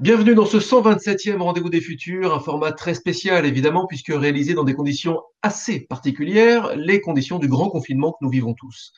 Bienvenue 0.00 0.36
dans 0.36 0.46
ce 0.46 0.58
127e 0.58 1.40
Rendez-vous 1.40 1.70
des 1.70 1.80
Futurs, 1.80 2.32
un 2.32 2.38
format 2.38 2.70
très 2.70 2.94
spécial 2.94 3.44
évidemment 3.44 3.84
puisque 3.88 4.12
réalisé 4.14 4.54
dans 4.54 4.62
des 4.62 4.74
conditions 4.74 5.20
assez 5.42 5.80
particulières, 5.80 6.76
les 6.76 7.00
conditions 7.00 7.40
du 7.40 7.48
grand 7.48 7.68
confinement 7.68 8.12
que 8.12 8.18
nous 8.20 8.30
vivons 8.30 8.54
tous. 8.54 8.92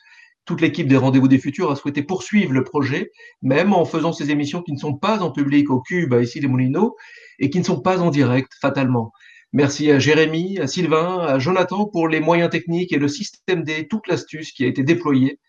Toute 0.45 0.61
l'équipe 0.61 0.87
des 0.87 0.97
Rendez-vous 0.97 1.27
des 1.27 1.39
Futurs 1.39 1.71
a 1.71 1.75
souhaité 1.75 2.03
poursuivre 2.03 2.53
le 2.53 2.63
projet, 2.63 3.09
même 3.41 3.73
en 3.73 3.83
faisant 3.83 4.13
ces 4.13 4.29
émissions 4.29 4.61
qui 4.61 4.73
ne 4.73 4.77
sont 4.77 4.93
pas 4.93 5.23
en 5.23 5.31
public 5.31 5.71
au 5.71 5.81
Cube, 5.81 6.13
à 6.13 6.21
ici 6.21 6.39
les 6.39 6.47
Moulineaux, 6.47 6.95
et 7.39 7.49
qui 7.49 7.57
ne 7.57 7.63
sont 7.63 7.81
pas 7.81 7.99
en 7.99 8.11
direct, 8.11 8.51
fatalement. 8.61 9.11
Merci 9.53 9.89
à 9.89 9.97
Jérémy, 9.97 10.59
à 10.59 10.67
Sylvain, 10.67 11.17
à 11.17 11.39
Jonathan 11.39 11.87
pour 11.87 12.09
les 12.09 12.19
moyens 12.19 12.51
techniques 12.51 12.93
et 12.93 12.99
le 12.99 13.07
système 13.07 13.63
D, 13.63 13.87
toute 13.87 14.07
l'astuce 14.07 14.51
qui 14.51 14.65
a 14.65 14.67
été 14.67 14.83
déployée. 14.83 15.39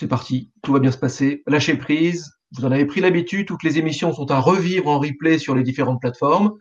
C'est 0.00 0.08
parti, 0.08 0.50
tout 0.62 0.72
va 0.72 0.78
bien 0.78 0.90
se 0.90 0.98
passer. 0.98 1.42
Lâchez 1.46 1.76
prise, 1.76 2.30
vous 2.56 2.64
en 2.64 2.72
avez 2.72 2.86
pris 2.86 3.00
l'habitude, 3.00 3.48
toutes 3.48 3.64
les 3.64 3.78
émissions 3.78 4.12
sont 4.12 4.30
à 4.30 4.38
revivre 4.38 4.88
en 4.88 5.00
replay 5.00 5.38
sur 5.38 5.54
les 5.54 5.64
différentes 5.64 6.00
plateformes, 6.00 6.52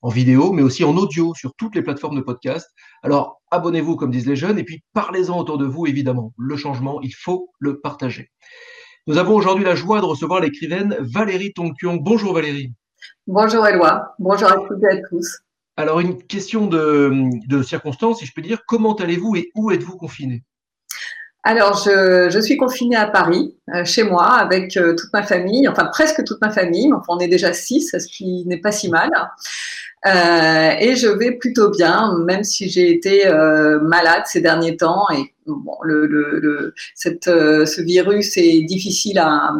en 0.00 0.08
vidéo, 0.08 0.52
mais 0.52 0.62
aussi 0.62 0.84
en 0.84 0.96
audio 0.96 1.34
sur 1.34 1.54
toutes 1.54 1.74
les 1.74 1.82
plateformes 1.82 2.16
de 2.16 2.22
podcast. 2.22 2.70
Alors, 3.02 3.42
abonnez-vous, 3.50 3.96
comme 3.96 4.10
disent 4.10 4.26
les 4.26 4.36
jeunes, 4.36 4.58
et 4.58 4.64
puis 4.64 4.82
parlez-en 4.94 5.38
autour 5.38 5.58
de 5.58 5.66
vous, 5.66 5.86
évidemment. 5.86 6.32
Le 6.38 6.56
changement, 6.56 7.00
il 7.02 7.14
faut 7.14 7.50
le 7.58 7.80
partager. 7.80 8.30
Nous 9.06 9.18
avons 9.18 9.34
aujourd'hui 9.34 9.64
la 9.64 9.74
joie 9.74 10.00
de 10.00 10.06
recevoir 10.06 10.40
l'écrivaine 10.40 10.96
Valérie 11.00 11.52
Tonkion. 11.52 11.96
Bonjour 11.96 12.32
Valérie. 12.32 12.72
Bonjour 13.26 13.66
Éloi. 13.66 14.14
Bonjour 14.18 14.50
à 14.50 14.56
toutes 14.56 14.82
et 14.82 14.88
à 14.88 14.96
tous. 15.10 15.40
Alors, 15.76 16.00
une 16.00 16.22
question 16.22 16.66
de, 16.66 17.12
de 17.48 17.62
circonstance, 17.62 18.20
si 18.20 18.26
je 18.26 18.32
peux 18.34 18.42
dire. 18.42 18.60
Comment 18.66 18.94
allez-vous 18.94 19.36
et 19.36 19.50
où 19.54 19.70
êtes-vous 19.70 19.96
confiné 19.98 20.42
alors, 21.46 21.76
je, 21.76 22.40
suis 22.40 22.56
confinée 22.56 22.96
à 22.96 23.06
Paris, 23.06 23.54
euh, 23.74 23.84
chez 23.84 24.02
moi, 24.02 24.32
avec 24.32 24.78
euh, 24.78 24.94
toute 24.94 25.12
ma 25.12 25.22
famille, 25.22 25.68
enfin 25.68 25.84
presque 25.84 26.24
toute 26.24 26.40
ma 26.40 26.50
famille. 26.50 26.90
On 27.06 27.18
est 27.18 27.28
déjà 27.28 27.52
six, 27.52 27.90
ce 27.90 28.06
qui 28.08 28.46
n'est 28.46 28.62
pas 28.62 28.72
si 28.72 28.88
mal. 28.88 29.10
Euh, 30.06 30.70
et 30.80 30.96
je 30.96 31.06
vais 31.06 31.32
plutôt 31.32 31.70
bien, 31.70 32.16
même 32.24 32.44
si 32.44 32.70
j'ai 32.70 32.90
été 32.90 33.24
malade 33.82 34.22
ces 34.24 34.40
derniers 34.40 34.78
temps. 34.78 35.06
Et 35.14 35.34
bon, 35.46 35.76
le, 35.82 36.74
cette, 36.94 37.24
ce 37.26 37.80
virus 37.82 38.38
est 38.38 38.62
difficile 38.62 39.18
à, 39.18 39.52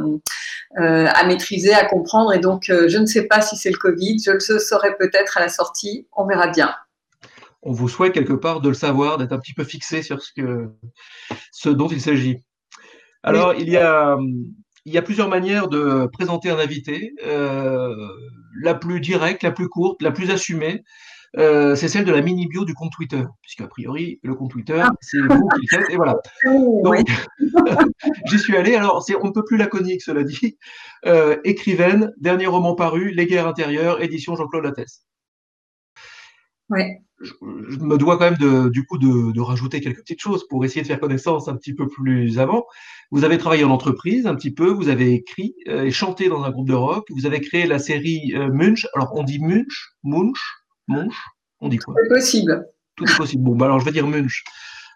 à 0.76 1.26
maîtriser, 1.26 1.74
à 1.74 1.84
comprendre. 1.84 2.32
Et 2.32 2.38
donc, 2.38 2.64
je 2.68 2.96
ne 2.96 3.06
sais 3.06 3.24
pas 3.24 3.42
si 3.42 3.56
c'est 3.56 3.70
le 3.70 3.78
Covid. 3.78 4.16
Je 4.24 4.30
le 4.32 4.58
saurai 4.58 4.96
peut-être 4.98 5.36
à 5.36 5.40
la 5.40 5.48
sortie. 5.50 6.06
On 6.16 6.26
verra 6.26 6.46
bien 6.48 6.74
on 7.64 7.72
vous 7.72 7.88
souhaite 7.88 8.12
quelque 8.12 8.34
part 8.34 8.60
de 8.60 8.68
le 8.68 8.74
savoir, 8.74 9.18
d'être 9.18 9.32
un 9.32 9.38
petit 9.38 9.54
peu 9.54 9.64
fixé 9.64 10.02
sur 10.02 10.22
ce, 10.22 10.30
que, 10.36 10.70
ce 11.50 11.70
dont 11.70 11.88
il 11.88 12.00
s'agit. 12.00 12.44
Alors, 13.22 13.54
il, 13.54 13.70
y 13.70 13.78
a, 13.78 14.18
il 14.84 14.92
y 14.92 14.98
a 14.98 15.02
plusieurs 15.02 15.30
manières 15.30 15.68
de 15.68 16.06
présenter 16.12 16.50
un 16.50 16.58
invité. 16.58 17.12
Euh, 17.26 17.94
la 18.62 18.74
plus 18.74 19.00
directe, 19.00 19.42
la 19.42 19.50
plus 19.50 19.68
courte, 19.68 20.02
la 20.02 20.12
plus 20.12 20.30
assumée, 20.30 20.84
euh, 21.36 21.74
c'est 21.74 21.88
celle 21.88 22.04
de 22.04 22.12
la 22.12 22.20
mini 22.20 22.46
bio 22.46 22.64
du 22.64 22.74
compte 22.74 22.92
Twitter, 22.92 23.22
puisqu'a 23.42 23.66
priori, 23.66 24.20
le 24.22 24.34
compte 24.34 24.52
Twitter, 24.52 24.80
ah. 24.80 24.90
c'est 25.00 25.18
vous 25.18 25.48
qui 25.48 25.60
le 25.62 25.78
faites, 25.78 25.90
et 25.90 25.96
voilà. 25.96 26.16
Donc, 26.44 27.06
j'y 28.26 28.38
suis 28.38 28.56
allé. 28.56 28.76
Alors, 28.76 29.02
c'est 29.02 29.16
on 29.16 29.28
ne 29.28 29.32
peut 29.32 29.44
plus 29.44 29.56
laconique, 29.56 30.02
cela 30.02 30.22
dit. 30.22 30.58
Euh, 31.06 31.36
écrivaine, 31.44 32.12
dernier 32.18 32.46
roman 32.46 32.74
paru, 32.74 33.10
Les 33.10 33.26
guerres 33.26 33.48
intérieures, 33.48 34.02
édition 34.02 34.36
Jean-Claude 34.36 34.64
Lattès. 34.64 35.04
Ouais 36.70 37.00
je 37.24 37.78
me 37.78 37.96
dois 37.96 38.18
quand 38.18 38.30
même 38.30 38.38
de, 38.38 38.68
du 38.68 38.84
coup 38.84 38.98
de, 38.98 39.40
rajouter 39.40 39.80
quelques 39.80 40.00
petites 40.00 40.20
choses 40.20 40.46
pour 40.48 40.64
essayer 40.64 40.82
de 40.82 40.86
faire 40.86 41.00
connaissance 41.00 41.48
un 41.48 41.56
petit 41.56 41.74
peu 41.74 41.86
plus 41.88 42.38
avant. 42.38 42.66
Vous 43.10 43.24
avez 43.24 43.38
travaillé 43.38 43.64
en 43.64 43.70
entreprise 43.70 44.26
un 44.26 44.34
petit 44.34 44.52
peu, 44.52 44.68
vous 44.70 44.88
avez 44.88 45.12
écrit 45.12 45.54
euh, 45.68 45.84
et 45.84 45.90
chanté 45.90 46.28
dans 46.28 46.44
un 46.44 46.50
groupe 46.50 46.68
de 46.68 46.74
rock, 46.74 47.06
vous 47.10 47.26
avez 47.26 47.40
créé 47.40 47.66
la 47.66 47.78
série 47.78 48.32
euh, 48.34 48.50
Munch. 48.52 48.86
Alors 48.94 49.12
on 49.14 49.22
dit 49.22 49.38
Munch, 49.38 49.94
Munch, 50.02 50.40
Munch, 50.88 51.14
on 51.60 51.68
dit 51.68 51.78
quoi? 51.78 51.94
Tout 51.94 52.06
est 52.06 52.08
possible. 52.14 52.66
Tout 52.96 53.04
est 53.04 53.16
possible. 53.16 53.42
Bon, 53.42 53.54
bah 53.54 53.66
alors 53.66 53.80
je 53.80 53.84
vais 53.84 53.92
dire 53.92 54.06
Munch. 54.06 54.44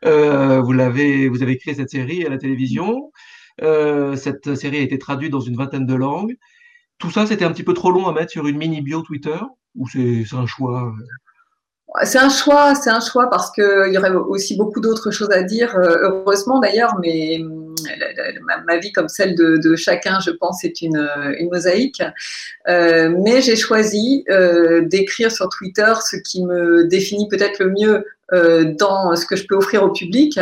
Euh, 0.04 0.60
vous 0.60 0.72
l'avez, 0.72 1.28
vous 1.28 1.42
avez 1.42 1.58
créé 1.58 1.74
cette 1.74 1.90
série 1.90 2.24
à 2.24 2.28
la 2.28 2.38
télévision. 2.38 3.12
cette 3.60 4.54
série 4.54 4.78
a 4.78 4.82
été 4.82 4.98
traduite 4.98 5.32
dans 5.32 5.40
une 5.40 5.56
vingtaine 5.56 5.86
de 5.86 5.94
langues. 5.94 6.36
Tout 6.98 7.10
ça, 7.10 7.26
c'était 7.26 7.44
un 7.44 7.52
petit 7.52 7.62
peu 7.62 7.74
trop 7.74 7.92
long 7.92 8.08
à 8.08 8.12
mettre 8.12 8.32
sur 8.32 8.46
une 8.46 8.56
mini 8.56 8.80
bio 8.82 9.02
Twitter? 9.02 9.38
Ou 9.76 9.86
c'est 9.86 10.24
un 10.32 10.46
choix 10.46 10.92
c'est 12.04 12.18
un 12.18 12.28
choix, 12.28 12.74
c'est 12.74 12.90
un 12.90 13.00
choix 13.00 13.30
parce 13.30 13.50
qu'il 13.50 13.90
y 13.92 13.98
aurait 13.98 14.10
aussi 14.10 14.56
beaucoup 14.56 14.80
d'autres 14.80 15.10
choses 15.10 15.30
à 15.30 15.42
dire, 15.42 15.74
euh, 15.76 15.96
heureusement 16.02 16.60
d'ailleurs, 16.60 16.96
mais 17.00 17.40
euh, 17.40 18.58
ma, 18.66 18.76
vie 18.76 18.92
comme 18.92 19.08
celle 19.08 19.34
de, 19.34 19.76
chacun, 19.76 20.18
je 20.20 20.30
pense, 20.30 20.64
est 20.64 20.82
une, 20.82 21.08
mosaïque. 21.50 22.02
Euh, 22.68 23.14
mais 23.24 23.40
j'ai 23.40 23.56
choisi 23.56 24.24
d'écrire 24.82 25.32
sur 25.32 25.48
Twitter 25.48 25.92
ce 26.04 26.16
qui 26.16 26.44
me 26.44 26.84
définit 26.84 27.28
peut-être 27.28 27.58
le 27.58 27.70
mieux 27.70 28.04
dans 28.32 29.16
ce 29.16 29.26
que 29.26 29.36
je 29.36 29.46
peux 29.46 29.56
offrir 29.56 29.82
au 29.82 29.90
public, 29.90 30.38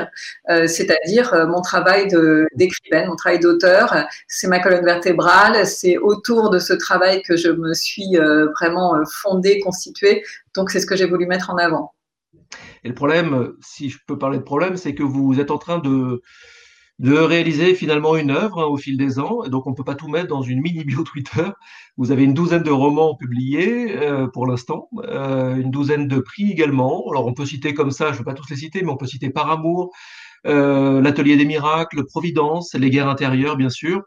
euh, 0.51 0.67
c'est-à-dire 0.67 1.33
euh, 1.35 1.47
mon 1.47 1.63
travail 1.63 2.09
d'écrivaine, 2.55 3.09
mon 3.09 3.17
travail 3.17 3.39
d'auteur. 3.39 3.95
C'est 4.29 4.49
ma 4.49 4.61
colonne 4.61 4.85
vertébrale, 4.85 5.67
c'est 5.67 5.97
autour 5.99 6.51
de 6.51 6.59
ce 6.59 6.73
travail 6.73 7.23
que 7.23 7.37
je 7.37 7.49
me 7.49 7.75
suis 7.75 8.17
vraiment 8.59 8.95
fondée, 9.23 9.61
constituée. 9.61 10.25
Donc 10.55 10.71
c'est 10.71 10.81
ce 10.81 10.87
que 10.87 10.97
j'ai 10.97 11.07
voulu 11.07 11.27
mettre 11.27 11.51
en 11.51 11.57
avant. 11.57 11.93
Et 12.85 12.89
le 12.89 12.95
problème, 12.95 13.55
si 13.61 13.91
je 13.91 13.99
peux 14.07 14.19
parler 14.19 14.39
de 14.39 14.43
problème, 14.43 14.77
c'est 14.77 14.95
que 14.95 15.03
vous 15.03 15.41
êtes 15.41 15.51
en 15.51 15.59
train 15.59 15.79
de 15.79 16.23
de 16.99 17.15
réaliser 17.15 17.75
finalement 17.75 18.17
une 18.17 18.31
œuvre 18.31 18.62
hein, 18.62 18.67
au 18.67 18.77
fil 18.77 18.97
des 18.97 19.19
ans. 19.19 19.45
Et 19.45 19.51
donc, 19.51 19.67
on 19.67 19.71
ne 19.71 19.75
peut 19.75 19.84
pas 19.84 19.95
tout 19.95 20.09
mettre 20.09 20.29
dans 20.29 20.43
une 20.43 20.61
mini 20.61 20.84
bio 20.84 21.03
Twitter. 21.05 21.49
Vous 21.97 22.11
avez 22.11 22.25
une 22.25 22.34
douzaine 22.34 22.62
de 22.62 22.71
romans 22.71 23.15
publiés 23.15 23.97
euh, 23.97 24.27
pour 24.27 24.47
l'instant, 24.47 24.89
euh, 25.05 25.57
une 25.57 25.71
douzaine 25.71 26.09
de 26.09 26.19
prix 26.19 26.51
également. 26.51 27.05
Alors, 27.11 27.27
on 27.27 27.34
peut 27.34 27.47
citer 27.47 27.75
comme 27.75 27.91
ça, 27.91 28.09
je 28.09 28.12
ne 28.12 28.19
vais 28.19 28.25
pas 28.25 28.34
tous 28.34 28.49
les 28.51 28.57
citer, 28.57 28.83
mais 28.83 28.91
on 28.91 28.97
peut 28.97 29.07
citer 29.07 29.31
Par 29.31 29.51
amour, 29.51 29.93
euh, 30.47 31.01
L'Atelier 31.01 31.37
des 31.37 31.45
miracles, 31.45 32.05
Providence, 32.07 32.75
Les 32.75 32.91
guerres 32.91 33.09
intérieures, 33.09 33.57
bien 33.57 33.71
sûr. 33.71 34.03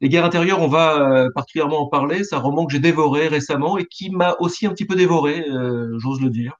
Les 0.00 0.08
guerres 0.08 0.24
intérieures, 0.24 0.62
on 0.62 0.68
va 0.68 1.28
particulièrement 1.34 1.80
en 1.80 1.88
parler. 1.88 2.24
C'est 2.24 2.34
un 2.34 2.38
roman 2.38 2.64
que 2.64 2.72
j'ai 2.72 2.78
dévoré 2.78 3.28
récemment 3.28 3.76
et 3.76 3.84
qui 3.84 4.08
m'a 4.08 4.34
aussi 4.40 4.66
un 4.66 4.70
petit 4.70 4.86
peu 4.86 4.94
dévoré, 4.94 5.44
j'ose 5.98 6.22
le 6.22 6.30
dire. 6.30 6.54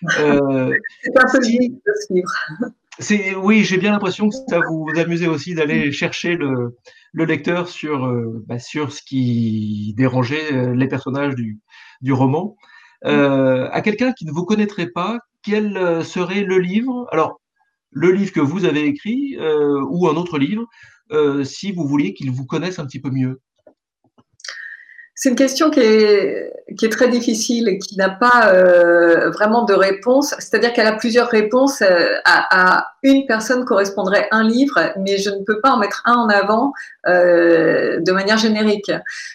C'est 0.02 0.18
un 0.18 1.26
peu 1.30 1.42
ce 1.42 1.50
livre 1.50 1.76
oui, 3.36 3.64
j'ai 3.64 3.78
bien 3.78 3.92
l'impression 3.92 4.28
que 4.28 4.34
ça 4.48 4.60
vous, 4.68 4.86
amusez 4.96 5.26
aussi 5.26 5.54
d'aller 5.54 5.92
chercher 5.92 6.36
le, 6.36 6.76
lecteur 7.14 7.68
sur, 7.68 8.06
euh, 8.06 8.44
bah, 8.46 8.58
sur 8.58 8.92
ce 8.92 9.02
qui 9.02 9.94
dérangeait 9.96 10.52
euh, 10.52 10.74
les 10.74 10.88
personnages 10.88 11.34
du, 11.34 12.12
roman. 12.12 12.56
Euh, 13.06 13.68
à 13.72 13.80
quelqu'un 13.80 14.12
qui 14.12 14.26
ne 14.26 14.32
vous 14.32 14.44
connaîtrait 14.44 14.90
pas, 14.90 15.18
quel 15.42 16.04
serait 16.04 16.42
le 16.42 16.58
livre? 16.58 17.06
Alors, 17.12 17.40
le 17.90 18.10
livre 18.12 18.32
que 18.32 18.40
vous 18.40 18.64
avez 18.64 18.84
écrit 18.84 19.36
ou 19.38 20.08
un 20.08 20.16
autre 20.16 20.38
livre, 20.38 20.66
si 21.44 21.72
vous 21.72 21.86
vouliez 21.86 22.12
qu'il 22.12 22.30
vous 22.30 22.44
connaisse 22.44 22.78
un 22.78 22.86
petit 22.86 23.00
peu 23.00 23.10
mieux? 23.10 23.40
C'est 25.22 25.28
une 25.28 25.36
question 25.36 25.68
qui 25.68 25.80
est, 25.80 26.90
très 26.90 27.08
difficile 27.08 27.68
et 27.68 27.78
qui 27.78 27.94
n'a 27.98 28.08
pas 28.08 28.54
euh, 28.54 29.28
vraiment 29.28 29.64
de 29.66 29.74
réponse. 29.74 30.34
C'est-à-dire 30.38 30.72
qu'elle 30.72 30.86
a 30.86 30.94
plusieurs 30.94 31.28
réponses. 31.28 31.82
Euh, 31.82 32.14
à, 32.24 32.94
une 33.02 33.26
personne 33.26 33.64
correspondrait 33.64 34.28
un 34.30 34.46
livre, 34.46 34.92
mais 34.98 35.18
je 35.18 35.30
ne 35.30 35.42
peux 35.44 35.60
pas 35.60 35.70
en 35.70 35.78
mettre 35.78 36.02
un 36.04 36.14
en 36.14 36.28
avant 36.28 36.72
euh, 37.06 38.00
de 38.00 38.12
manière 38.12 38.38
générique. 38.38 38.92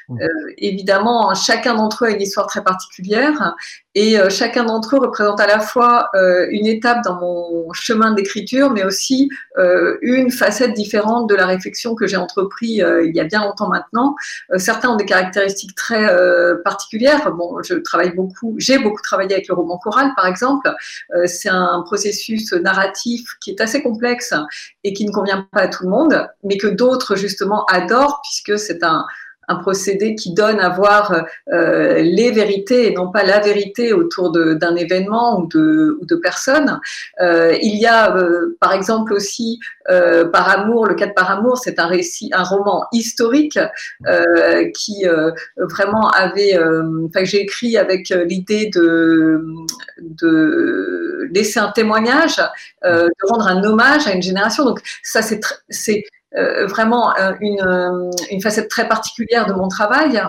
Mmh. 0.07 0.19
évidemment, 0.57 1.33
chacun 1.33 1.75
d'entre 1.75 2.05
eux 2.05 2.07
a 2.07 2.11
une 2.11 2.21
histoire 2.21 2.45
très 2.45 2.63
particulière 2.63 3.55
et 3.95 4.17
chacun 4.29 4.65
d'entre 4.65 4.95
eux 4.95 4.99
représente 4.99 5.39
à 5.39 5.47
la 5.47 5.59
fois 5.59 6.11
une 6.49 6.67
étape 6.67 7.03
dans 7.03 7.15
mon 7.19 7.73
chemin 7.73 8.11
d'écriture, 8.11 8.69
mais 8.71 8.83
aussi 8.83 9.29
une 10.01 10.31
facette 10.31 10.73
différente 10.73 11.29
de 11.29 11.35
la 11.35 11.45
réflexion 11.45 11.95
que 11.95 12.05
j'ai 12.05 12.17
entrepris 12.17 12.81
il 12.81 13.11
y 13.15 13.19
a 13.19 13.23
bien 13.23 13.43
longtemps 13.43 13.69
maintenant. 13.69 14.15
certains 14.57 14.89
ont 14.89 14.95
des 14.95 15.05
caractéristiques 15.05 15.75
très 15.75 16.05
euh, 16.05 16.55
particulière. 16.63 17.31
Bon, 17.31 17.61
je 17.63 17.75
travaille 17.75 18.11
beaucoup, 18.11 18.55
j'ai 18.57 18.77
beaucoup 18.79 19.01
travaillé 19.01 19.33
avec 19.33 19.47
le 19.47 19.53
roman 19.53 19.77
choral, 19.77 20.11
par 20.15 20.25
exemple. 20.25 20.71
Euh, 21.15 21.25
c'est 21.27 21.49
un 21.49 21.81
processus 21.85 22.53
narratif 22.53 23.35
qui 23.41 23.51
est 23.51 23.54
assez 23.61 23.81
complexe 23.81 24.33
et 24.83 24.93
qui 24.93 25.05
ne 25.05 25.11
convient 25.11 25.47
pas 25.51 25.61
à 25.61 25.67
tout 25.67 25.83
le 25.83 25.89
monde, 25.89 26.27
mais 26.43 26.57
que 26.57 26.67
d'autres 26.67 27.15
justement 27.15 27.65
adorent 27.65 28.21
puisque 28.23 28.59
c'est 28.59 28.83
un 28.83 29.05
un 29.47 29.55
procédé 29.55 30.15
qui 30.15 30.33
donne 30.33 30.59
à 30.59 30.69
voir 30.69 31.25
euh, 31.53 32.01
les 32.01 32.31
vérités 32.31 32.87
et 32.87 32.93
non 32.93 33.11
pas 33.11 33.23
la 33.23 33.39
vérité 33.39 33.93
autour 33.93 34.31
d'un 34.31 34.75
événement 34.75 35.39
ou 35.39 35.47
de, 35.47 35.97
ou 36.01 36.05
de 36.05 36.15
personnes. 36.15 36.79
Euh, 37.21 37.55
il 37.61 37.75
y 37.75 37.85
a 37.85 38.15
euh, 38.15 38.57
par 38.59 38.73
exemple 38.73 39.13
aussi 39.13 39.59
Par 40.33 40.49
amour, 40.49 40.87
le 40.87 40.95
cas 40.95 41.05
de 41.05 41.13
Par 41.13 41.29
amour, 41.29 41.59
c'est 41.59 41.77
un 41.77 41.85
récit, 41.85 42.31
un 42.33 42.43
roman 42.43 42.87
historique 42.91 43.59
qui 44.73 45.05
vraiment 45.57 46.09
avait, 46.09 46.57
enfin 47.05 47.23
j'ai 47.23 47.41
écrit 47.41 47.77
avec 47.77 48.09
l'idée 48.09 48.71
de, 48.73 49.45
de 49.99 51.29
laisser 51.31 51.59
un 51.59 51.71
témoignage, 51.71 52.37
de 52.83 53.27
rendre 53.29 53.47
un 53.47 53.63
hommage 53.63 54.07
à 54.07 54.13
une 54.13 54.23
génération. 54.23 54.65
Donc 54.65 54.79
ça 55.03 55.21
c'est 55.21 56.03
euh, 56.05 56.14
vraiment 56.67 57.15
euh, 57.17 57.33
une, 57.39 57.61
euh, 57.61 58.11
une, 58.31 58.41
facette 58.41 58.69
très 58.69 58.87
particulière 58.87 59.45
de 59.45 59.53
mon 59.53 59.67
travail. 59.67 60.21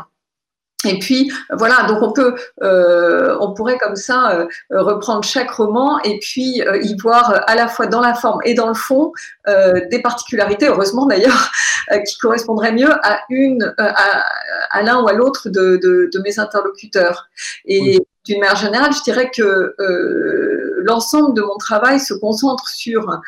Et 0.85 0.99
puis 0.99 1.33
voilà, 1.51 1.85
donc 1.89 2.03
on 2.03 2.13
peut, 2.13 2.37
euh, 2.63 3.37
on 3.41 3.55
pourrait 3.55 3.79
comme 3.79 3.97
ça 3.97 4.33
euh, 4.33 4.47
reprendre 4.71 5.25
chaque 5.25 5.51
roman 5.51 5.99
et 6.03 6.19
puis 6.21 6.63
euh, 6.63 6.79
y 6.83 6.97
voir 6.99 7.43
à 7.47 7.55
la 7.55 7.67
fois 7.67 7.87
dans 7.87 8.01
la 8.01 8.15
forme 8.15 8.41
et 8.45 8.55
dans 8.55 8.69
le 8.69 8.75
fond 8.75 9.13
des 9.47 10.01
particularités, 10.03 10.67
heureusement 10.67 11.07
d'ailleurs, 11.07 11.51
qui 12.07 12.19
correspondraient 12.19 12.73
mieux 12.73 12.93
à 13.07 13.21
une, 13.31 13.75
à, 13.79 14.83
l'un 14.83 15.03
ou 15.03 15.09
à 15.09 15.13
l'autre 15.13 15.49
de, 15.49 15.77
de, 15.77 16.19
mes 16.25 16.39
interlocuteurs. 16.39 17.29
Et 17.65 18.01
d'une 18.25 18.41
manière 18.41 18.57
générale, 18.57 18.93
je 18.93 19.03
dirais 19.03 19.31
que 19.31 19.75
l'ensemble 20.83 21.35
de 21.35 21.43
mon 21.43 21.57
travail 21.59 22.01
se 22.01 22.15
concentre 22.15 22.69
sur 22.69 23.21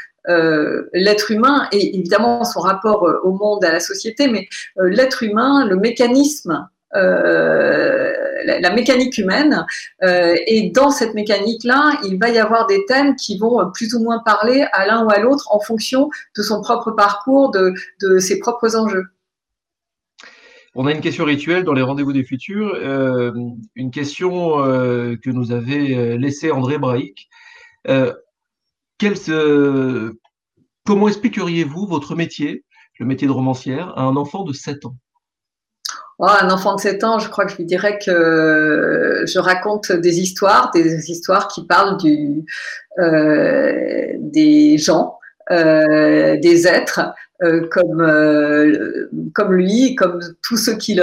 l'être 0.93 1.31
humain 1.31 1.69
et 1.73 1.97
évidemment 1.97 2.45
son 2.45 2.61
rapport 2.61 3.03
au 3.25 3.33
monde, 3.33 3.65
à 3.65 3.73
la 3.73 3.81
société, 3.81 4.29
mais 4.29 4.49
l'être 4.77 5.23
humain, 5.23 5.67
le 5.67 5.77
mécanisme 5.77 6.69
euh, 6.95 8.15
la, 8.45 8.73
mécanique 8.73 9.19
humaine. 9.19 9.67
Euh, 10.03 10.35
et 10.47 10.71
dans 10.71 10.91
cette 10.91 11.13
mécanique-là, 11.15 12.01
il 12.05 12.19
va 12.19 12.31
y 12.31 12.39
avoir 12.39 12.67
des 12.67 12.85
thèmes 12.87 13.15
qui 13.17 13.37
vont 13.37 13.71
plus 13.73 13.95
ou 13.95 14.03
moins 14.03 14.21
parler 14.21 14.65
à 14.73 14.87
l'un 14.87 15.05
ou 15.05 15.11
à 15.11 15.19
l'autre 15.19 15.49
en 15.51 15.61
fonction 15.61 16.09
de 16.37 16.43
son 16.43 16.63
propre 16.63 16.93
parcours, 16.93 17.51
de, 17.51 18.19
ses 18.19 18.39
propres 18.39 18.77
enjeux. 18.77 19.05
On 20.75 20.87
a 20.87 20.93
une 20.93 21.01
question 21.01 21.25
rituelle 21.25 21.65
dans 21.65 21.75
les 21.75 21.83
rendez-vous 21.83 22.13
des 22.13 22.25
futurs, 22.25 22.73
euh, 22.75 23.33
une 23.75 23.91
question 23.91 24.59
que 24.59 25.31
nous 25.31 25.53
avait 25.53 26.17
laissée 26.17 26.51
André 26.51 26.79
Comment 30.87 31.09
expliqueriez-vous 31.09 31.87
votre 31.87 32.15
métier, 32.15 32.65
le 32.99 33.07
métier 33.07 33.27
de 33.27 33.33
romancière, 33.33 33.93
à 33.97 34.03
un 34.03 34.17
enfant 34.17 34.45
de 34.45 34.53
7 34.53 34.87
ans? 34.87 34.97
Oh, 36.21 36.27
un 36.27 36.51
enfant 36.51 36.75
de 36.75 36.81
7 36.81 37.05
ans, 37.05 37.19
je 37.21 37.29
crois 37.29 37.45
que 37.45 37.53
je 37.53 37.59
lui 37.59 37.65
dirais 37.65 37.99
que 38.05 39.23
je 39.25 39.39
raconte 39.39 39.93
des 39.93 40.19
histoires, 40.19 40.73
des 40.73 41.11
histoires 41.11 41.47
qui 41.47 41.65
parlent 41.65 41.97
euh, 42.99 44.15
des 44.19 44.79
gens, 44.79 45.18
des 45.51 46.67
êtres, 46.67 47.01
euh, 47.41 47.69
comme, 47.71 48.01
euh, 48.01 49.09
comme 49.33 49.55
lui, 49.55 49.95
comme 49.95 50.19
tous 50.43 50.57
ceux 50.57 50.77
qui 50.77 50.97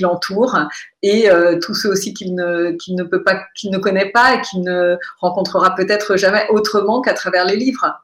l'entourent, 0.00 0.58
et 1.02 1.30
euh, 1.30 1.58
tous 1.60 1.74
ceux 1.74 1.90
aussi 1.90 2.14
qu'il 2.14 2.34
ne, 2.34 2.74
ne 2.88 3.02
peut 3.02 3.22
pas, 3.22 3.42
qu'il 3.54 3.70
ne 3.70 3.76
connaît 3.76 4.10
pas 4.10 4.34
et 4.34 4.40
qu'il 4.40 4.62
ne 4.62 4.96
rencontrera 5.20 5.74
peut-être 5.74 6.16
jamais 6.16 6.46
autrement 6.48 7.02
qu'à 7.02 7.12
travers 7.12 7.44
les 7.44 7.56
livres. 7.56 8.00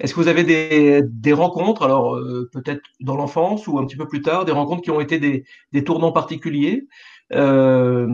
Est-ce 0.00 0.14
que 0.14 0.20
vous 0.20 0.28
avez 0.28 0.44
des, 1.02 1.32
rencontres, 1.34 1.82
alors 1.82 2.14
euh, 2.14 2.48
peut-être 2.50 2.82
dans 3.00 3.16
l'enfance 3.16 3.66
ou 3.66 3.78
un 3.78 3.84
petit 3.84 3.96
peu 3.96 4.08
plus 4.08 4.22
tard, 4.22 4.46
des 4.46 4.52
rencontres 4.52 4.82
qui 4.82 4.90
ont 4.90 5.00
été 5.00 5.18
des, 5.18 5.84
tournants 5.84 6.12
particuliers 6.12 6.86
euh, 7.34 8.08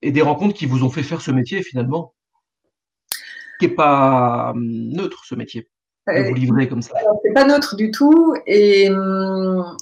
et 0.00 0.10
des 0.10 0.22
rencontres 0.22 0.54
qui 0.54 0.64
vous 0.64 0.84
ont 0.84 0.90
fait 0.90 1.02
faire 1.02 1.20
ce 1.20 1.32
métier 1.32 1.62
finalement, 1.62 2.14
qui 3.58 3.68
n'est 3.68 3.74
pas 3.74 4.52
hum, 4.54 4.88
neutre 4.92 5.24
ce 5.24 5.34
métier, 5.34 5.68
de 6.06 6.28
vous 6.28 6.34
livrer 6.34 6.68
comme 6.68 6.82
ça. 6.82 6.94
C'est 7.24 7.32
pas 7.32 7.44
neutre 7.44 7.76
du 7.76 7.90
tout 7.90 8.34
et 8.46 8.90
hum, 8.90 9.76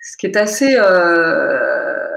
ce 0.00 0.16
qui 0.16 0.26
est 0.26 0.36
assez 0.36 0.76
euh, 0.76 2.10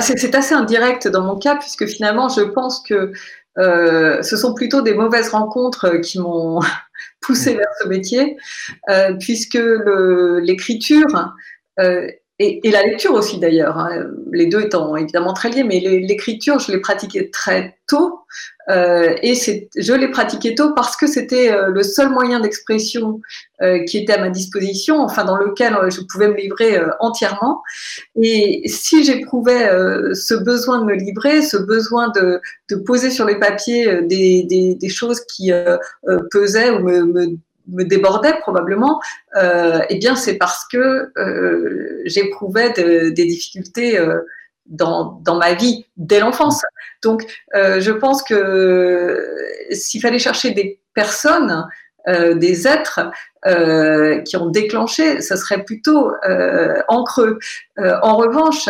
c'est 0.00 0.34
assez 0.34 0.54
indirect 0.54 1.08
dans 1.08 1.22
mon 1.22 1.38
cas, 1.38 1.56
puisque 1.56 1.86
finalement, 1.86 2.28
je 2.28 2.42
pense 2.42 2.82
que 2.82 3.12
euh, 3.58 4.22
ce 4.22 4.36
sont 4.36 4.54
plutôt 4.54 4.82
des 4.82 4.94
mauvaises 4.94 5.30
rencontres 5.30 5.96
qui 5.98 6.20
m'ont 6.20 6.60
poussé 7.20 7.54
vers 7.54 7.72
ce 7.80 7.88
métier, 7.88 8.36
euh, 8.90 9.14
puisque 9.18 9.58
l'écriture 10.42 11.34
euh, 11.80 12.08
et, 12.40 12.70
la 12.70 12.82
lecture 12.82 13.14
aussi 13.14 13.38
d'ailleurs, 13.38 13.78
hein, 13.78 14.06
les 14.32 14.46
deux 14.46 14.60
étant 14.60 14.94
évidemment 14.96 15.32
très 15.32 15.50
liés, 15.50 15.64
mais 15.64 15.80
l'écriture, 15.80 16.60
je 16.60 16.70
l'ai 16.70 16.78
pratiquée 16.78 17.30
très 17.30 17.76
tôt, 17.88 18.20
euh, 18.68 19.16
et 19.22 19.34
je 19.34 19.92
l'ai 19.92 20.08
pratiquée 20.08 20.54
tôt 20.54 20.72
parce 20.74 20.96
que 20.96 21.08
c'était 21.08 21.50
euh, 21.50 21.70
le 21.70 21.82
seul 21.82 22.10
moyen 22.10 22.38
d'expression 22.38 23.20
euh, 23.60 23.82
qui 23.82 23.98
était 23.98 24.12
à 24.12 24.20
ma 24.20 24.30
disposition, 24.30 25.00
enfin 25.00 25.24
dans 25.24 25.36
lequel 25.36 25.74
euh, 25.74 25.90
je 25.90 26.00
pouvais 26.02 26.28
me 26.28 26.36
livrer 26.36 26.78
euh, 26.78 26.90
entièrement. 27.00 27.60
Et 28.22 28.62
si 28.66 29.02
j'éprouvais 29.02 29.68
ce 30.14 30.34
besoin 30.34 30.78
de 30.80 30.84
me 30.84 30.94
livrer, 30.94 31.42
ce 31.42 31.56
besoin 31.56 32.10
de, 32.10 32.40
de 32.70 32.76
poser 32.76 33.10
sur 33.10 33.24
les 33.24 33.36
papiers 33.40 34.02
des, 34.02 34.44
des, 34.44 34.76
des 34.76 34.88
choses 34.88 35.22
qui 35.22 35.50
pesaient 36.30 36.70
ou 36.70 36.80
me, 36.80 37.02
me 37.04 37.36
me 37.68 37.84
débordait 37.84 38.38
probablement, 38.40 39.00
euh, 39.36 39.80
eh 39.88 39.96
bien 39.96 40.16
c'est 40.16 40.36
parce 40.36 40.66
que 40.70 41.12
euh, 41.16 42.02
j'éprouvais 42.04 42.70
des 42.72 43.24
difficultés 43.26 43.98
euh, 43.98 44.20
dans, 44.66 45.20
dans, 45.22 45.36
ma 45.36 45.54
vie 45.54 45.86
dès 45.96 46.20
l'enfance. 46.20 46.62
Donc 47.02 47.22
euh, 47.54 47.80
je 47.80 47.92
pense 47.92 48.22
que 48.22 49.26
s'il 49.70 50.00
fallait 50.00 50.18
chercher 50.18 50.50
des 50.50 50.80
personnes, 50.94 51.66
euh, 52.08 52.34
des 52.34 52.66
êtres 52.66 53.00
qui 54.24 54.36
ont 54.36 54.50
déclenché, 54.50 55.20
ça 55.20 55.36
serait 55.36 55.62
plutôt 55.62 56.10
en 56.88 57.04
creux. 57.04 57.38
en 57.78 58.16
revanche, 58.16 58.68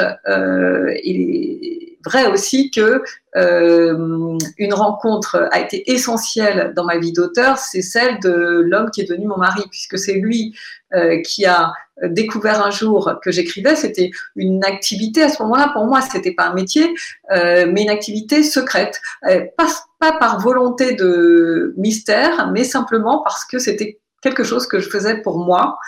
il 1.02 1.97
vrai 2.08 2.26
aussi 2.26 2.70
que 2.70 3.02
euh, 3.36 4.38
une 4.56 4.74
rencontre 4.74 5.48
a 5.52 5.60
été 5.60 5.90
essentielle 5.92 6.72
dans 6.74 6.84
ma 6.84 6.98
vie 6.98 7.12
d'auteur, 7.12 7.58
c'est 7.58 7.82
celle 7.82 8.18
de 8.20 8.62
l'homme 8.64 8.90
qui 8.90 9.02
est 9.02 9.04
devenu 9.04 9.26
mon 9.26 9.36
mari, 9.36 9.62
puisque 9.70 9.98
c'est 9.98 10.14
lui 10.14 10.56
euh, 10.94 11.20
qui 11.22 11.44
a 11.46 11.72
découvert 12.02 12.64
un 12.64 12.70
jour 12.70 13.14
que 13.22 13.30
j'écrivais. 13.30 13.76
C'était 13.76 14.10
une 14.36 14.64
activité 14.64 15.22
à 15.22 15.28
ce 15.28 15.42
moment-là. 15.42 15.70
Pour 15.72 15.84
moi, 15.86 16.00
c'était 16.00 16.32
pas 16.32 16.46
un 16.46 16.54
métier, 16.54 16.94
euh, 17.32 17.66
mais 17.70 17.82
une 17.82 17.90
activité 17.90 18.42
secrète, 18.42 19.00
pas, 19.22 19.68
pas 19.98 20.12
par 20.18 20.40
volonté 20.40 20.94
de 20.94 21.74
mystère, 21.76 22.50
mais 22.52 22.64
simplement 22.64 23.22
parce 23.22 23.44
que 23.44 23.58
c'était 23.58 23.98
quelque 24.22 24.44
chose 24.44 24.66
que 24.66 24.80
je 24.80 24.88
faisais 24.88 25.20
pour 25.22 25.38
moi, 25.38 25.78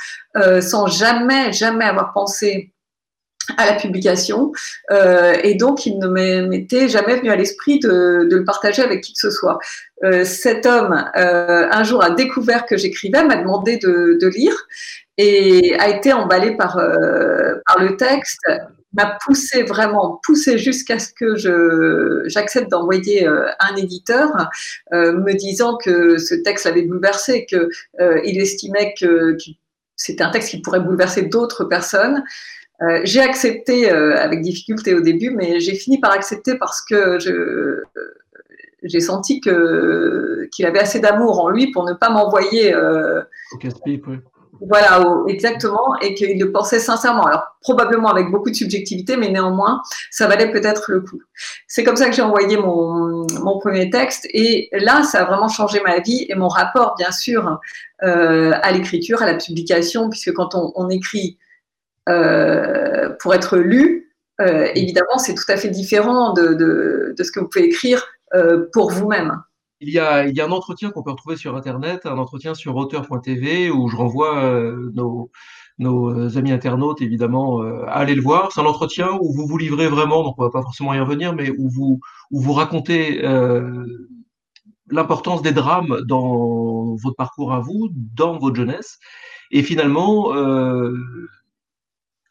sans 0.60 0.86
jamais, 0.86 1.52
jamais 1.52 1.84
avoir 1.84 2.12
pensé 2.12 2.72
à 3.56 3.66
la 3.66 3.74
publication 3.74 4.52
euh, 4.90 5.34
et 5.42 5.54
donc 5.54 5.86
il 5.86 5.98
ne 5.98 6.08
m'était 6.46 6.88
jamais 6.88 7.16
venu 7.16 7.30
à 7.30 7.36
l'esprit 7.36 7.78
de, 7.78 8.28
le 8.30 8.44
partager 8.44 8.82
avec 8.82 9.02
qui 9.02 9.12
que 9.12 9.20
ce 9.20 9.30
soit. 9.30 9.58
Euh, 10.04 10.24
cet 10.24 10.66
homme 10.66 11.04
euh, 11.16 11.68
un 11.70 11.84
jour 11.84 12.02
a 12.02 12.10
découvert 12.10 12.66
que 12.66 12.76
j'écrivais, 12.76 13.24
m'a 13.24 13.36
demandé 13.36 13.76
de, 13.76 14.26
lire 14.28 14.54
et 15.18 15.74
a 15.78 15.88
été 15.88 16.12
emballé 16.12 16.56
par, 16.56 16.78
le 16.78 17.96
texte, 17.96 18.40
m'a 18.92 19.18
poussé 19.24 19.64
vraiment, 19.64 20.20
poussé 20.24 20.56
jusqu'à 20.56 20.98
ce 20.98 21.12
que 21.12 21.36
je 21.36 22.22
j'accepte 22.26 22.70
d'envoyer 22.70 23.26
un 23.26 23.76
éditeur, 23.76 24.30
me 24.92 25.32
disant 25.34 25.76
que 25.76 26.16
ce 26.16 26.34
texte 26.36 26.64
l'avait 26.64 26.82
bouleversé, 26.82 27.44
que 27.50 27.68
il 28.24 28.40
estimait 28.40 28.94
que 28.98 29.36
c'était 30.00 30.24
un 30.24 30.30
texte 30.30 30.50
qui 30.50 30.62
pourrait 30.62 30.80
bouleverser 30.80 31.22
d'autres 31.22 31.64
personnes. 31.64 32.24
Euh, 32.82 33.00
j'ai 33.04 33.20
accepté 33.20 33.92
euh, 33.92 34.16
avec 34.16 34.40
difficulté 34.40 34.94
au 34.94 35.00
début, 35.00 35.30
mais 35.30 35.60
j'ai 35.60 35.74
fini 35.74 35.98
par 35.98 36.12
accepter 36.12 36.56
parce 36.56 36.80
que 36.80 37.18
je, 37.18 37.82
j'ai 38.82 39.00
senti 39.00 39.40
que, 39.40 40.48
qu'il 40.50 40.64
avait 40.64 40.78
assez 40.78 41.00
d'amour 41.00 41.40
en 41.40 41.50
lui 41.50 41.70
pour 41.72 41.84
ne 41.84 41.92
pas 41.92 42.10
m'envoyer. 42.10 42.74
Euh, 42.74 43.20
Voilà, 44.62 45.02
exactement, 45.26 45.96
et 46.02 46.12
qu'il 46.12 46.38
le 46.38 46.52
pensait 46.52 46.80
sincèrement. 46.80 47.24
Alors, 47.24 47.42
probablement 47.62 48.10
avec 48.10 48.30
beaucoup 48.30 48.50
de 48.50 48.54
subjectivité, 48.54 49.16
mais 49.16 49.30
néanmoins, 49.30 49.80
ça 50.10 50.26
valait 50.26 50.50
peut-être 50.50 50.90
le 50.90 51.00
coup. 51.00 51.18
C'est 51.66 51.82
comme 51.82 51.96
ça 51.96 52.10
que 52.10 52.12
j'ai 52.14 52.20
envoyé 52.20 52.58
mon, 52.58 53.26
mon, 53.42 53.58
premier 53.58 53.88
texte, 53.88 54.26
et 54.34 54.68
là, 54.72 55.02
ça 55.02 55.22
a 55.22 55.24
vraiment 55.24 55.48
changé 55.48 55.80
ma 55.82 56.00
vie 56.00 56.26
et 56.28 56.34
mon 56.34 56.48
rapport, 56.48 56.94
bien 56.98 57.10
sûr, 57.10 57.58
euh, 58.02 58.52
à 58.62 58.72
l'écriture, 58.72 59.22
à 59.22 59.26
la 59.26 59.38
publication, 59.38 60.10
puisque 60.10 60.34
quand 60.34 60.54
on, 60.54 60.72
on 60.74 60.90
écrit 60.90 61.38
euh, 62.10 63.10
pour 63.20 63.34
être 63.34 63.56
lu, 63.56 64.12
euh, 64.40 64.68
évidemment, 64.74 65.18
c'est 65.18 65.34
tout 65.34 65.44
à 65.48 65.56
fait 65.56 65.68
différent 65.68 66.32
de, 66.32 67.14
ce 67.18 67.30
que 67.30 67.40
vous 67.40 67.48
pouvez 67.48 67.66
écrire 67.66 68.04
euh, 68.34 68.66
pour 68.72 68.90
vous-même. 68.90 69.42
Il 69.82 69.88
y, 69.88 69.98
a, 69.98 70.24
un 70.24 70.50
entretien 70.50 70.90
qu'on 70.90 71.02
peut 71.02 71.10
retrouver 71.10 71.36
sur 71.36 71.56
Internet, 71.56 72.04
un 72.04 72.18
entretien 72.18 72.52
sur 72.52 72.76
auteur.tv 72.76 73.70
où 73.70 73.88
je 73.88 73.96
renvoie 73.96 74.42
nos, 74.92 75.30
amis 76.36 76.52
internautes, 76.52 77.00
évidemment, 77.00 77.62
à 77.86 77.92
aller 77.92 78.14
le 78.14 78.20
voir. 78.20 78.52
C'est 78.52 78.60
un 78.60 78.66
entretien 78.66 79.08
où 79.22 79.32
vous 79.32 79.46
vous 79.46 79.56
livrez 79.56 79.88
vraiment, 79.88 80.22
donc 80.22 80.34
on 80.36 80.42
va 80.42 80.50
pas 80.50 80.60
forcément 80.60 80.92
y 80.92 81.00
revenir, 81.00 81.34
mais 81.34 81.50
où 81.56 81.70
vous, 82.30 82.52
racontez 82.52 83.24
euh, 83.24 83.86
l'importance 84.90 85.40
des 85.40 85.52
drames 85.52 86.02
dans 86.06 86.94
votre 86.96 87.16
parcours 87.16 87.54
à 87.54 87.60
vous, 87.60 87.88
dans 88.14 88.38
votre 88.38 88.56
jeunesse. 88.56 88.98
Et 89.50 89.62
finalement, 89.62 90.34
euh, 90.34 90.94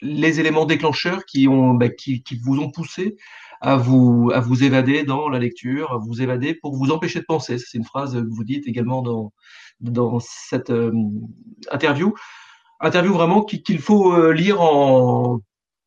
les 0.02 0.40
éléments 0.40 0.66
déclencheurs 0.66 1.26
qui, 1.26 1.48
ont, 1.48 1.74
bah, 1.74 1.90
qui, 1.90 2.24
qui, 2.24 2.38
vous 2.38 2.60
ont 2.60 2.72
poussé 2.72 3.16
à 3.62 3.76
vous, 3.76 4.32
à 4.34 4.40
vous 4.40 4.64
évader 4.64 5.04
dans 5.04 5.30
la 5.30 5.40
lecture, 5.40 5.92
à 5.94 5.98
vous 5.98 6.22
évader 6.22 6.54
pour 6.54 6.76
vous 6.76 6.92
empêcher 6.92 7.20
de 7.20 7.26
penser. 7.26 7.58
C'est 7.58 7.78
une 7.78 7.86
phrase 7.86 8.14
que 8.14 8.28
vous 8.30 8.44
dites 8.44 8.68
également 8.68 9.02
dans, 9.02 9.34
dans 9.82 10.20
cette 10.20 10.70
euh, 10.70 10.94
interview. 11.72 12.14
interview 12.80 13.14
vraiment 13.14 13.44
qu'il 13.44 13.80
faut 13.80 14.32
lire 14.32 14.62
en, 14.62 15.42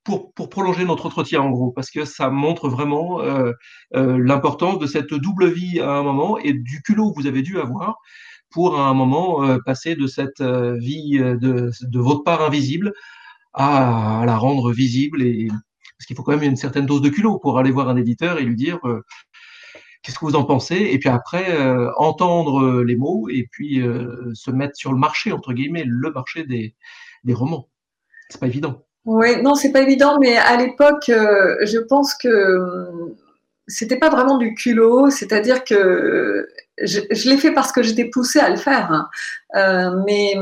pour, 0.04 0.32
pour, 0.32 0.48
prolonger 0.48 0.84
notre 0.84 1.06
entretien 1.06 1.40
en 1.40 1.50
gros, 1.50 1.70
parce 1.70 1.90
que 1.90 2.04
ça 2.04 2.30
montre 2.30 2.68
vraiment 2.68 3.20
euh, 3.20 3.52
euh, 3.94 4.18
l'importance 4.18 4.78
de 4.78 4.86
cette 4.86 5.14
double 5.14 5.50
vie 5.50 5.80
à 5.80 5.90
un 5.90 6.02
moment 6.02 6.38
et 6.38 6.52
du 6.52 6.82
culot 6.82 7.12
que 7.12 7.20
vous 7.20 7.26
avez 7.26 7.42
dû 7.42 7.58
avoir 7.58 7.98
pour 8.50 8.78
à 8.78 8.88
un 8.88 8.94
moment 8.94 9.44
euh, 9.44 9.58
passer 9.64 9.94
de 9.94 10.06
cette 10.06 10.40
euh, 10.40 10.76
vie 10.76 11.18
de, 11.18 11.70
de, 11.80 11.98
votre 11.98 12.24
part 12.24 12.42
invisible 12.42 12.92
à, 13.54 14.24
la 14.26 14.36
rendre 14.36 14.72
visible 14.72 15.22
et 15.22 15.48
parce 15.48 16.06
qu'il 16.06 16.16
faut 16.16 16.22
quand 16.22 16.32
même 16.32 16.42
une 16.42 16.56
certaine 16.56 16.86
dose 16.86 17.02
de 17.02 17.08
culot 17.08 17.38
pour 17.38 17.58
aller 17.58 17.70
voir 17.70 17.88
un 17.88 17.96
éditeur 17.96 18.38
et 18.38 18.44
lui 18.44 18.56
dire 18.56 18.80
qu'est-ce 20.02 20.18
que 20.18 20.24
vous 20.24 20.34
en 20.34 20.44
pensez? 20.44 20.76
Et 20.76 20.98
puis 20.98 21.08
après 21.08 21.56
entendre 21.96 22.82
les 22.82 22.96
mots 22.96 23.28
et 23.28 23.46
puis 23.50 23.80
se 24.34 24.50
mettre 24.50 24.76
sur 24.76 24.92
le 24.92 24.98
marché 24.98 25.30
entre 25.30 25.52
guillemets 25.52 25.84
le 25.86 26.10
marché 26.10 26.44
des, 26.44 26.74
des 27.24 27.34
romans. 27.34 27.68
C'est 28.28 28.40
pas 28.40 28.48
évident. 28.48 28.84
Oui, 29.04 29.42
non, 29.42 29.54
c'est 29.54 29.72
pas 29.72 29.82
évident, 29.82 30.18
mais 30.20 30.36
à 30.36 30.56
l'époque, 30.56 31.08
euh, 31.08 31.56
je 31.62 31.78
pense 31.78 32.14
que 32.14 32.28
euh, 32.28 33.16
c'était 33.66 33.98
pas 33.98 34.10
vraiment 34.10 34.38
du 34.38 34.54
culot, 34.54 35.10
c'est-à-dire 35.10 35.64
que 35.64 36.48
je, 36.80 37.28
l'ai 37.28 37.36
fait 37.36 37.52
parce 37.52 37.72
que 37.72 37.82
j'étais 37.82 38.08
poussée 38.10 38.38
à 38.38 38.48
le 38.48 38.56
faire, 38.56 38.92
hein. 38.92 39.08
euh, 39.56 40.02
mais 40.06 40.34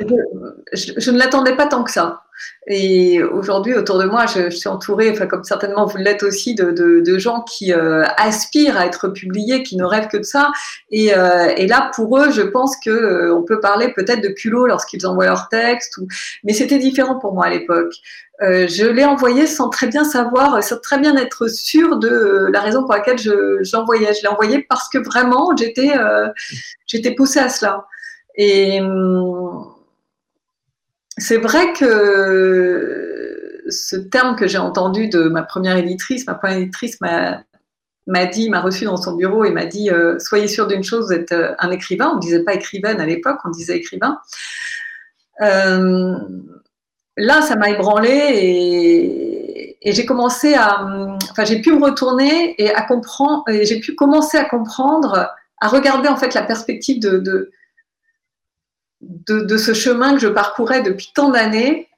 je, 0.00 1.10
ne 1.10 1.18
l'attendais 1.18 1.56
pas 1.56 1.66
tant 1.66 1.84
que 1.84 1.90
ça. 1.90 2.22
Et 2.66 3.22
aujourd'hui, 3.22 3.74
autour 3.74 3.98
de 3.98 4.04
moi, 4.04 4.26
je, 4.26 4.50
suis 4.50 4.68
entourée, 4.68 5.10
enfin, 5.10 5.26
comme 5.26 5.44
certainement 5.44 5.84
vous 5.86 5.98
l'êtes 5.98 6.22
aussi, 6.22 6.54
de, 6.54 7.18
gens 7.18 7.42
qui 7.42 7.72
euh, 7.72 8.04
aspirent 8.16 8.76
à 8.76 8.86
être 8.86 9.08
publiés, 9.08 9.62
qui 9.62 9.76
ne 9.76 9.84
rêvent 9.84 10.08
que 10.08 10.16
de 10.16 10.22
ça. 10.22 10.50
Et, 10.90 11.14
euh, 11.14 11.52
et 11.56 11.66
là, 11.66 11.90
pour 11.94 12.18
eux, 12.18 12.30
je 12.30 12.42
pense 12.42 12.76
que 12.76 12.90
euh, 12.90 13.34
on 13.34 13.42
peut 13.42 13.60
parler 13.60 13.92
peut-être 13.92 14.22
de 14.22 14.28
culot 14.28 14.66
lorsqu'ils 14.66 15.06
envoient 15.06 15.26
leur 15.26 15.48
texte. 15.48 16.00
Mais 16.44 16.52
c'était 16.52 16.78
différent 16.78 17.18
pour 17.18 17.34
moi 17.34 17.46
à 17.46 17.50
l'époque. 17.50 17.94
je 18.40 18.86
l'ai 18.86 19.04
envoyé 19.04 19.46
sans 19.46 19.68
très 19.68 19.86
bien 19.86 20.04
savoir, 20.04 20.62
sans 20.62 20.78
très 20.78 20.98
bien 20.98 21.16
être 21.16 21.48
sûre 21.48 21.98
de 21.98 22.48
la 22.52 22.60
raison 22.60 22.82
pour 22.82 22.92
laquelle 22.92 23.18
j'envoyais. 23.62 24.14
Je, 24.14 24.22
l'ai 24.22 24.28
envoyé 24.28 24.66
parce 24.68 24.88
que 24.88 24.98
vraiment, 24.98 25.54
j'étais 25.56 25.92
j'étais 26.86 27.14
poussée 27.14 27.40
à 27.40 27.48
cela. 27.48 27.86
Et 28.36 28.80
hum, 28.80 29.64
c'est 31.18 31.38
vrai 31.38 31.72
que 31.72 33.62
ce 33.68 33.96
terme 33.96 34.36
que 34.36 34.46
j'ai 34.46 34.58
entendu 34.58 35.08
de 35.08 35.24
ma 35.24 35.42
première 35.42 35.76
éditrice, 35.76 36.26
ma 36.26 36.34
première 36.34 36.58
éditrice 36.58 36.98
m'a 37.00 38.26
dit, 38.26 38.48
m'a 38.50 38.60
reçu 38.60 38.84
dans 38.84 38.96
son 38.96 39.14
bureau 39.16 39.44
et 39.44 39.50
m'a 39.50 39.66
dit 39.66 39.90
euh, 39.90 40.18
soyez 40.18 40.48
sûr 40.48 40.66
d'une 40.66 40.84
chose, 40.84 41.06
vous 41.06 41.12
êtes 41.12 41.32
euh, 41.32 41.54
un 41.58 41.70
écrivain. 41.70 42.10
On 42.12 42.16
ne 42.16 42.20
disait 42.20 42.42
pas 42.42 42.54
écrivaine 42.54 43.00
à 43.00 43.06
l'époque, 43.06 43.38
on 43.44 43.50
disait 43.50 43.76
écrivain. 43.76 44.18
Euh, 45.40 46.14
là, 47.16 47.42
ça 47.42 47.56
m'a 47.56 47.70
ébranlé 47.70 48.10
et, 48.10 49.76
j'ai 49.84 50.06
commencé 50.06 50.54
à, 50.54 50.86
enfin, 51.32 51.44
j'ai 51.44 51.60
pu 51.60 51.72
me 51.72 51.82
retourner 51.82 52.54
et 52.62 52.72
à 52.72 52.82
comprendre, 52.82 53.42
j'ai 53.48 53.80
pu 53.80 53.96
commencer 53.96 54.38
à 54.38 54.44
comprendre, 54.44 55.28
à 55.60 55.68
regarder 55.68 56.08
en 56.08 56.16
fait 56.16 56.34
la 56.34 56.42
perspective 56.42 57.00
de 57.00 57.50
de, 59.02 59.56
ce 59.56 59.74
chemin 59.74 60.14
que 60.14 60.20
je 60.20 60.28
parcourais 60.28 60.82
depuis 60.82 61.10
tant 61.14 61.30
d'années, 61.30 61.88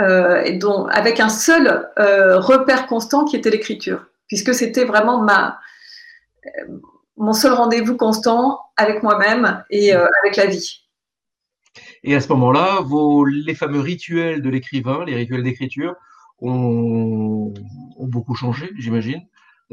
euh, 0.00 0.42
avec 0.90 1.20
un 1.20 1.28
seul 1.28 1.88
euh, 1.98 2.38
repère 2.38 2.86
constant 2.86 3.24
qui 3.24 3.36
était 3.36 3.50
l'écriture, 3.50 4.06
puisque 4.26 4.54
c'était 4.54 4.84
vraiment 4.84 5.20
ma, 5.22 5.60
euh, 6.46 6.78
mon 7.16 7.32
seul 7.32 7.52
rendez-vous 7.52 7.96
constant 7.96 8.60
avec 8.76 9.02
moi-même 9.02 9.64
et 9.70 9.92
avec 9.92 10.36
la 10.36 10.46
vie. 10.46 10.80
Et 12.02 12.14
à 12.14 12.20
ce 12.20 12.28
moment-là, 12.28 12.80
les 13.26 13.54
fameux 13.54 13.80
rituels 13.80 14.42
de 14.42 14.50
l'écrivain, 14.50 15.04
les 15.04 15.14
rituels 15.14 15.44
d'écriture, 15.44 15.94
ont, 16.40 17.54
beaucoup 18.00 18.34
changé, 18.34 18.70
j'imagine. 18.76 19.22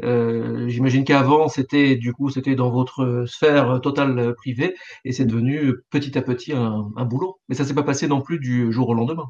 Euh, 0.02 0.68
j'imagine 0.68 1.04
qu'avant, 1.04 1.48
c'était 1.48 1.96
du 1.96 2.12
coup, 2.12 2.30
c'était 2.30 2.54
dans 2.54 2.70
votre 2.70 3.24
sphère 3.26 3.80
totale 3.82 4.34
privée, 4.34 4.74
et 5.04 5.12
c'est 5.12 5.24
devenu 5.24 5.74
petit 5.90 6.16
à 6.16 6.22
petit 6.22 6.52
un, 6.52 7.04
boulot. 7.04 7.38
Mais 7.48 7.54
ça 7.54 7.64
s'est 7.64 7.74
pas 7.74 7.82
passé 7.82 8.08
non 8.08 8.20
plus 8.20 8.38
du 8.38 8.72
jour 8.72 8.88
au 8.88 8.94
lendemain. 8.94 9.26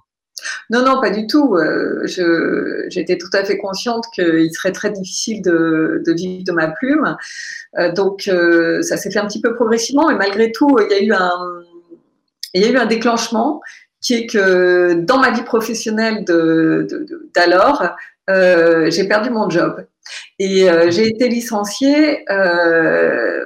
Non, 0.71 0.85
non, 0.85 1.01
pas 1.01 1.11
du 1.11 1.27
tout. 1.27 1.55
Euh, 1.57 2.07
j'étais 2.07 3.19
tout 3.19 3.31
à 3.33 3.45
fait 3.45 3.59
consciente 3.59 4.07
qu'il 4.15 4.53
serait 4.53 4.73
très 4.73 4.91
difficile 4.91 5.43
de, 5.43 6.03
vivre 6.07 6.45
de 6.45 6.53
ma 6.53 6.69
plume. 6.69 7.17
Euh, 7.79 7.93
donc, 7.93 8.23
ça 8.83 8.97
s'est 8.97 9.11
fait 9.11 9.19
un 9.19 9.27
petit 9.27 9.41
peu 9.41 9.55
progressivement, 9.55 10.11
et 10.11 10.15
malgré 10.15 10.53
tout, 10.53 10.79
il 10.79 10.91
y 10.91 10.95
a 10.95 11.03
eu 11.03 11.13
un, 11.13 11.31
il 12.55 12.63
y 12.63 12.65
a 12.65 12.71
eu 12.71 12.77
un 12.77 12.87
déclenchement 12.87 13.61
qui 14.01 14.15
est 14.15 14.27
que 14.27 14.95
dans 14.95 15.19
ma 15.19 15.31
vie 15.31 15.43
professionnelle 15.43 16.25
d'alors, 17.35 17.95
j'ai 18.29 19.05
perdu 19.09 19.31
mon 19.31 19.49
job. 19.49 19.85
Et 20.39 20.69
euh, 20.69 20.91
j'ai 20.91 21.07
été 21.07 21.29
licenciée 21.29 22.25
euh, 22.31 23.45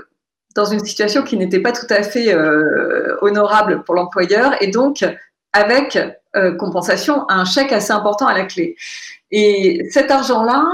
dans 0.55 0.65
une 0.65 0.81
situation 0.81 1.23
qui 1.23 1.37
n'était 1.37 1.61
pas 1.61 1.73
tout 1.73 1.87
à 1.91 2.03
fait 2.03 2.33
euh, 2.33 3.17
honorable 3.21 3.83
pour 3.85 3.95
l'employeur 3.95 4.61
et 4.63 4.69
donc 4.69 5.05
avec 5.53 5.99
compensation 6.59 7.25
un 7.31 7.47
chèque 7.47 7.73
assez 7.73 7.93
important 7.93 8.27
à 8.27 8.35
la 8.35 8.45
clé. 8.45 8.77
Et 9.31 9.87
cet 9.91 10.11
argent-là 10.11 10.67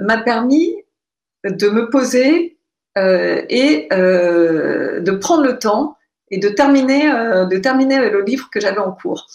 m'a 0.00 0.18
permis 0.18 0.76
de 1.44 1.68
me 1.68 1.90
poser 1.90 2.56
et 2.96 3.88
de 3.90 5.10
prendre 5.10 5.42
le 5.42 5.58
temps 5.58 5.96
et 6.30 6.38
de 6.38 6.48
terminer, 6.48 7.10
de 7.50 7.58
terminer 7.58 8.10
le 8.10 8.22
livre 8.22 8.48
que 8.52 8.60
j'avais 8.60 8.78
en 8.78 8.92
cours. 8.92 9.26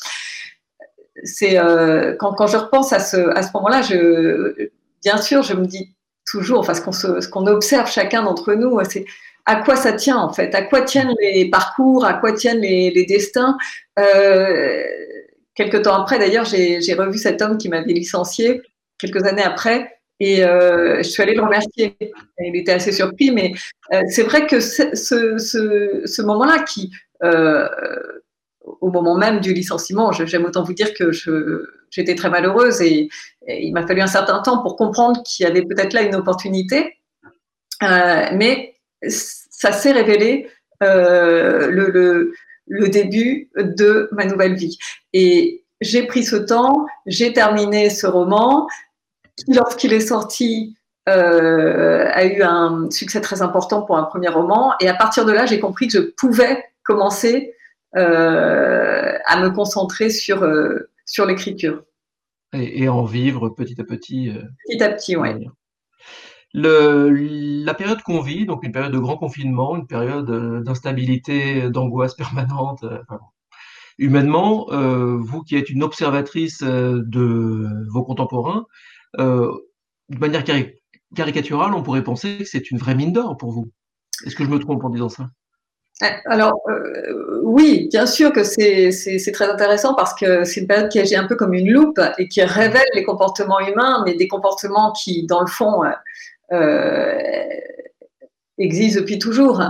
C'est 1.25 1.57
quand, 2.17 2.33
quand, 2.33 2.47
je 2.47 2.55
repense 2.55 2.93
à 2.93 2.99
ce, 2.99 3.17
à 3.17 3.43
ce 3.43 3.49
moment-là, 3.55 3.81
je, 3.81 4.69
bien 5.03 5.17
sûr, 5.17 5.43
je 5.43 5.53
me 5.53 5.65
dis 5.65 5.95
toujours, 6.25 6.59
enfin, 6.59 6.73
ce 6.73 7.27
qu'on 7.27 7.47
observe 7.47 7.91
chacun 7.91 8.23
d'entre 8.23 8.53
nous, 8.53 8.79
c'est 8.89 9.05
à 9.45 9.57
quoi 9.57 9.75
ça 9.75 9.93
tient 9.93 10.17
en 10.17 10.31
fait, 10.31 10.55
à 10.55 10.61
quoi 10.61 10.81
tiennent 10.81 11.13
les 11.19 11.49
parcours, 11.49 12.05
à 12.05 12.13
quoi 12.13 12.33
tiennent 12.33 12.61
les, 12.61 13.05
destins? 13.05 13.57
Euh, 13.99 14.83
quelques 15.55 15.83
temps 15.83 15.95
après, 15.95 16.17
d'ailleurs, 16.17 16.45
j'ai 16.45 16.93
revu 16.93 17.17
cet 17.17 17.41
homme 17.41 17.57
qui 17.57 17.69
m'avait 17.69 17.93
licencié 17.93 18.61
quelques 18.97 19.25
années 19.25 19.43
après. 19.43 19.89
Et 20.19 20.43
euh, 20.43 20.97
je 20.99 21.03
suis 21.03 21.21
allée 21.21 21.33
le 21.33 21.43
remercier. 21.43 21.97
Il 22.39 22.55
était 22.55 22.71
assez 22.71 22.93
surpris, 22.93 23.31
mais 23.31 23.51
euh, 23.93 24.01
c'est 24.07 24.23
vrai 24.23 24.47
que 24.47 24.61
ce, 24.61 24.95
ce 24.95 26.21
moment-là 26.21 26.63
qui, 26.63 26.91
au 28.63 28.89
moment 28.89 29.15
même 29.17 29.39
du 29.39 29.53
licenciement, 29.53 30.11
j'aime 30.11 30.45
autant 30.45 30.63
vous 30.63 30.73
dire 30.73 30.93
que 30.93 31.11
j'étais 31.91 32.15
très 32.15 32.29
malheureuse 32.29 32.81
et, 32.81 33.09
il 33.45 33.73
m'a 33.73 33.85
fallu 33.85 34.01
un 34.01 34.07
certain 34.07 34.39
temps 34.39 34.63
pour 34.63 34.77
comprendre 34.77 35.21
qu'il 35.23 35.45
y 35.45 35.49
avait 35.49 35.63
peut-être 35.63 35.91
là 35.91 36.01
une 36.01 36.15
opportunité. 36.15 36.97
Euh, 37.81 38.27
mais 38.33 38.75
ça 39.01 39.73
s'est 39.73 39.91
révélé 39.91 40.49
euh, 40.81 41.69
le, 41.69 42.87
début 42.87 43.49
de 43.57 44.07
ma 44.13 44.25
nouvelle 44.25 44.55
vie. 44.55 44.77
Et 45.11 45.65
j'ai 45.81 46.03
pris 46.07 46.23
ce 46.23 46.37
temps, 46.37 46.85
j'ai 47.05 47.33
terminé 47.33 47.89
ce 47.89 48.07
roman, 48.07 48.67
qui, 49.35 49.53
lorsqu'il 49.53 49.91
est 49.91 50.07
sorti, 50.07 50.77
euh, 51.09 52.07
a 52.13 52.23
eu 52.23 52.41
un 52.43 52.89
succès 52.89 53.19
très 53.19 53.41
important 53.41 53.81
pour 53.81 53.97
un 53.97 54.03
premier 54.03 54.29
roman. 54.29 54.73
Et 54.79 54.87
à 54.87 54.93
partir 54.93 55.25
de 55.25 55.33
là, 55.33 55.45
j'ai 55.45 55.59
compris 55.59 55.87
que 55.87 55.93
je 55.93 55.99
pouvais 55.99 56.63
commencer 56.83 57.53
à 57.95 59.39
me 59.39 59.49
concentrer 59.49 60.09
sur, 60.09 60.43
euh, 60.43 60.89
sur 61.05 61.25
l'écriture. 61.25 61.83
Et, 62.53 62.87
en 62.87 63.03
vivre 63.03 63.49
petit 63.49 63.79
à 63.81 63.83
petit. 63.83 64.29
Euh, 64.29 64.43
petit 64.67 64.83
à 64.83 64.89
petit, 64.89 65.15
oui. 65.15 65.47
la 66.53 67.73
période 67.73 68.01
qu'on 68.03 68.21
vit, 68.21 68.45
donc 68.45 68.63
une 68.63 68.71
période 68.71 68.93
de 68.93 68.99
grand 68.99 69.17
confinement, 69.17 69.75
une 69.75 69.87
période 69.87 70.29
d'instabilité, 70.63 71.69
d'angoisse 71.71 72.13
permanente, 72.13 72.85
humainement, 73.97 74.67
vous 74.69 75.41
qui 75.41 75.55
êtes 75.55 75.71
une 75.71 75.81
observatrice 75.81 76.61
de 76.61 77.67
vos 77.89 78.03
contemporains, 78.03 78.67
de 79.17 80.19
manière 80.19 80.43
caricaturale, 81.15 81.73
on 81.73 81.81
pourrait 81.81 82.03
penser 82.03 82.37
que 82.37 82.45
c'est 82.45 82.69
une 82.69 82.77
vraie 82.77 82.93
mine 82.93 83.13
d'or 83.13 83.35
pour 83.35 83.51
vous. 83.51 83.71
Est-ce 84.23 84.35
que 84.35 84.43
je 84.43 84.49
me 84.49 84.59
trompe 84.59 84.83
en 84.83 84.89
disant 84.91 85.09
ça? 85.09 85.25
euh, 85.25 85.42
alors, 86.25 86.59
euh, 86.69 87.39
oui, 87.43 87.87
bien 87.89 88.05
sûr 88.05 88.33
que 88.33 88.43
c'est 88.43 89.31
très 89.33 89.49
intéressant 89.49 89.93
parce 89.93 90.13
que 90.13 90.43
c'est 90.43 90.61
une 90.61 90.67
période 90.67 90.89
qui 90.89 90.99
agit 90.99 91.15
un 91.15 91.27
peu 91.27 91.35
comme 91.35 91.53
une 91.53 91.71
loupe 91.71 91.99
et 92.17 92.27
qui 92.27 92.43
révèle 92.43 92.87
les 92.93 93.03
comportements 93.03 93.59
humains, 93.59 94.03
mais 94.05 94.15
des 94.15 94.27
comportements 94.27 94.91
qui, 94.91 95.25
dans 95.27 95.41
le 95.41 95.47
fond, 95.47 95.83
euh, 96.51 97.19
existent 98.57 99.01
depuis 99.01 99.19
toujours. 99.19 99.61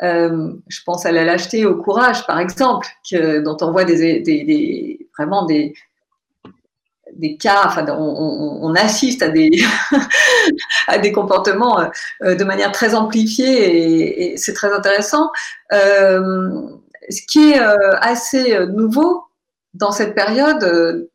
je 0.00 0.80
pense 0.84 1.06
à 1.06 1.12
la 1.12 1.24
lâcheté, 1.24 1.66
au 1.66 1.76
courage, 1.76 2.26
par 2.26 2.40
exemple, 2.40 2.88
dont 3.12 3.56
on 3.60 3.70
voit 3.70 3.84
des, 3.84 4.20
des 4.20 5.08
vraiment 5.16 5.46
des, 5.46 5.74
des 7.18 7.36
cas, 7.36 7.62
enfin, 7.64 7.84
on, 7.88 8.74
assiste 8.74 9.22
à 9.22 9.28
des, 9.28 9.50
à 10.88 10.98
des 10.98 11.12
comportements 11.12 11.80
euh, 12.22 12.34
de 12.34 12.44
manière 12.44 12.72
très 12.72 12.94
amplifiée 12.94 14.32
et, 14.32 14.36
c'est 14.36 14.52
très 14.52 14.72
intéressant. 14.72 15.30
Euh, 15.72 16.60
ce 17.08 17.22
qui 17.26 17.52
est 17.52 17.58
assez 17.58 18.58
nouveau 18.66 19.24
dans 19.74 19.92
cette 19.92 20.14
période, 20.14 21.08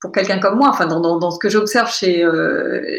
pour 0.00 0.12
quelqu'un 0.12 0.38
comme 0.38 0.56
moi, 0.56 0.68
enfin 0.68 0.86
dans, 0.86 1.30
ce 1.30 1.38
que 1.38 1.48
j'observe 1.48 1.90
chez, 1.90 2.24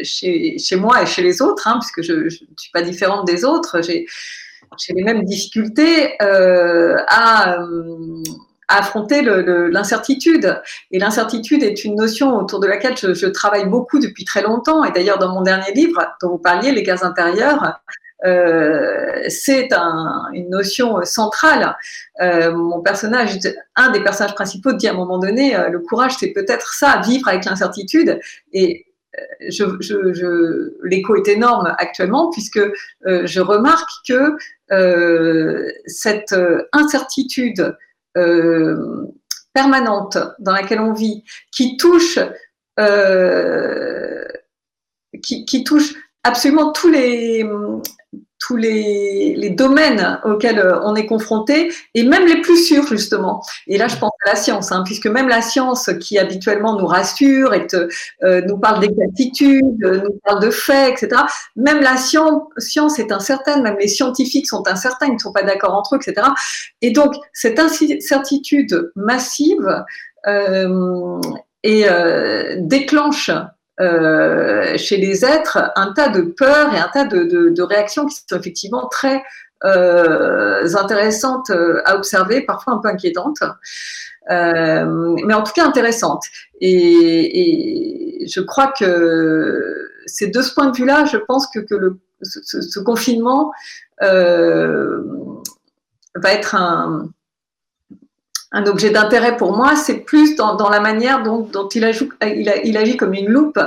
chez, 0.02 0.58
chez, 0.58 0.76
moi 0.76 1.02
et 1.02 1.06
chez 1.06 1.22
les 1.22 1.40
autres, 1.40 1.66
hein, 1.66 1.78
puisque 1.80 2.02
je 2.02 2.24
ne 2.24 2.28
suis 2.28 2.70
pas 2.72 2.82
différente 2.82 3.26
des 3.26 3.44
autres, 3.44 3.80
j'ai 3.80 4.06
les 4.90 5.02
mêmes 5.02 5.24
difficultés 5.24 6.14
à 6.20 7.56
affronter 8.68 9.22
l'incertitude. 9.22 10.60
Et 10.90 10.98
l'incertitude 10.98 11.62
est 11.62 11.84
une 11.84 11.94
notion 11.94 12.36
autour 12.36 12.60
de 12.60 12.66
laquelle 12.66 12.96
je, 12.96 13.26
travaille 13.26 13.66
beaucoup 13.66 13.98
depuis 13.98 14.24
très 14.24 14.42
longtemps. 14.42 14.84
Et 14.84 14.92
d'ailleurs, 14.92 15.18
dans 15.18 15.32
mon 15.32 15.42
dernier 15.42 15.72
livre, 15.72 16.00
dont 16.20 16.30
vous 16.30 16.38
parliez, 16.38 16.72
Les 16.72 16.82
gaz 16.82 17.02
intérieurs, 17.02 17.80
euh, 18.24 19.24
c'est 19.28 19.68
une 20.32 20.50
notion 20.50 21.02
centrale. 21.04 21.76
Euh, 22.20 22.54
mon 22.54 22.80
personnage, 22.80 23.38
un 23.76 23.90
des 23.90 24.02
personnages 24.02 24.34
principaux, 24.34 24.72
dit 24.72 24.88
à 24.88 24.92
un 24.92 24.96
moment 24.96 25.18
donné, 25.18 25.56
euh, 25.56 25.68
le 25.68 25.80
courage, 25.80 26.16
c'est 26.18 26.32
peut-être 26.32 26.72
ça, 26.72 27.00
vivre 27.06 27.28
avec 27.28 27.44
l'incertitude. 27.44 28.20
Et 28.52 28.86
l'écho 30.82 31.16
est 31.16 31.28
énorme 31.28 31.74
actuellement 31.78 32.30
puisque 32.30 32.60
je 33.06 33.40
remarque 33.40 33.88
que 34.06 34.36
cette 35.86 36.34
incertitude 36.72 37.74
euh, 38.16 39.06
permanente 39.52 40.18
dans 40.38 40.52
laquelle 40.52 40.80
on 40.80 40.92
vit, 40.92 41.24
qui 41.52 41.76
touche, 41.76 42.18
euh, 42.78 44.24
qui, 45.22 45.44
qui, 45.44 45.64
touche 45.64 45.94
absolument 46.22 46.72
tous 46.72 46.88
les, 46.88 47.44
tous 48.38 48.56
les, 48.56 49.50
domaines 49.50 50.20
auxquels 50.24 50.58
euh, 50.58 50.80
on 50.82 50.94
est 50.94 51.06
confronté, 51.06 51.72
et 51.94 52.04
même 52.04 52.26
les 52.26 52.40
plus 52.40 52.58
sûrs, 52.58 52.86
justement. 52.86 53.42
Et 53.66 53.78
là, 53.78 53.88
je 53.88 53.96
pense 53.96 54.12
à 54.26 54.30
la 54.30 54.36
science, 54.36 54.72
hein, 54.72 54.82
puisque 54.84 55.06
même 55.06 55.28
la 55.28 55.40
science 55.40 55.90
qui 56.00 56.18
habituellement 56.18 56.78
nous 56.78 56.86
rassure 56.86 57.54
et 57.54 57.66
euh, 58.22 58.42
nous 58.46 58.58
parle 58.58 58.80
d'exactitude, 58.80 59.84
euh, 59.84 60.02
nous 60.04 60.20
parle 60.24 60.42
de 60.42 60.50
faits, 60.50 61.02
etc., 61.02 61.22
même 61.56 61.80
la 61.80 61.96
science, 61.96 62.42
science 62.58 62.98
est 62.98 63.12
incertaine, 63.12 63.62
même 63.62 63.76
les 63.78 63.88
scientifiques 63.88 64.46
sont 64.46 64.66
incertains, 64.68 65.06
ils 65.06 65.14
ne 65.14 65.18
sont 65.18 65.32
pas 65.32 65.42
d'accord 65.42 65.74
entre 65.74 65.94
eux, 65.94 65.98
etc. 66.02 66.26
Et 66.82 66.90
donc, 66.90 67.14
cette 67.32 67.58
incertitude 67.58 68.90
massive 68.96 69.84
euh, 70.26 71.20
et, 71.62 71.86
déclenche 72.58 73.30
euh, 73.80 74.76
chez 74.76 74.96
les 74.96 75.24
êtres 75.24 75.70
un 75.76 75.92
tas 75.92 76.08
de 76.08 76.22
peurs 76.22 76.72
et 76.74 76.78
un 76.78 76.88
tas 76.88 77.04
de, 77.04 77.24
de, 77.24 77.50
de 77.50 77.62
réactions 77.62 78.06
qui 78.06 78.16
sont 78.16 78.38
effectivement 78.38 78.88
très 78.88 79.22
euh, 79.64 80.66
intéressantes 80.74 81.50
euh, 81.50 81.82
à 81.84 81.96
observer, 81.96 82.42
parfois 82.42 82.74
un 82.74 82.78
peu 82.78 82.88
inquiétantes, 82.88 83.42
euh, 84.30 85.16
mais 85.24 85.34
en 85.34 85.42
tout 85.42 85.52
cas 85.52 85.66
intéressantes. 85.66 86.24
Et, 86.60 88.22
et, 88.22 88.26
je 88.26 88.40
crois 88.40 88.72
que 88.78 89.88
c'est 90.06 90.28
de 90.28 90.42
ce 90.42 90.52
point 90.54 90.66
de 90.66 90.76
vue-là, 90.76 91.04
je 91.04 91.16
pense 91.16 91.46
que, 91.46 91.60
que 91.60 91.74
le, 91.74 91.98
ce, 92.22 92.60
ce, 92.60 92.80
confinement 92.80 93.52
euh, 94.02 95.00
va 96.16 96.32
être 96.32 96.54
un, 96.54 97.08
un 98.56 98.64
objet 98.64 98.88
d'intérêt 98.88 99.36
pour 99.36 99.54
moi, 99.54 99.76
c'est 99.76 99.98
plus 99.98 100.34
dans, 100.34 100.70
la 100.70 100.80
manière 100.80 101.22
dont, 101.22 101.68
il, 101.74 101.84
agit, 101.84 102.96
comme 102.96 103.12
une 103.12 103.28
loupe, 103.28 103.60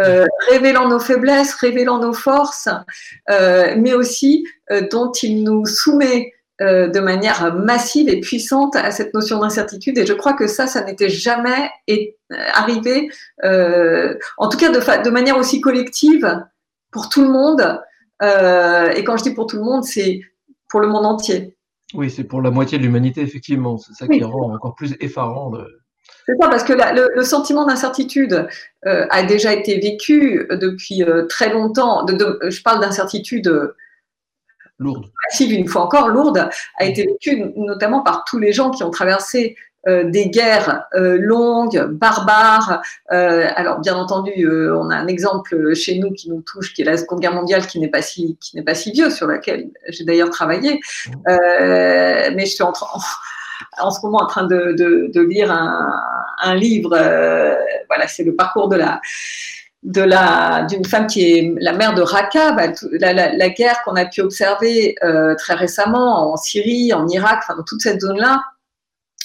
euh, 0.00 0.26
révélant 0.50 0.88
nos 0.88 0.98
faiblesses, 0.98 1.54
révélant 1.54 2.00
nos 2.00 2.12
forces, 2.12 2.68
euh, 3.30 3.76
mais 3.78 3.94
aussi 3.94 4.44
euh, 4.72 4.80
dont 4.90 5.12
il 5.12 5.44
nous 5.44 5.64
soumet 5.64 6.32
de 6.60 7.00
manière 7.00 7.56
massive 7.56 8.08
et 8.08 8.20
puissante 8.20 8.76
à 8.76 8.92
cette 8.92 9.14
notion 9.14 9.40
d'incertitude. 9.40 9.98
Et 9.98 10.06
je 10.06 10.12
crois 10.12 10.34
que 10.34 10.46
ça, 10.46 10.68
ça 10.68 10.84
n'était 10.84 11.08
jamais 11.08 11.70
arrivé, 12.52 13.10
en 13.42 14.48
tout 14.48 14.58
cas 14.58 14.68
de, 14.70 15.10
manière 15.10 15.36
aussi 15.36 15.60
collective 15.60 16.40
pour 16.92 17.08
tout 17.08 17.22
le 17.22 17.30
monde. 17.30 17.80
et 18.22 19.02
quand 19.02 19.16
je 19.16 19.24
dis 19.24 19.34
pour 19.34 19.48
tout 19.48 19.56
le 19.56 19.64
monde, 19.64 19.82
c'est 19.82 20.20
pour 20.68 20.78
le 20.78 20.86
monde 20.86 21.04
entier. 21.04 21.56
Oui, 21.94 22.10
c'est 22.10 22.24
pour 22.24 22.42
la 22.42 22.50
moitié 22.50 22.78
de 22.78 22.82
l'humanité, 22.82 23.20
effectivement. 23.20 23.78
C'est 23.78 23.94
ça 23.94 24.06
qui 24.06 24.22
rend 24.22 24.54
encore 24.54 24.74
plus 24.74 24.96
effarant. 25.00 25.52
C'est 26.26 26.36
ça, 26.40 26.48
parce 26.48 26.64
que 26.64 26.72
le, 26.72 27.22
sentiment 27.24 27.66
d'incertitude 27.66 28.48
euh, 28.86 29.06
a 29.10 29.22
déjà 29.22 29.52
été 29.52 29.78
vécu 29.78 30.46
depuis 30.50 31.02
euh, 31.02 31.26
très 31.26 31.52
longtemps. 31.52 32.06
je 32.06 32.62
parle 32.62 32.80
d'incertitude 32.80 33.48
euh, 33.48 33.76
lourde. 34.78 35.06
Massive, 35.28 35.52
une 35.52 35.68
fois 35.68 35.82
encore, 35.82 36.08
lourde, 36.08 36.48
a 36.78 36.84
été 36.84 37.06
vécu 37.06 37.52
notamment 37.56 38.02
par 38.02 38.24
tous 38.24 38.38
les 38.38 38.52
gens 38.52 38.70
qui 38.70 38.82
ont 38.84 38.90
traversé 38.90 39.56
euh, 39.88 40.04
des 40.04 40.28
guerres 40.30 40.84
euh, 40.94 41.18
longues, 41.18 41.88
barbares. 41.90 42.82
Euh, 43.10 43.48
alors 43.56 43.80
bien 43.80 43.96
entendu, 43.96 44.48
on 44.48 44.90
a 44.90 44.94
un 44.94 45.08
exemple 45.08 45.74
chez 45.74 45.98
nous 45.98 46.12
qui 46.12 46.30
nous 46.30 46.40
touche, 46.40 46.72
qui 46.72 46.82
est 46.82 46.84
la 46.84 46.96
Seconde 46.96 47.18
Guerre 47.18 47.34
mondiale, 47.34 47.66
qui 47.66 47.80
n'est 47.80 47.88
pas 47.88 48.02
si 48.02 48.36
qui 48.40 48.54
n'est 48.54 48.62
pas 48.62 48.76
si 48.76 48.92
vieux, 48.92 49.10
sur 49.10 49.26
laquelle 49.26 49.70
j'ai 49.88 50.04
d'ailleurs 50.04 50.30
travaillé. 50.30 50.80
mais 51.26 52.46
je 52.46 52.52
suis 52.54 52.62
en, 52.62 52.72
ce 52.74 54.00
moment 54.04 54.18
en 54.18 54.26
train 54.26 54.44
de, 54.44 54.72
de, 54.76 55.20
lire 55.20 55.50
un, 55.50 55.92
un 56.42 56.54
livre. 56.54 56.90
voilà, 57.88 58.06
c'est 58.06 58.22
le 58.22 58.36
parcours 58.36 58.68
de 58.68 58.76
la 58.76 59.00
de 59.82 60.02
la 60.02 60.64
d'une 60.70 60.84
femme 60.84 61.08
qui 61.08 61.24
est 61.24 61.54
la 61.58 61.72
mère 61.72 61.94
de 61.94 62.02
Raqqa, 62.02 62.52
bah, 62.52 62.68
la, 62.92 63.12
la, 63.12 63.32
la, 63.32 63.48
guerre 63.48 63.82
qu'on 63.84 63.96
a 63.96 64.04
pu 64.04 64.20
observer 64.20 64.94
très 65.38 65.54
récemment 65.54 66.32
en 66.32 66.36
Syrie, 66.36 66.92
en 66.92 67.08
Irak, 67.08 67.40
enfin 67.42 67.56
dans 67.56 67.64
toute 67.64 67.82
cette 67.82 68.00
zone-là, 68.00 68.42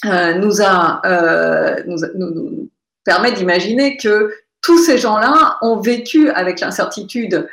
nous, 0.03 0.61
a, 0.61 1.01
euh, 1.05 1.75
nous, 1.85 1.97
nous, 2.15 2.69
permet 3.03 3.31
d'imaginer 3.31 3.97
que 3.97 4.33
tous 4.61 4.77
ces 4.77 4.97
gens-là 4.97 5.57
ont 5.61 5.79
vécu 5.79 6.29
avec 6.29 6.59
l'incertitude 6.59 7.47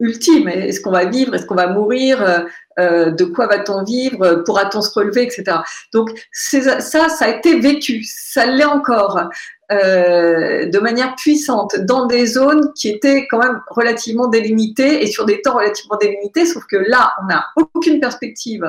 ultime. 0.00 0.48
Est-ce 0.48 0.80
qu'on 0.80 0.90
va 0.90 1.06
vivre 1.06 1.34
Est-ce 1.34 1.46
qu'on 1.46 1.54
va 1.54 1.66
mourir 1.68 2.46
euh, 2.78 3.10
De 3.10 3.24
quoi 3.24 3.46
va-t-on 3.46 3.84
vivre 3.84 4.42
Pourra-t-on 4.44 4.82
se 4.82 4.92
relever 4.92 5.22
Etc. 5.22 5.44
Donc 5.92 6.10
ça, 6.30 6.80
ça 6.80 7.24
a 7.24 7.28
été 7.28 7.58
vécu. 7.58 8.04
Ça 8.04 8.46
l'est 8.46 8.64
encore. 8.64 9.28
Euh, 9.70 10.64
de 10.64 10.78
manière 10.78 11.14
puissante 11.16 11.76
dans 11.80 12.06
des 12.06 12.24
zones 12.24 12.72
qui 12.72 12.88
étaient 12.88 13.26
quand 13.30 13.38
même 13.38 13.60
relativement 13.68 14.26
délimitées 14.26 15.02
et 15.02 15.06
sur 15.06 15.26
des 15.26 15.42
temps 15.42 15.56
relativement 15.56 15.98
délimités, 16.00 16.46
sauf 16.46 16.64
que 16.64 16.76
là, 16.76 17.12
on 17.20 17.26
n'a 17.26 17.44
aucune 17.54 18.00
perspective 18.00 18.64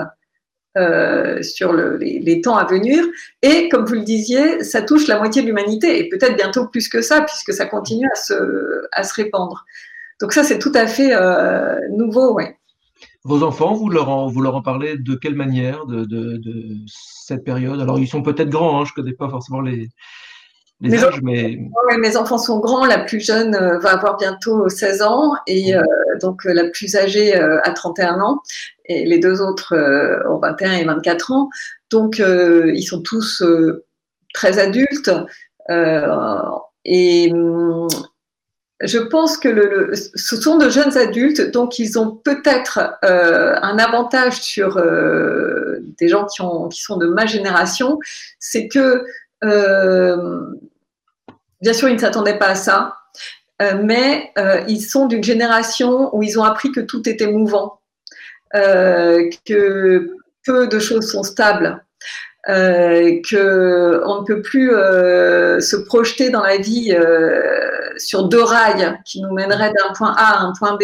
euh, 0.79 1.41
sur 1.41 1.73
les, 1.73 2.41
temps 2.41 2.55
à 2.55 2.65
venir. 2.65 3.03
Et 3.41 3.67
comme 3.69 3.85
vous 3.85 3.95
le 3.95 4.03
disiez, 4.03 4.63
ça 4.63 4.81
touche 4.81 5.07
la 5.07 5.17
moitié 5.17 5.41
de 5.41 5.47
l'humanité, 5.47 5.99
et 5.99 6.09
peut-être 6.09 6.35
bientôt 6.35 6.67
plus 6.67 6.87
que 6.87 7.01
ça, 7.01 7.21
puisque 7.21 7.53
ça 7.53 7.65
continue 7.65 8.07
à 8.11 8.15
se, 8.15 8.87
à 8.91 9.03
se 9.03 9.13
répandre. 9.13 9.65
Donc 10.21 10.33
ça, 10.33 10.43
c'est 10.43 10.59
tout 10.59 10.71
à 10.75 10.87
fait 10.87 11.13
euh, 11.13 11.75
nouveau. 11.91 12.33
Ouais. 12.33 12.57
Vos 13.23 13.43
enfants, 13.43 13.73
vous 13.73 13.89
leur, 13.89 14.09
en, 14.09 14.27
vous 14.27 14.41
leur 14.41 14.55
en 14.55 14.61
parlez 14.61 14.97
de 14.97 15.15
quelle 15.15 15.35
manière 15.35 15.85
de, 15.85 16.05
de, 16.05 16.39
cette 16.87 17.43
période? 17.43 17.81
Alors, 17.81 17.99
ils 17.99 18.07
sont 18.07 18.21
peut-être 18.21 18.49
grands, 18.49 18.81
hein, 18.81 18.85
je 18.85 18.91
ne 18.91 19.03
connais 19.03 19.15
pas 19.15 19.29
forcément 19.29 19.61
les, 19.61 19.89
mes, 20.79 21.03
enfants, 21.03 21.19
mes 21.21 22.15
enfants 22.15 22.37
sont 22.37 22.59
grands. 22.59 22.85
La 22.85 22.99
plus 22.99 23.19
jeune 23.19 23.53
euh, 23.53 23.79
va 23.79 23.91
avoir 23.91 24.15
bientôt 24.15 24.69
16 24.69 25.01
ans 25.01 25.33
et 25.45 25.73
mmh. 25.73 26.19
donc 26.21 26.45
la 26.45 26.69
plus 26.69 26.95
âgée 26.95 27.35
a 27.35 27.71
31 27.71 28.21
ans 28.21 28.41
et 28.89 29.05
les 29.05 29.19
deux 29.19 29.41
autres 29.41 29.73
euh, 29.73 30.19
ont 30.29 30.39
21 30.39 30.73
et 30.73 30.83
24 30.83 31.31
ans. 31.31 31.49
Donc, 31.91 32.19
euh, 32.19 32.71
ils 32.75 32.83
sont 32.83 33.01
tous 33.01 33.41
euh, 33.41 33.85
très 34.33 34.59
adultes. 34.59 35.11
et 36.85 37.31
hum, 37.31 37.87
je 38.81 38.97
pense 38.97 39.37
que 39.37 39.49
le, 39.49 39.91
ce 39.93 40.35
sont 40.37 40.57
de 40.57 40.69
jeunes 40.69 40.97
adultes, 40.97 41.51
donc 41.51 41.79
ils 41.79 41.99
ont 41.99 42.11
peut-être 42.11 42.97
un 43.01 43.77
avantage 43.77 44.39
sur 44.41 44.81
des 45.97 46.07
gens 46.07 46.25
qui, 46.25 46.41
ont, 46.41 46.69
qui, 46.69 46.81
sont 46.81 46.95
de 46.95 47.07
ma 47.07 47.25
génération, 47.25 47.99
c'est 48.39 48.69
que, 48.69 49.03
bien 51.61 51.73
sûr, 51.73 51.89
ils 51.89 51.95
ne 51.95 51.99
s'attendaient 51.99 52.39
pas 52.39 52.51
à 52.51 52.55
ça, 52.55 52.95
mais 53.83 54.31
ils 54.69 54.81
sont 54.81 55.07
d'une 55.07 55.25
génération 55.25 56.15
où 56.15 56.23
ils 56.23 56.39
ont 56.39 56.43
appris 56.43 56.71
que 56.71 56.79
tout 56.79 57.09
était 57.09 57.27
mouvant 57.27 57.78
que 58.53 60.09
peu 60.45 60.67
de 60.67 60.79
choses 60.79 61.11
sont 61.11 61.23
stables, 61.23 61.83
euh, 62.47 63.19
que 63.29 64.01
on 64.05 64.21
ne 64.21 64.25
peut 64.25 64.41
plus 64.41 64.73
euh, 64.73 65.59
se 65.59 65.75
projeter 65.75 66.29
dans 66.29 66.41
la 66.41 66.57
vie 66.57 66.93
euh, 66.93 67.41
sur 67.97 68.27
deux 68.27 68.41
rails 68.41 68.97
qui 69.05 69.21
nous 69.21 69.33
mèneraient 69.33 69.73
d'un 69.73 69.93
point 69.93 70.13
A 70.17 70.39
à 70.39 70.41
un 70.43 70.53
point 70.57 70.77
B, 70.77 70.83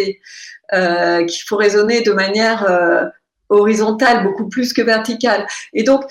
euh, 0.73 1.23
qu'il 1.25 1.43
faut 1.47 1.55
raisonner 1.55 2.01
de 2.01 2.11
manière 2.11 2.69
euh, 2.69 3.05
horizontale 3.49 4.23
beaucoup 4.23 4.49
plus 4.49 4.73
que 4.73 4.81
verticale. 4.81 5.45
Et 5.73 5.83
donc 5.83 6.03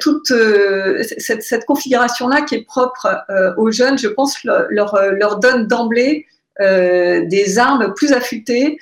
toute 0.00 0.32
cette, 1.18 1.42
cette 1.42 1.64
configuration-là 1.64 2.42
qui 2.42 2.54
est 2.56 2.64
propre 2.66 3.08
aux 3.56 3.70
jeunes, 3.70 3.98
je 3.98 4.08
pense 4.08 4.44
leur 4.44 5.38
donne 5.38 5.66
d'emblée 5.66 6.26
des 6.60 7.58
armes 7.58 7.94
plus 7.94 8.12
affûtées 8.12 8.78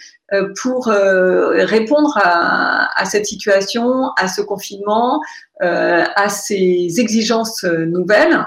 pour 0.60 0.86
répondre 0.86 2.18
à, 2.22 3.04
cette 3.04 3.26
situation, 3.26 4.10
à 4.16 4.28
ce 4.28 4.42
confinement, 4.42 5.22
à 5.60 6.28
ces 6.28 6.94
exigences 6.98 7.64
nouvelles, 7.64 8.44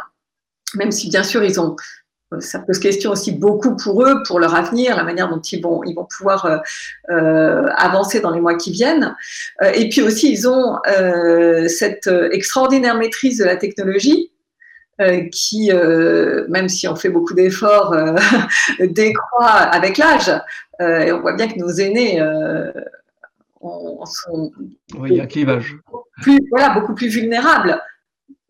même 0.75 0.91
si 0.91 1.09
bien 1.09 1.23
sûr 1.23 1.43
ils 1.43 1.59
ont 1.59 1.75
ça 2.39 2.59
pose 2.59 2.79
question 2.79 3.11
aussi 3.11 3.33
beaucoup 3.33 3.75
pour 3.75 4.03
eux, 4.03 4.23
pour 4.25 4.39
leur 4.39 4.55
avenir, 4.55 4.95
la 4.95 5.03
manière 5.03 5.29
dont 5.29 5.41
ils 5.41 5.61
vont, 5.61 5.83
ils 5.83 5.93
vont 5.93 6.07
pouvoir 6.17 6.45
euh, 6.45 6.57
euh 7.09 7.67
avancer 7.75 8.21
dans 8.21 8.31
les 8.31 8.39
mois 8.39 8.55
qui 8.55 8.71
viennent. 8.71 9.15
Euh, 9.61 9.71
et 9.73 9.89
puis 9.89 10.01
aussi, 10.01 10.31
ils 10.31 10.47
ont 10.47 10.77
euh, 10.87 11.67
cette 11.67 12.07
extraordinaire 12.31 12.95
maîtrise 12.95 13.37
de 13.39 13.43
la 13.43 13.57
technologie 13.57 14.31
euh, 14.31 14.40
qui, 15.31 15.71
même 16.49 16.69
si 16.69 16.87
on 16.87 16.95
fait 16.95 17.09
beaucoup 17.09 17.33
d'efforts, 17.33 17.95
décroît 18.79 19.49
avec 19.49 19.97
l'âge. 19.97 20.31
et 20.79 21.11
on 21.11 21.21
voit 21.21 21.33
bien 21.33 21.47
que 21.47 21.59
nos 21.59 21.71
aînés 21.71 22.21
on, 23.61 24.05
sont 24.05 24.51
oui, 24.97 25.25
clivage. 25.27 25.75
Plus, 26.21 26.39
voilà, 26.51 26.69
beaucoup 26.69 26.95
plus 26.95 27.07
vulnérables 27.07 27.79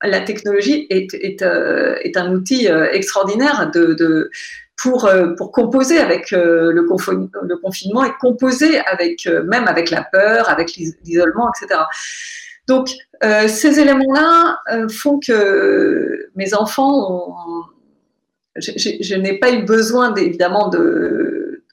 la 0.04 0.22
technologie 0.22 0.88
est, 0.90 1.14
est, 1.14 1.42
euh, 1.42 1.96
est 2.04 2.18
un 2.18 2.34
outil 2.34 2.68
euh, 2.68 2.92
extraordinaire 2.92 3.70
de, 3.72 3.94
de 3.94 4.32
pour, 4.82 5.06
euh, 5.06 5.36
pour 5.36 5.52
composer 5.52 6.00
avec 6.00 6.32
le, 6.32 6.72
le, 6.72 6.84
confinement 7.58 8.04
et 8.04 8.12
composer 8.20 8.80
avec, 8.80 9.28
même 9.46 9.68
avec 9.68 9.92
la 9.92 10.04
peur, 10.04 10.50
avec 10.50 10.76
l'isolement, 10.76 11.52
etc. 11.56 11.82
Donc, 12.68 12.90
ces 13.22 13.80
éléments-là 13.80 14.60
font 14.90 15.20
que 15.20 16.30
mes 16.36 16.54
enfants 16.54 17.36
je, 18.56 19.16
n'ai 19.16 19.38
pas 19.38 19.52
eu 19.52 19.64
besoin 19.64 20.14
évidemment 20.16 20.68
de, 20.70 21.64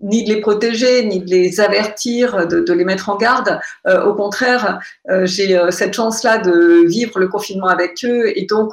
ni 0.00 0.24
de 0.24 0.32
les 0.32 0.40
protéger, 0.40 1.04
ni 1.04 1.20
de 1.20 1.28
les 1.28 1.60
avertir, 1.60 2.46
de, 2.46 2.72
les 2.72 2.84
mettre 2.84 3.10
en 3.10 3.16
garde. 3.16 3.60
Euh, 3.86 4.04
au 4.04 4.14
contraire, 4.14 4.80
euh, 5.10 5.26
j'ai 5.26 5.56
euh, 5.56 5.70
cette 5.70 5.94
chance-là 5.94 6.38
de 6.38 6.86
vivre 6.86 7.18
le 7.18 7.28
confinement 7.28 7.68
avec 7.68 8.04
eux 8.04 8.32
et 8.36 8.46
donc 8.46 8.72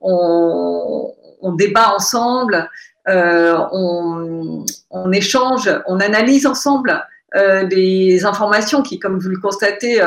on, 0.00 1.12
débat 1.56 1.94
ensemble, 1.94 2.70
on, 3.06 4.64
échange, 5.12 5.70
on 5.86 6.00
analyse 6.00 6.46
ensemble 6.46 7.04
des 7.34 8.24
informations 8.24 8.82
qui, 8.82 8.98
comme 8.98 9.18
vous 9.18 9.28
le 9.28 9.38
constatez, 9.38 10.02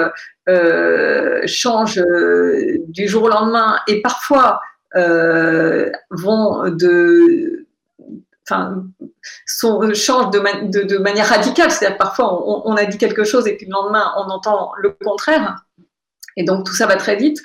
changent 1.47 2.03
du 2.87 3.07
jour 3.07 3.23
au 3.23 3.29
lendemain 3.29 3.77
et 3.87 4.01
parfois 4.01 4.59
vont 6.11 6.69
de 6.69 7.65
enfin, 8.47 8.83
changent 9.93 10.31
de, 10.31 10.97
manière 10.97 11.27
radicale. 11.27 11.71
C'est-à-dire 11.71 11.97
parfois 11.97 12.45
on, 12.67 12.75
a 12.75 12.85
dit 12.85 12.97
quelque 12.97 13.23
chose 13.23 13.47
et 13.47 13.55
puis 13.55 13.65
le 13.65 13.71
lendemain 13.71 14.11
on 14.17 14.29
entend 14.29 14.71
le 14.77 14.91
contraire. 14.91 15.65
Et 16.35 16.43
donc 16.43 16.65
tout 16.65 16.73
ça 16.73 16.85
va 16.87 16.95
très 16.95 17.15
vite. 17.15 17.39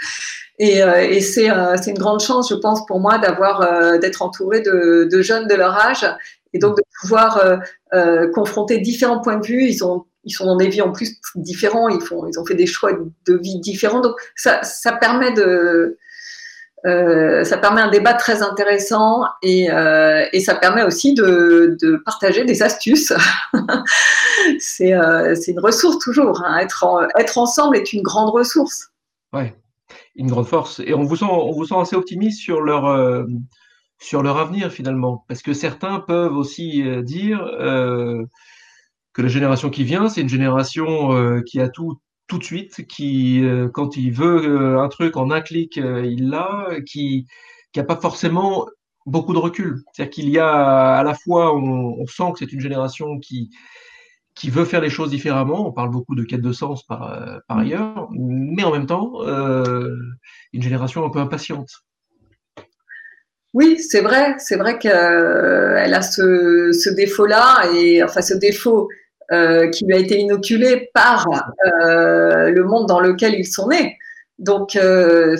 Et, 0.59 0.83
euh, 0.83 1.21
c'est 1.21 1.51
euh, 1.51 1.77
une 1.87 1.99
grande 1.99 2.21
chance, 2.21 2.51
je 2.51 2.57
pense, 2.57 2.85
pour 2.87 2.99
moi 2.99 3.19
d'avoir 3.19 3.61
euh, 3.61 3.99
d'être 3.99 4.23
entouré 4.23 4.61
de, 4.61 5.09
de, 5.11 5.23
jeunes 5.23 5.47
de 5.47 5.55
leur 5.55 5.75
âge 5.75 6.05
et 6.53 6.59
donc 6.59 6.77
de 6.77 6.83
pouvoir 7.01 7.61
confronter 8.35 8.79
différents 8.79 9.21
points 9.21 9.37
de 9.37 9.47
vue. 9.47 9.65
Ils 9.65 9.85
ont 9.85 10.07
ils 10.29 10.33
sont 10.33 10.45
dans 10.45 10.57
des 10.57 10.69
vies 10.69 10.83
en 10.83 10.93
plus 10.93 11.21
différents, 11.37 11.89
ils, 11.89 12.03
font, 12.03 12.27
ils 12.27 12.39
ont 12.39 12.45
fait 12.45 12.55
des 12.55 12.67
choix 12.67 12.93
de 12.93 13.35
vie 13.35 13.59
différents. 13.61 14.01
Donc 14.01 14.15
ça, 14.37 14.61
permet 15.01 15.33
de, 15.33 15.97
euh, 16.87 17.45
ça 17.45 17.57
permet 17.57 17.81
un 17.81 17.91
débat 17.91 18.15
très 18.15 18.43
intéressant 18.43 19.23
et, 19.43 19.71
euh, 19.71 20.27
ça 20.41 20.55
permet 20.55 20.83
aussi 20.83 21.15
de, 21.15 22.03
partager 22.05 22.45
des 22.45 22.63
astuces. 22.63 23.13
c'est 24.59 24.93
euh, 24.93 25.35
une 25.47 25.61
ressource 25.61 25.99
toujours. 25.99 26.43
Hein. 26.45 26.59
Être, 26.59 27.09
être 27.19 27.39
ensemble 27.39 27.77
est 27.77 27.93
une 27.93 28.03
grande 28.03 28.31
ressource. 28.31 28.91
Ouais, 29.33 29.55
une 30.15 30.29
grande 30.29 30.47
force. 30.47 30.81
Et 30.85 30.95
on 30.95 31.05
vous 31.05 31.17
sent, 31.17 31.27
on 31.29 31.53
vous 31.53 31.65
sent 31.65 31.77
assez 31.81 31.97
optimiste 31.97 32.41
sur 32.41 32.61
leur, 32.61 32.87
euh, 32.87 33.25
sur 33.99 34.23
leur 34.23 34.39
avenir 34.39 34.71
finalement. 34.73 35.25
Parce 35.29 35.43
que 35.43 35.53
certains 35.53 36.01
peuvent 36.01 36.37
aussi 36.37 36.83
euh, 36.83 37.03
dire 37.03 37.41
que 39.13 39.23
la 39.23 39.29
génération 39.29 39.71
qui 39.71 39.85
vient, 39.85 40.09
c'est 40.09 40.21
une 40.21 40.29
génération 40.29 41.43
qui 41.45 41.61
a 41.61 41.69
tout 41.69 42.01
tout 42.29 42.39
de 42.39 42.45
suite, 42.45 42.87
qui, 42.87 43.43
euh, 43.43 43.69
quand 43.69 43.97
il 43.97 44.13
veut 44.13 44.45
euh, 44.45 44.83
un 44.83 44.89
truc 44.89 45.17
en 45.17 45.31
un 45.31 45.41
clic, 45.41 45.79
euh, 45.79 46.05
il 46.07 46.29
l'a, 46.29 46.69
qui 46.87 47.27
n'a 47.75 47.85
pas 47.85 47.97
forcément 47.97 48.67
beaucoup 49.07 49.33
de 49.33 49.39
recul. 49.39 49.83
C'est-à-dire 49.93 50.11
qu'il 50.11 50.29
y 50.29 50.39
a 50.39 50.97
à 50.97 51.03
la 51.03 51.15
fois, 51.15 51.57
on, 51.57 52.07
sent 52.07 52.33
que 52.33 52.39
c'est 52.41 52.53
une 52.53 52.61
génération 52.61 53.19
qui, 53.19 53.51
qui 54.35 54.51
veut 54.51 54.67
faire 54.67 54.83
les 54.83 54.91
choses 54.91 55.11
différemment. 55.11 55.67
On 55.67 55.73
parle 55.73 55.91
beaucoup 55.91 56.15
de 56.15 56.23
quête 56.25 56.43
de 56.43 56.53
sens 56.53 56.85
par, 56.85 57.41
par 57.49 57.59
ailleurs, 57.59 58.09
mais 58.13 58.65
en 58.65 58.73
même 58.73 58.87
temps, 58.87 59.23
une 60.53 60.63
génération 60.63 61.05
un 61.07 61.11
peu 61.11 61.21
impatiente. 61.21 61.71
Oui, 63.59 63.77
c'est 63.81 64.03
vrai, 64.03 64.37
c'est 64.39 64.55
vrai 64.55 64.79
qu'elle 64.79 64.93
a 64.95 66.01
ce, 66.01 66.91
défaut-là, 66.95 67.65
et 67.75 68.05
enfin 68.05 68.23
ce 68.23 68.35
défaut, 68.35 68.89
euh, 69.33 69.69
qui 69.71 69.85
lui 69.85 69.95
a 69.95 69.99
été 69.99 70.17
inoculé 70.17 70.89
par 70.95 71.27
euh, 71.67 72.53
le 72.53 72.63
monde 72.63 72.87
dans 72.87 73.01
lequel 73.01 73.35
ils 73.35 73.49
sont 73.49 73.67
nés. 73.67 73.99
Donc, 74.39 74.77
euh, 74.77 75.37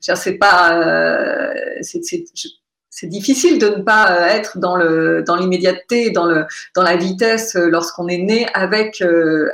c'est 0.00 0.38
pas, 0.38 1.52
c'est 1.82 3.06
difficile 3.06 3.58
de 3.58 3.66
ne 3.66 3.82
pas 3.82 4.30
être 4.30 4.56
dans 4.56 5.36
l'immédiateté, 5.36 6.10
dans 6.10 6.46
la 6.82 6.96
vitesse 6.96 7.54
lorsqu'on 7.54 8.08
est 8.08 8.22
né 8.22 8.46
avec 8.54 9.04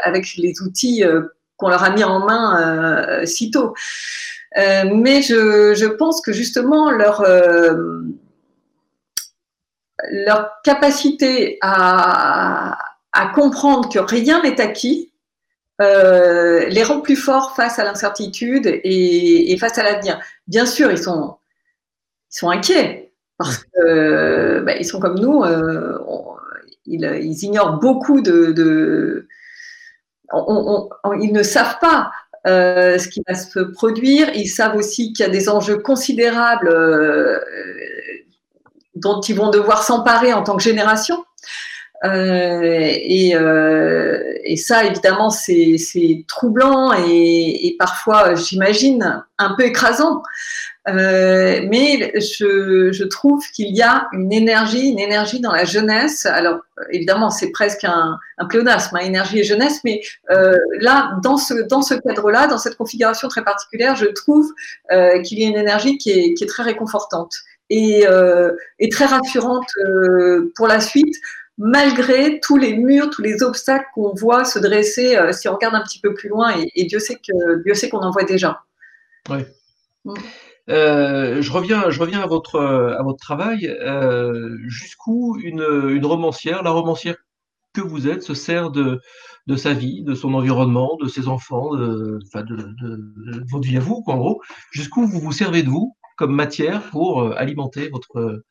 avec 0.04 0.36
les 0.36 0.62
outils 0.62 1.02
qu'on 1.56 1.68
leur 1.68 1.82
a 1.82 1.90
mis 1.90 2.04
en 2.04 2.20
main 2.20 3.26
si 3.26 3.50
tôt. 3.50 3.74
Mais 4.56 5.22
je, 5.22 5.86
pense 5.86 6.20
que 6.20 6.32
justement 6.32 6.90
leur 6.90 7.22
leur 10.10 10.50
capacité 10.62 11.58
à, 11.60 12.78
comprendre 13.34 13.88
que 13.88 13.98
rien 13.98 14.42
n'est 14.42 14.60
acquis, 14.60 15.12
euh, 15.80 16.66
les 16.66 16.82
rend 16.82 17.00
plus 17.00 17.16
forts 17.16 17.54
face 17.56 17.78
à 17.78 17.84
l'incertitude 17.84 18.66
et, 18.84 19.56
face 19.58 19.78
à 19.78 19.82
l'avenir. 19.82 20.20
Bien 20.46 20.66
sûr, 20.66 20.90
ils 20.90 20.98
sont, 20.98 21.36
ils 22.30 22.36
sont 22.36 22.50
inquiets 22.50 23.12
parce 23.38 23.58
qu'ils 23.58 24.62
bah, 24.64 24.82
sont 24.82 25.00
comme 25.00 25.18
nous, 25.18 25.44
euh, 25.44 25.98
ils, 26.86 27.44
ignorent 27.44 27.78
beaucoup 27.78 28.20
de. 28.20 29.26
ils 30.32 31.32
ne 31.32 31.42
savent 31.42 31.78
pas 31.80 32.12
euh, 32.48 32.98
ce 32.98 33.08
qui 33.08 33.22
va 33.28 33.34
se 33.34 33.60
produire. 33.60 34.30
Ils 34.34 34.48
savent 34.48 34.76
aussi 34.76 35.12
qu'il 35.12 35.24
y 35.24 35.28
a 35.28 35.32
des 35.32 35.48
enjeux 35.48 35.78
considérables 35.78 36.74
dont 38.94 39.20
ils 39.20 39.34
vont 39.34 39.50
devoir 39.50 39.84
s'emparer 39.84 40.32
en 40.32 40.42
tant 40.42 40.56
que 40.56 40.62
génération. 40.62 41.24
Euh, 42.04 42.60
et, 42.62 43.34
euh, 43.34 44.22
ça, 44.56 44.84
évidemment, 44.84 45.30
c'est 45.30 46.24
troublant 46.26 46.92
et 46.92 47.76
parfois, 47.78 48.34
j'imagine, 48.34 49.24
un 49.38 49.54
peu 49.56 49.64
écrasant. 49.64 50.22
Euh, 50.88 51.60
mais 51.68 52.12
je, 52.20 52.90
je 52.92 53.04
trouve 53.04 53.44
qu'il 53.54 53.74
y 53.76 53.82
a 53.82 54.08
une 54.12 54.32
énergie, 54.32 54.88
une 54.88 54.98
énergie 54.98 55.40
dans 55.40 55.52
la 55.52 55.64
jeunesse. 55.64 56.26
Alors, 56.26 56.60
évidemment, 56.90 57.30
c'est 57.30 57.50
presque 57.50 57.84
un, 57.84 58.18
un 58.38 58.46
pléonasme, 58.46 58.96
hein, 58.96 59.00
énergie 59.00 59.40
et 59.40 59.44
jeunesse, 59.44 59.80
mais 59.84 60.00
euh, 60.30 60.56
là, 60.80 61.18
dans 61.22 61.36
ce, 61.36 61.54
dans 61.54 61.82
ce 61.82 61.94
cadre-là, 61.94 62.46
dans 62.46 62.58
cette 62.58 62.76
configuration 62.76 63.28
très 63.28 63.44
particulière, 63.44 63.96
je 63.96 64.06
trouve 64.06 64.52
euh, 64.92 65.20
qu'il 65.22 65.38
y 65.40 65.44
a 65.44 65.48
une 65.48 65.56
énergie 65.56 65.98
qui 65.98 66.10
est, 66.10 66.34
qui 66.34 66.44
est 66.44 66.48
très 66.48 66.62
réconfortante 66.62 67.34
et, 67.70 68.06
et 68.78 68.88
très 68.88 69.04
rassurante 69.04 69.68
pour 70.56 70.66
la 70.66 70.80
suite 70.80 71.14
malgré 71.58 72.38
tous 72.40 72.56
les 72.56 72.76
murs, 72.76 73.10
tous 73.10 73.22
les 73.22 73.42
obstacles 73.42 73.86
qu'on 73.92 74.14
voit 74.14 74.44
se 74.44 74.58
dresser 74.60 75.16
euh, 75.16 75.32
si 75.32 75.48
on 75.48 75.54
regarde 75.54 75.74
un 75.74 75.82
petit 75.82 76.00
peu 76.00 76.14
plus 76.14 76.28
loin, 76.28 76.54
et, 76.74 76.84
Dieu 76.84 77.00
sait 77.00 77.16
que 77.16 77.62
Dieu 77.64 77.74
sait 77.74 77.88
qu'on 77.88 77.98
en 77.98 78.12
voit 78.12 78.22
déjà. 78.22 78.62
Oui. 79.28 79.38
Mm. 80.04 80.14
Euh, 80.68 81.40
je 81.40 81.52
reviens, 81.52 81.90
je 81.90 82.00
reviens 82.00 82.20
à 82.20 82.26
votre 82.26 82.60
à 82.60 83.02
votre 83.02 83.18
travail. 83.18 83.66
Euh, 83.66 84.56
jusqu'où 84.66 85.38
une, 85.42 86.04
romancière, 86.04 86.62
la 86.62 86.70
romancière 86.70 87.16
que 87.74 87.80
vous 87.80 88.08
êtes, 88.08 88.22
se 88.22 88.34
sert 88.34 88.70
de 88.70 89.00
de 89.46 89.56
sa 89.56 89.72
vie, 89.72 90.02
de 90.02 90.14
son 90.14 90.34
environnement, 90.34 90.96
de 91.00 91.08
ses 91.08 91.26
enfants, 91.28 91.74
de, 91.74 92.18
de, 92.34 92.42
de, 92.42 93.44
votre 93.50 93.66
vie 93.66 93.78
à 93.78 93.80
vous, 93.80 94.02
en 94.06 94.18
gros. 94.18 94.42
Jusqu'où 94.72 95.06
vous 95.06 95.20
vous 95.20 95.32
servez 95.32 95.62
de 95.62 95.70
vous 95.70 95.96
comme 96.18 96.34
matière 96.34 96.82
pour 96.90 97.32
alimenter 97.36 97.88
votre 97.88 98.42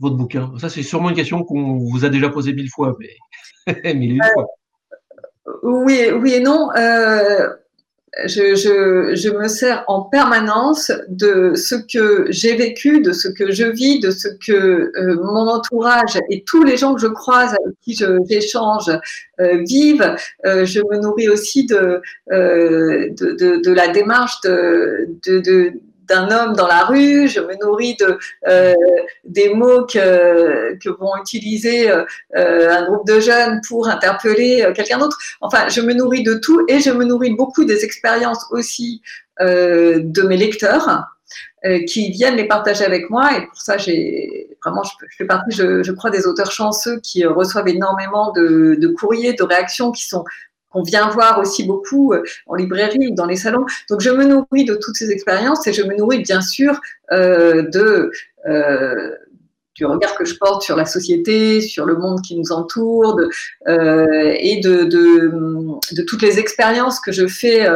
votre 0.00 0.16
bouquin? 0.16 0.52
Ça, 0.58 0.68
c'est 0.68 0.82
sûrement 0.82 1.10
une 1.10 1.16
question 1.16 1.44
qu'on 1.44 1.78
vous 1.78 2.04
a 2.04 2.08
déjà 2.10 2.28
posée 2.28 2.52
mille 2.52 2.70
fois, 2.70 2.96
mais 2.98 3.14
mille 3.94 4.20
fois. 4.34 4.46
Oui, 5.62 6.10
oui 6.12 6.34
et 6.34 6.40
non. 6.40 6.70
Euh, 6.76 7.48
je, 8.26 8.54
je, 8.54 9.14
je, 9.14 9.28
me 9.30 9.48
sers 9.48 9.84
en 9.88 10.02
permanence 10.02 10.92
de 11.08 11.54
ce 11.54 11.74
que 11.74 12.26
j'ai 12.28 12.54
vécu, 12.56 13.00
de 13.00 13.12
ce 13.12 13.28
que 13.28 13.50
je 13.50 13.64
vis, 13.64 14.00
de 14.00 14.10
ce 14.10 14.28
que 14.28 14.92
euh, 14.96 15.16
mon 15.22 15.48
entourage 15.48 16.18
et 16.30 16.44
tous 16.44 16.62
les 16.62 16.76
gens 16.76 16.94
que 16.94 17.00
je 17.00 17.06
croise, 17.06 17.50
avec 17.50 17.76
qui 17.82 17.96
j'échange, 18.28 18.90
euh, 19.40 19.62
vivent. 19.66 20.14
Euh, 20.46 20.64
je 20.64 20.80
me 20.80 21.00
nourris 21.00 21.28
aussi 21.28 21.66
de, 21.66 22.00
euh, 22.32 23.08
de, 23.10 23.32
de, 23.32 23.62
de, 23.62 23.72
la 23.72 23.88
démarche 23.88 24.40
de, 24.42 25.08
de 25.26 25.72
d'un 26.08 26.30
homme 26.30 26.54
dans 26.54 26.66
la 26.66 26.84
rue, 26.84 27.28
je 27.28 27.40
me 27.40 27.54
nourris 27.62 27.96
de 27.96 28.18
euh, 28.48 28.74
des 29.24 29.54
mots 29.54 29.86
que, 29.86 30.88
vont 30.98 31.16
utiliser 31.20 31.90
euh, 31.90 32.04
un 32.36 32.84
groupe 32.86 33.06
de 33.06 33.20
jeunes 33.20 33.60
pour 33.66 33.88
interpeller 33.88 34.62
euh, 34.62 34.72
quelqu'un 34.72 34.98
d'autre. 34.98 35.18
Enfin, 35.40 35.68
je 35.68 35.80
me 35.80 35.92
nourris 35.92 36.22
de 36.22 36.34
tout 36.34 36.64
et 36.68 36.80
je 36.80 36.90
me 36.90 37.04
nourris 37.04 37.34
beaucoup 37.34 37.64
des 37.64 37.84
expériences 37.84 38.46
aussi 38.50 39.02
euh, 39.40 40.00
de 40.02 40.22
mes 40.22 40.36
lecteurs 40.36 41.06
euh, 41.64 41.82
qui 41.84 42.10
viennent 42.10 42.36
les 42.36 42.46
partager 42.46 42.84
avec 42.84 43.10
moi. 43.10 43.36
Et 43.36 43.46
pour 43.46 43.60
ça, 43.60 43.78
j'ai 43.78 44.56
vraiment, 44.64 44.82
je, 44.82 44.92
fais 45.16 45.24
partie, 45.24 45.50
je, 45.56 45.92
crois, 45.92 46.10
des 46.10 46.26
auteurs 46.26 46.52
chanceux 46.52 47.00
qui 47.00 47.24
reçoivent 47.24 47.68
énormément 47.68 48.32
de 48.32 48.94
courriers, 48.98 49.32
de 49.32 49.42
réactions 49.42 49.90
qui 49.90 50.06
sont 50.06 50.24
on 50.74 50.82
vient 50.82 51.08
voir 51.08 51.38
aussi 51.38 51.64
beaucoup 51.64 52.12
euh, 52.12 52.22
en 52.46 52.54
librairie 52.54 53.08
ou 53.08 53.14
dans 53.14 53.26
les 53.26 53.36
salons. 53.36 53.64
Donc 53.88 54.00
je 54.00 54.10
me 54.10 54.24
nourris 54.24 54.64
de 54.64 54.74
toutes 54.74 54.96
ces 54.96 55.10
expériences 55.10 55.66
et 55.66 55.72
je 55.72 55.82
me 55.82 55.96
nourris 55.96 56.22
bien 56.22 56.40
sûr 56.40 56.80
euh, 57.12 57.62
euh, 58.46 59.10
du 59.74 59.86
regard 59.86 60.14
que 60.14 60.24
je 60.24 60.36
porte 60.36 60.62
sur 60.62 60.76
la 60.76 60.84
société, 60.84 61.60
sur 61.60 61.84
le 61.84 61.96
monde 61.96 62.20
qui 62.22 62.36
nous 62.36 62.52
entoure, 62.52 63.18
et 63.66 64.60
de, 64.62 64.84
de, 64.84 66.02
toutes 66.02 66.22
les 66.22 66.38
expériences 66.38 67.00
que 67.00 67.10
je 67.10 67.26
fais, 67.26 67.66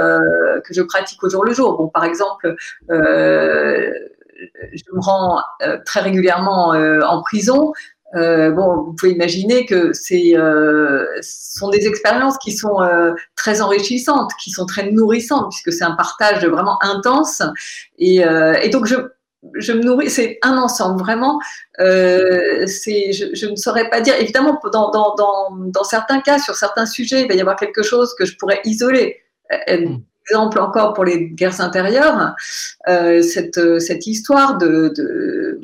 que 0.64 0.72
je 0.72 0.82
pratique 0.82 1.20
au 1.24 1.28
jour 1.28 1.44
le 1.44 1.52
jour. 1.52 1.76
Bon, 1.76 1.88
par 1.88 2.04
exemple, 2.04 2.54
je 2.88 2.94
me 4.92 5.00
rends 5.00 5.42
très 5.84 5.98
régulièrement 5.98 6.68
en 6.68 7.20
prison. 7.22 7.72
Euh, 8.14 8.50
bon, 8.50 8.84
vous 8.84 8.92
pouvez 8.94 9.12
imaginer 9.12 9.66
que 9.66 9.92
c'est 9.92 10.36
euh, 10.36 11.04
sont 11.20 11.68
des 11.68 11.86
expériences 11.86 12.38
qui 12.38 12.52
sont 12.52 12.80
euh, 12.80 13.12
très 13.36 13.60
enrichissantes, 13.60 14.30
qui 14.42 14.50
sont 14.50 14.64
très 14.64 14.90
nourrissantes, 14.90 15.50
puisque 15.50 15.72
c'est 15.72 15.84
un 15.84 15.94
partage 15.94 16.44
vraiment 16.46 16.82
intense. 16.82 17.42
Et, 17.98 18.24
euh, 18.24 18.54
et 18.62 18.70
donc 18.70 18.86
je, 18.86 18.96
je 19.56 19.72
me 19.72 19.82
nourris, 19.82 20.08
c'est 20.08 20.38
un 20.42 20.56
ensemble 20.56 20.98
vraiment. 21.00 21.38
Euh, 21.80 22.66
c'est, 22.66 23.12
je, 23.12 23.26
je, 23.34 23.46
ne 23.46 23.56
saurais 23.56 23.90
pas 23.90 24.00
dire. 24.00 24.14
Évidemment, 24.18 24.58
dans, 24.72 24.90
dans, 24.90 25.14
dans, 25.14 25.50
dans, 25.66 25.84
certains 25.84 26.20
cas, 26.20 26.38
sur 26.38 26.56
certains 26.56 26.86
sujets, 26.86 27.22
il 27.22 27.28
va 27.28 27.34
y 27.34 27.40
avoir 27.40 27.56
quelque 27.56 27.82
chose 27.82 28.14
que 28.18 28.24
je 28.24 28.36
pourrais 28.36 28.60
isoler. 28.64 29.18
Mm. 29.50 29.98
Exemple 30.30 30.60
encore 30.60 30.92
pour 30.92 31.04
les 31.04 31.30
guerres 31.30 31.62
intérieures, 31.62 32.34
cette, 32.86 33.80
cette 33.80 34.06
histoire 34.06 34.58
de, 34.58 34.92
de 34.94 35.58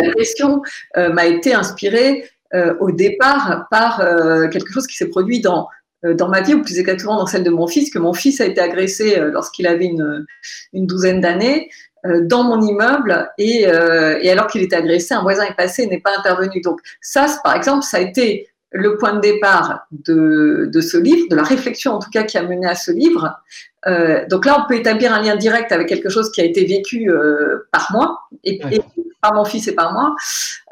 la 0.00 0.12
question 0.12 0.62
euh, 0.96 1.12
m'a 1.12 1.26
été 1.26 1.54
inspirée 1.54 2.28
euh, 2.54 2.74
au 2.80 2.90
départ 2.90 3.66
par 3.70 4.00
euh, 4.00 4.48
quelque 4.48 4.72
chose 4.72 4.86
qui 4.86 4.96
s'est 4.96 5.08
produit 5.08 5.40
dans, 5.40 5.68
dans 6.02 6.28
ma 6.28 6.40
vie, 6.40 6.54
ou 6.54 6.62
plus 6.62 6.78
exactement 6.78 7.16
dans 7.16 7.26
celle 7.26 7.44
de 7.44 7.50
mon 7.50 7.66
fils, 7.66 7.90
que 7.90 7.98
mon 7.98 8.12
fils 8.12 8.40
a 8.40 8.46
été 8.46 8.60
agressé 8.60 9.20
lorsqu'il 9.32 9.66
avait 9.66 9.86
une, 9.86 10.26
douzaine 10.72 11.20
d'années 11.20 11.70
dans 12.04 12.42
mon 12.42 12.60
immeuble 12.60 13.30
et, 13.38 13.66
alors 13.66 14.48
qu'il 14.48 14.62
était 14.62 14.74
agressé, 14.74 15.14
un 15.14 15.22
voisin 15.22 15.44
est 15.44 15.54
passé 15.54 15.84
et 15.84 15.86
n'est 15.86 16.00
pas 16.00 16.18
intervenu. 16.18 16.60
Donc 16.60 16.80
ça, 17.00 17.26
par 17.44 17.54
exemple, 17.54 17.84
ça 17.84 17.98
a 17.98 18.00
été 18.00 18.48
le 18.72 18.96
point 18.96 19.12
de 19.12 19.20
départ 19.20 19.86
de, 19.92 20.68
ce 20.80 20.96
livre, 20.96 21.28
de 21.30 21.36
la 21.36 21.44
réflexion 21.44 21.92
en 21.92 21.98
tout 22.00 22.10
cas 22.10 22.24
qui 22.24 22.36
a 22.36 22.42
mené 22.42 22.66
à 22.66 22.74
ce 22.74 22.90
livre. 22.90 23.40
Donc 24.28 24.44
là, 24.44 24.60
on 24.60 24.66
peut 24.68 24.74
établir 24.74 25.14
un 25.14 25.22
lien 25.22 25.36
direct 25.36 25.70
avec 25.70 25.86
quelque 25.86 26.08
chose 26.08 26.32
qui 26.32 26.40
a 26.40 26.44
été 26.44 26.64
vécu 26.64 27.12
par 27.70 27.90
moi 27.92 28.22
par 29.22 29.34
mon 29.34 29.44
fils 29.44 29.68
et 29.68 29.74
par 29.74 29.94
moi. 29.94 30.14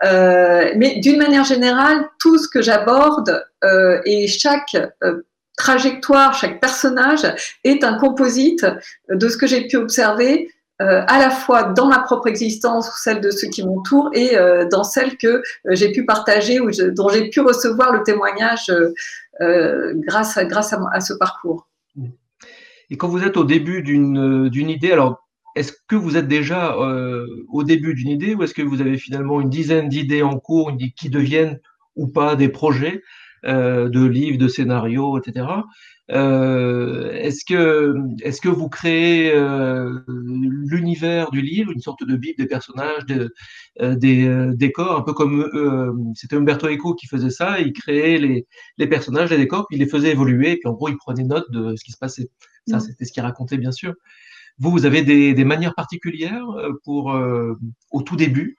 Euh, 0.04 0.72
mais 0.76 0.98
d'une 0.98 1.16
manière 1.16 1.44
générale, 1.44 2.08
tout 2.18 2.36
ce 2.36 2.48
que 2.48 2.60
j'aborde 2.60 3.42
euh, 3.64 4.00
et 4.04 4.26
chaque 4.26 4.76
euh, 5.02 5.22
trajectoire, 5.56 6.34
chaque 6.34 6.60
personnage 6.60 7.32
est 7.64 7.84
un 7.84 7.96
composite 7.96 8.66
de 9.08 9.28
ce 9.28 9.36
que 9.36 9.46
j'ai 9.46 9.66
pu 9.66 9.76
observer 9.76 10.50
à 10.82 11.18
la 11.18 11.28
fois 11.28 11.64
dans 11.64 11.88
ma 11.88 11.98
propre 11.98 12.26
existence 12.26 12.90
celle 13.02 13.20
de 13.20 13.30
ceux 13.30 13.48
qui 13.48 13.62
m'entourent 13.62 14.08
et 14.14 14.34
dans 14.70 14.82
celle 14.82 15.18
que 15.18 15.42
j'ai 15.68 15.92
pu 15.92 16.06
partager 16.06 16.58
ou 16.58 16.70
dont 16.92 17.10
j'ai 17.10 17.28
pu 17.28 17.40
recevoir 17.40 17.92
le 17.92 18.02
témoignage 18.02 18.72
grâce 19.38 20.38
à, 20.38 20.46
à, 20.94 21.00
ce 21.02 21.12
parcours. 21.12 21.68
Et 22.88 22.96
quand 22.96 23.08
vous 23.08 23.22
êtes 23.24 23.36
au 23.36 23.44
début 23.44 23.82
d'une 23.82 24.70
idée, 24.70 24.92
alors 24.92 25.28
est-ce 25.56 25.72
que 25.88 25.96
vous 25.96 26.16
êtes 26.16 26.28
déjà 26.28 26.76
euh, 26.76 27.26
au 27.48 27.64
début 27.64 27.94
d'une 27.94 28.08
idée 28.08 28.34
ou 28.34 28.42
est-ce 28.42 28.54
que 28.54 28.62
vous 28.62 28.80
avez 28.80 28.98
finalement 28.98 29.40
une 29.40 29.50
dizaine 29.50 29.88
d'idées 29.88 30.22
en 30.22 30.38
cours 30.38 30.72
qui 30.96 31.10
deviennent 31.10 31.58
ou 31.96 32.08
pas 32.08 32.36
des 32.36 32.48
projets 32.48 33.02
euh, 33.46 33.88
de 33.88 34.04
livres, 34.04 34.38
de 34.38 34.48
scénarios, 34.48 35.18
etc. 35.18 35.46
Euh, 36.12 37.12
est-ce 37.12 37.44
que 37.44 37.94
est-ce 38.22 38.40
que 38.40 38.48
vous 38.48 38.68
créez 38.68 39.32
l'univers 40.06 41.30
du 41.30 41.40
livre, 41.40 41.72
une 41.72 41.80
sorte 41.80 42.04
de 42.04 42.16
bible 42.16 42.38
des 42.38 42.46
personnages, 42.46 43.06
de, 43.06 43.32
des 43.80 44.46
décors, 44.54 44.98
un 44.98 45.02
peu 45.02 45.12
comme 45.12 46.12
c'était 46.14 46.36
Umberto 46.36 46.68
Eco 46.68 46.94
qui 46.94 47.06
faisait 47.06 47.30
ça, 47.30 47.60
il 47.60 47.72
créait 47.72 48.18
les, 48.18 48.46
les 48.78 48.86
personnages, 48.86 49.30
les 49.30 49.38
décors, 49.38 49.66
puis 49.68 49.76
il 49.78 49.80
les 49.80 49.88
faisait 49.88 50.10
évoluer, 50.10 50.56
puis 50.56 50.68
en 50.68 50.72
gros 50.72 50.88
il 50.88 50.96
prenait 50.96 51.24
note 51.24 51.50
de 51.50 51.74
ce 51.76 51.84
qui 51.84 51.92
se 51.92 51.98
passait. 51.98 52.28
Ça, 52.68 52.76
mmh. 52.76 52.80
c'était 52.80 53.04
ce 53.04 53.12
qu'il 53.12 53.22
racontait 53.22 53.58
bien 53.58 53.72
sûr. 53.72 53.94
Vous, 54.60 54.70
vous 54.70 54.86
avez 54.86 55.02
des, 55.02 55.32
des 55.32 55.44
manières 55.44 55.74
particulières 55.74 56.48
euh, 56.58 56.72
pour, 56.84 57.12
euh, 57.12 57.58
au 57.90 58.02
tout 58.02 58.16
début? 58.16 58.58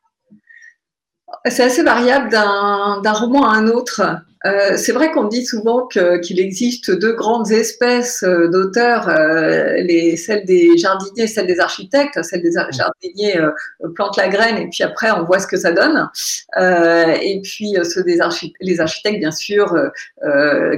C'est 1.45 1.63
assez 1.63 1.83
variable 1.83 2.29
d'un 2.29 3.13
roman 3.13 3.47
à 3.47 3.55
un 3.55 3.67
autre. 3.67 4.01
Euh, 4.45 4.75
c'est 4.75 4.91
vrai 4.91 5.11
qu'on 5.11 5.25
dit 5.25 5.45
souvent 5.45 5.87
qu'il 5.87 6.39
existe 6.39 6.91
deux 6.91 7.13
grandes 7.13 7.51
espèces 7.51 8.23
d'auteurs, 8.23 9.07
euh, 9.07 9.85
celle 10.17 10.45
des 10.45 10.77
jardiniers 10.77 11.23
et 11.23 11.27
celle 11.27 11.47
des 11.47 11.59
architectes. 11.59 12.21
Celle 12.23 12.41
des 12.41 12.51
jardiniers 12.51 13.37
euh, 13.37 13.51
plantent 13.95 14.17
la 14.17 14.29
graine 14.29 14.57
et 14.57 14.67
puis 14.69 14.83
après 14.83 15.11
on 15.11 15.23
voit 15.23 15.39
ce 15.39 15.47
que 15.47 15.57
ça 15.57 15.71
donne. 15.71 16.09
et 16.57 17.41
puis 17.43 17.75
ceux 17.83 18.03
des 18.03 18.19
archi 18.19 18.53
les 18.59 18.79
architectes, 18.79 19.19
bien 19.19 19.31
sûr, 19.31 19.75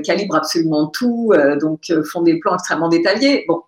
calibrent 0.03 0.36
absolument 0.36 0.88
tout, 0.88 1.33
donc 1.59 1.91
font 2.12 2.21
des 2.21 2.39
plans 2.39 2.55
extrêmement 2.55 2.89
détaillés. 2.89 3.45
Bon, 3.47 3.62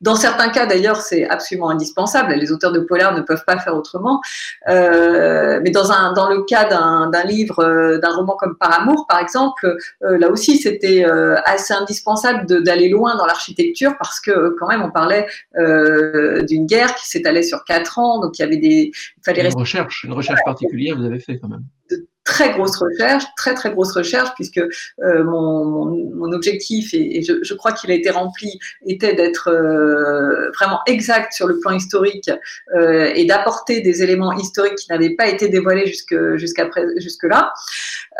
dans 0.00 0.16
certains 0.16 0.48
cas, 0.48 0.66
d'ailleurs, 0.66 1.00
c'est 1.00 1.28
absolument 1.28 1.70
indispensable. 1.70 2.32
Les 2.32 2.50
auteurs 2.50 2.72
de 2.72 2.80
polar 2.80 3.14
ne 3.14 3.20
peuvent 3.20 3.44
pas 3.46 3.58
faire 3.58 3.74
autrement. 3.76 4.20
Euh, 4.68 5.60
mais 5.62 5.70
dans, 5.70 5.92
un, 5.92 6.12
dans 6.12 6.28
le 6.28 6.42
cas 6.42 6.64
d'un 6.64 7.24
livre, 7.24 7.60
euh, 7.60 7.98
d'un 7.98 8.14
roman 8.14 8.36
comme 8.36 8.56
Par 8.56 8.80
amour, 8.80 9.06
par 9.08 9.20
exemple, 9.20 9.76
euh, 10.02 10.18
là 10.18 10.30
aussi, 10.30 10.58
c'était 10.58 11.04
euh, 11.04 11.36
assez 11.44 11.74
indispensable 11.74 12.62
d'aller 12.62 12.88
loin 12.88 13.16
dans 13.16 13.26
l'architecture 13.26 13.94
parce 13.98 14.20
que, 14.20 14.56
quand 14.58 14.68
même, 14.68 14.82
on 14.82 14.90
parlait 14.90 15.26
d'une 15.54 16.66
guerre 16.66 16.94
qui 16.94 17.06
s'étalait 17.06 17.42
sur 17.42 17.64
quatre 17.64 17.98
ans. 17.98 18.20
Donc, 18.20 18.38
il 18.38 18.42
y 18.42 18.44
avait 18.44 18.56
des. 18.56 18.92
Il 19.18 19.22
fallait 19.24 19.46
une 19.46 19.54
recherche, 19.54 20.04
une 20.04 20.12
recherche 20.12 20.40
particulière, 20.44 20.96
vous 20.96 21.04
avez 21.04 21.20
fait 21.20 21.38
quand 21.38 21.48
même. 21.48 21.64
De, 21.90 22.06
très 22.26 22.50
grosse 22.52 22.76
recherche, 22.76 23.24
très 23.36 23.54
très 23.54 23.70
grosse 23.70 23.92
recherche, 23.92 24.28
puisque 24.34 24.58
euh, 24.58 25.24
mon, 25.24 25.64
mon, 25.64 26.10
mon, 26.14 26.32
objectif, 26.32 26.92
et, 26.92 27.22
je, 27.22 27.34
je, 27.42 27.54
crois 27.54 27.72
qu'il 27.72 27.90
a 27.90 27.94
été 27.94 28.10
rempli, 28.10 28.58
était 28.86 29.14
d'être 29.14 29.48
euh, 29.48 30.50
vraiment 30.58 30.80
exact 30.86 31.32
sur 31.32 31.46
le 31.46 31.58
plan 31.60 31.70
historique 31.70 32.30
euh, 32.74 33.10
et 33.14 33.24
d'apporter 33.24 33.80
des 33.80 34.02
éléments 34.02 34.32
historiques 34.32 34.74
qui 34.74 34.90
n'avaient 34.90 35.14
pas 35.14 35.28
été 35.28 35.48
dévoilés 35.48 35.86
jusque, 35.86 36.16
jusqu'à 36.36 36.68
jusque 36.98 37.24
là. 37.24 37.52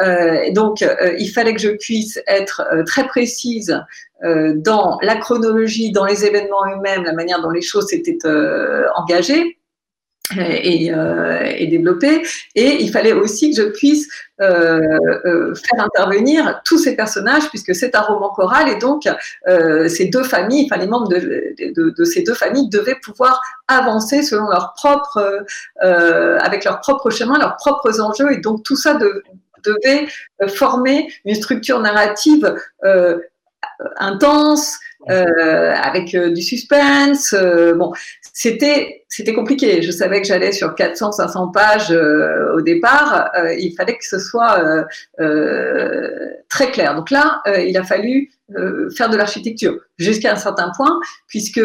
Euh, 0.00 0.52
donc, 0.52 0.82
euh, 0.82 1.14
il 1.18 1.28
fallait 1.28 1.54
que 1.54 1.60
je 1.60 1.70
puisse 1.70 2.20
être 2.26 2.62
euh, 2.72 2.84
très 2.84 3.06
précise 3.06 3.82
dans 4.22 4.98
la 5.02 5.16
chronologie, 5.16 5.92
dans 5.92 6.06
les 6.06 6.24
événements 6.24 6.64
eux-mêmes, 6.74 7.04
la 7.04 7.12
manière 7.12 7.42
dont 7.42 7.50
les 7.50 7.60
choses 7.60 7.88
s'étaient 7.88 8.16
engagées 8.94 9.58
et, 10.36 10.92
euh, 10.92 11.52
et 11.56 11.66
développer. 11.66 12.22
Et 12.54 12.82
il 12.82 12.90
fallait 12.90 13.12
aussi 13.12 13.50
que 13.50 13.62
je 13.62 13.68
puisse 13.68 14.08
euh, 14.40 14.80
euh, 15.24 15.54
faire 15.54 15.84
intervenir 15.84 16.60
tous 16.64 16.78
ces 16.78 16.94
personnages, 16.94 17.48
puisque 17.48 17.74
c'est 17.74 17.94
un 17.94 18.02
roman 18.02 18.30
choral, 18.30 18.68
et 18.68 18.76
donc 18.76 19.04
euh, 19.48 19.88
ces 19.88 20.06
deux 20.06 20.24
familles, 20.24 20.68
enfin 20.70 20.80
les 20.80 20.88
membres 20.88 21.08
de, 21.08 21.54
de, 21.74 21.90
de, 21.90 22.04
ces 22.04 22.22
deux 22.22 22.34
familles 22.34 22.68
devaient 22.68 22.98
pouvoir 23.02 23.40
avancer 23.68 24.22
selon 24.22 24.48
leur 24.48 24.74
propre, 24.74 25.44
euh, 25.82 26.38
avec 26.40 26.64
leur 26.64 26.80
propre 26.80 27.10
chemin, 27.10 27.38
leurs 27.38 27.56
propres 27.56 28.00
enjeux, 28.00 28.32
et 28.32 28.38
donc 28.38 28.62
tout 28.62 28.76
ça 28.76 28.94
de, 28.94 29.22
devait 29.64 30.06
former 30.48 31.10
une 31.24 31.34
structure 31.34 31.80
narrative 31.80 32.54
intense, 33.96 34.78
euh, 35.08 35.72
avec 35.82 36.14
euh, 36.14 36.32
du 36.32 36.42
suspense. 36.42 37.32
Euh, 37.32 37.74
bon, 37.74 37.92
c'était 38.32 39.04
c'était 39.08 39.34
compliqué. 39.34 39.80
Je 39.82 39.92
savais 39.92 40.20
que 40.20 40.26
j'allais 40.26 40.50
sur 40.50 40.74
400, 40.74 41.12
500 41.12 41.48
pages 41.48 41.92
au 41.92 42.60
départ. 42.60 43.30
il 43.58 43.72
fallait 43.76 43.96
que 43.96 44.04
ce 44.04 44.18
soit 44.18 44.84
très 46.48 46.70
clair. 46.72 46.94
Donc 46.94 47.10
là, 47.10 47.40
il 47.46 47.76
a 47.78 47.84
fallu 47.84 48.30
faire 48.96 49.08
de 49.08 49.16
l'architecture 49.16 49.78
jusqu'à 49.96 50.32
un 50.32 50.36
certain 50.36 50.70
point, 50.76 50.98
puisque 51.28 51.62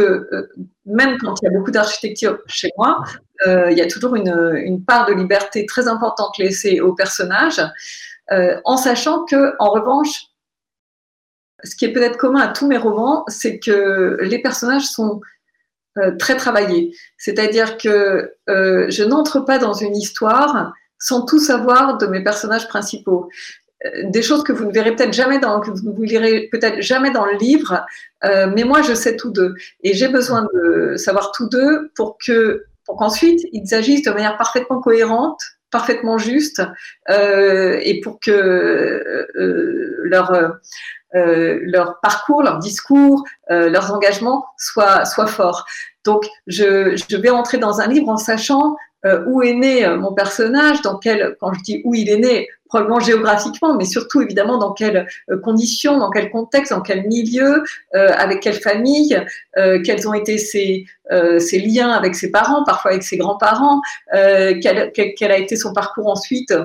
même 0.86 1.18
quand 1.18 1.36
il 1.42 1.46
y 1.46 1.48
a 1.48 1.58
beaucoup 1.58 1.72
d'architecture 1.72 2.38
chez 2.48 2.70
moi, 2.78 3.04
il 3.46 3.78
y 3.78 3.82
a 3.82 3.88
toujours 3.88 4.16
une, 4.16 4.62
une, 4.64 4.86
part 4.86 5.08
de 5.08 5.14
liberté 5.14 5.66
très 5.66 5.88
importante 5.88 6.38
laissée 6.38 6.80
aux 6.80 6.94
personnages, 6.94 7.62
en 8.30 8.78
sachant 8.78 9.26
que, 9.26 9.56
en 9.60 9.72
revanche, 9.72 10.31
ce 11.64 11.76
qui 11.76 11.86
est 11.86 11.94
peut-être 11.94 12.18
commun 12.18 12.42
à 12.42 12.48
tous 12.48 12.68
mes 12.68 12.78
romans, 12.78 13.24
c'est 13.28 13.60
que 13.60 14.18
les 14.22 14.40
personnages 14.40 14.86
sont 14.86 15.22
euh, 15.98 16.16
très 16.18 16.38
travaillés. 16.38 16.96
C'est-à-dire 17.18 17.78
que 17.78 18.32
euh, 18.50 18.86
je 18.88 19.04
n'entre 19.04 19.42
pas 19.42 19.58
dans 19.58 19.74
une 19.74 19.94
histoire 19.94 20.72
sans 20.98 21.26
tout 21.26 21.40
savoir 21.40 21.98
de 21.98 22.08
mes 22.08 22.24
personnages 22.24 22.70
principaux. 22.70 23.28
Euh, 23.86 23.90
des 24.06 24.22
choses 24.22 24.42
que 24.44 24.54
vous 24.54 24.64
ne 24.64 24.72
verrez 24.72 24.96
peut-être 24.96 25.12
jamais 25.12 25.38
dans, 25.38 25.60
que 25.60 25.70
vous 25.70 26.02
lirez 26.02 26.48
peut-être 26.50 26.80
jamais 26.82 27.12
dans 27.12 27.26
le 27.26 27.38
livre, 27.38 27.86
mais 28.24 28.64
moi 28.64 28.82
je 28.84 28.94
sais 28.94 29.18
tous 29.18 29.32
deux. 29.32 29.54
Et 29.84 29.94
j'ai 29.94 30.08
besoin 30.08 30.48
de 30.54 30.96
savoir 30.96 31.34
tous 31.34 31.50
deux 31.50 31.92
pour 31.96 32.18
que, 32.26 32.64
pour 32.86 32.96
qu'ensuite 32.96 33.42
ils 33.52 33.74
agissent 33.74 34.04
de 34.04 34.12
manière 34.12 34.38
parfaitement 34.38 34.80
cohérente, 34.80 35.42
parfaitement 35.72 36.18
juste, 36.18 36.62
et 37.10 38.00
pour 38.02 38.20
que 38.22 39.28
leur 40.04 40.60
euh, 41.16 41.60
leur 41.64 42.00
parcours, 42.02 42.42
leur 42.42 42.60
discours, 42.60 43.24
euh, 43.50 43.70
leurs 43.70 43.94
engagements 43.94 44.46
soient, 44.58 45.06
soient 45.06 45.28
forts. 45.28 45.66
Donc, 46.06 46.26
je, 46.48 46.96
je, 47.10 47.18
vais 47.18 47.30
entrer 47.30 47.58
dans 47.58 47.82
un 47.82 47.88
livre 47.88 48.10
en 48.10 48.18
sachant 48.18 48.76
euh, 49.06 49.24
où 49.28 49.42
est 49.42 49.54
né 49.54 49.88
mon 49.98 50.14
personnage, 50.14 50.82
dans 50.82 50.98
quel, 50.98 51.36
quand 51.40 51.54
je 51.54 51.62
dis 51.62 51.82
où 51.84 51.96
il 51.96 52.10
est 52.10 52.18
né, 52.18 52.48
probablement 52.66 53.00
géographiquement, 53.00 53.76
mais 53.76 53.86
surtout 53.86 54.22
évidemment 54.22 54.58
dans 54.58 54.72
quelles 54.72 55.06
conditions, 55.44 55.98
dans 55.98 56.10
quel 56.10 56.32
contexte, 56.32 56.72
dans 56.72 56.82
quel 56.82 57.06
milieu, 57.06 57.64
avec 57.94 58.40
quelle 58.40 58.62
famille, 58.62 59.22
quels 59.56 60.08
ont 60.08 60.14
été 60.14 60.38
ses, 60.38 60.86
ses, 61.40 61.60
liens 61.60 61.90
avec 61.90 62.16
ses 62.16 62.32
parents, 62.32 62.64
parfois 62.64 62.92
avec 62.92 63.04
ses 63.04 63.18
grands-parents, 63.18 63.82
quel, 64.14 64.92
quel, 64.94 65.32
a 65.32 65.38
été 65.38 65.58
son 65.58 65.74
parcours 65.74 66.08
ensuite 66.08 66.52
euh, 66.52 66.64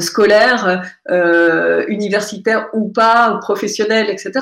scolaire, 0.00 0.82
euh, 1.10 1.84
universitaire 1.88 2.68
ou 2.72 2.88
pas, 2.88 3.38
professionnel, 3.40 4.08
etc. 4.10 4.32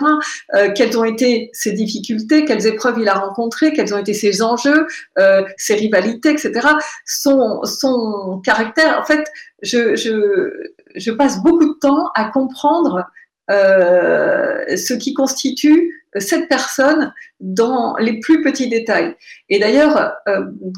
Euh, 0.55 0.70
quelles 0.74 0.98
ont 0.98 1.05
été 1.05 1.48
ses 1.53 1.72
difficultés, 1.72 2.44
quelles 2.44 2.66
épreuves 2.66 2.98
il 3.00 3.09
a 3.09 3.14
rencontrées, 3.14 3.72
quels 3.72 3.94
ont 3.94 3.98
été 3.98 4.12
ses 4.12 4.42
enjeux, 4.42 4.87
euh, 5.18 5.42
ses 5.57 5.74
rivalités, 5.74 6.31
etc. 6.31 6.68
Son, 7.07 7.62
son 7.64 8.40
caractère, 8.44 8.98
en 9.00 9.05
fait, 9.05 9.24
je, 9.62 9.96
je, 9.96 10.50
je 10.94 11.11
passe 11.11 11.42
beaucoup 11.42 11.72
de 11.72 11.79
temps 11.79 12.11
à 12.14 12.26
comprendre 12.26 13.07
euh, 13.50 14.76
ce 14.76 14.92
qui 14.92 15.14
constitue 15.14 16.05
cette 16.16 16.48
personne 16.48 17.12
dans 17.40 17.96
les 17.96 18.20
plus 18.20 18.42
petits 18.42 18.68
détails. 18.68 19.14
Et 19.48 19.59
d'ailleurs, 19.59 20.16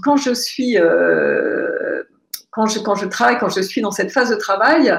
quand 0.02 0.16
je 0.16 0.34
suis 0.34 0.76
quand 2.52 2.66
je, 2.66 2.78
quand 2.78 2.94
je 2.94 3.06
travaille, 3.06 3.38
quand 3.38 3.48
je 3.48 3.60
suis 3.60 3.80
dans 3.80 3.90
cette 3.90 4.12
phase 4.12 4.30
de 4.30 4.36
travail, 4.36 4.96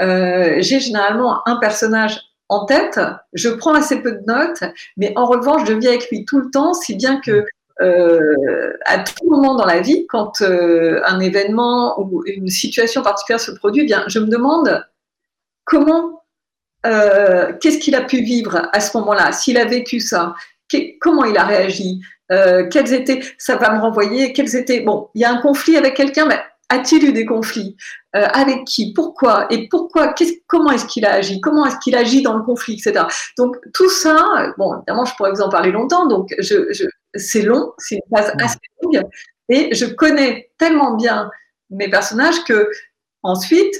euh, 0.00 0.56
j'ai 0.60 0.80
généralement 0.80 1.46
un 1.46 1.56
personnage 1.56 2.18
en 2.48 2.64
tête, 2.64 3.00
je 3.32 3.48
prends 3.48 3.74
assez 3.74 4.00
peu 4.00 4.12
de 4.12 4.22
notes, 4.26 4.62
mais 4.96 5.12
en 5.16 5.26
revanche, 5.26 5.68
je 5.68 5.72
vis 5.72 5.88
avec 5.88 6.08
lui 6.10 6.24
tout 6.24 6.38
le 6.38 6.50
temps, 6.50 6.74
si 6.74 6.94
bien 6.94 7.20
que 7.20 7.44
euh, 7.80 8.72
à 8.84 8.98
tout 9.00 9.28
moment 9.28 9.54
dans 9.54 9.64
la 9.64 9.80
vie, 9.80 10.06
quand 10.06 10.42
euh, 10.42 11.00
un 11.04 11.18
événement 11.18 12.00
ou 12.00 12.22
une 12.26 12.48
situation 12.48 13.02
particulière 13.02 13.40
se 13.40 13.50
produit, 13.50 13.82
eh 13.82 13.86
bien, 13.86 14.04
je 14.06 14.20
me 14.20 14.26
demande 14.26 14.86
comment, 15.64 16.22
qu'est-ce 16.84 17.78
qu'il 17.78 17.96
a 17.96 18.02
pu 18.02 18.18
vivre 18.22 18.68
à 18.72 18.80
ce 18.80 18.96
moment-là, 18.98 19.32
s'il 19.32 19.58
a 19.58 19.64
vécu 19.64 19.98
ça, 19.98 20.34
comment 21.00 21.24
il 21.24 21.36
a 21.36 21.44
réagi, 21.44 22.00
quels 22.28 22.92
étaient, 22.92 23.22
ça 23.38 23.56
va 23.56 23.74
me 23.74 23.80
renvoyer, 23.80 24.32
quels 24.32 24.54
étaient, 24.56 24.80
bon, 24.80 25.08
il 25.14 25.22
y 25.22 25.24
a 25.24 25.32
un 25.32 25.38
conflit 25.38 25.76
avec 25.76 25.94
quelqu'un, 25.94 26.26
mais 26.26 26.40
a-t-il 26.72 27.04
eu 27.04 27.12
des 27.12 27.26
conflits 27.26 27.76
euh, 28.16 28.26
Avec 28.32 28.64
qui 28.64 28.92
Pourquoi 28.94 29.46
Et 29.50 29.68
pourquoi 29.68 30.14
Comment 30.46 30.70
est-ce 30.70 30.86
qu'il 30.86 31.04
a 31.04 31.12
agi 31.14 31.40
Comment 31.40 31.66
est-ce 31.66 31.78
qu'il 31.78 31.94
agit 31.94 32.22
dans 32.22 32.36
le 32.36 32.42
conflit, 32.42 32.74
etc. 32.74 33.04
Donc 33.36 33.56
tout 33.74 33.90
ça, 33.90 34.52
bon, 34.58 34.76
évidemment, 34.76 35.04
je 35.04 35.14
pourrais 35.16 35.30
vous 35.30 35.42
en 35.42 35.48
parler 35.48 35.70
longtemps. 35.70 36.06
Donc 36.06 36.34
je, 36.38 36.86
c'est 37.14 37.42
long, 37.42 37.72
c'est 37.78 37.96
une 37.96 38.16
phase 38.16 38.32
assez 38.40 38.58
longue, 38.82 39.02
et 39.48 39.74
je 39.74 39.86
connais 39.86 40.50
tellement 40.58 40.94
bien 40.94 41.30
mes 41.70 41.90
personnages 41.90 42.42
que 42.44 42.70
ensuite, 43.22 43.74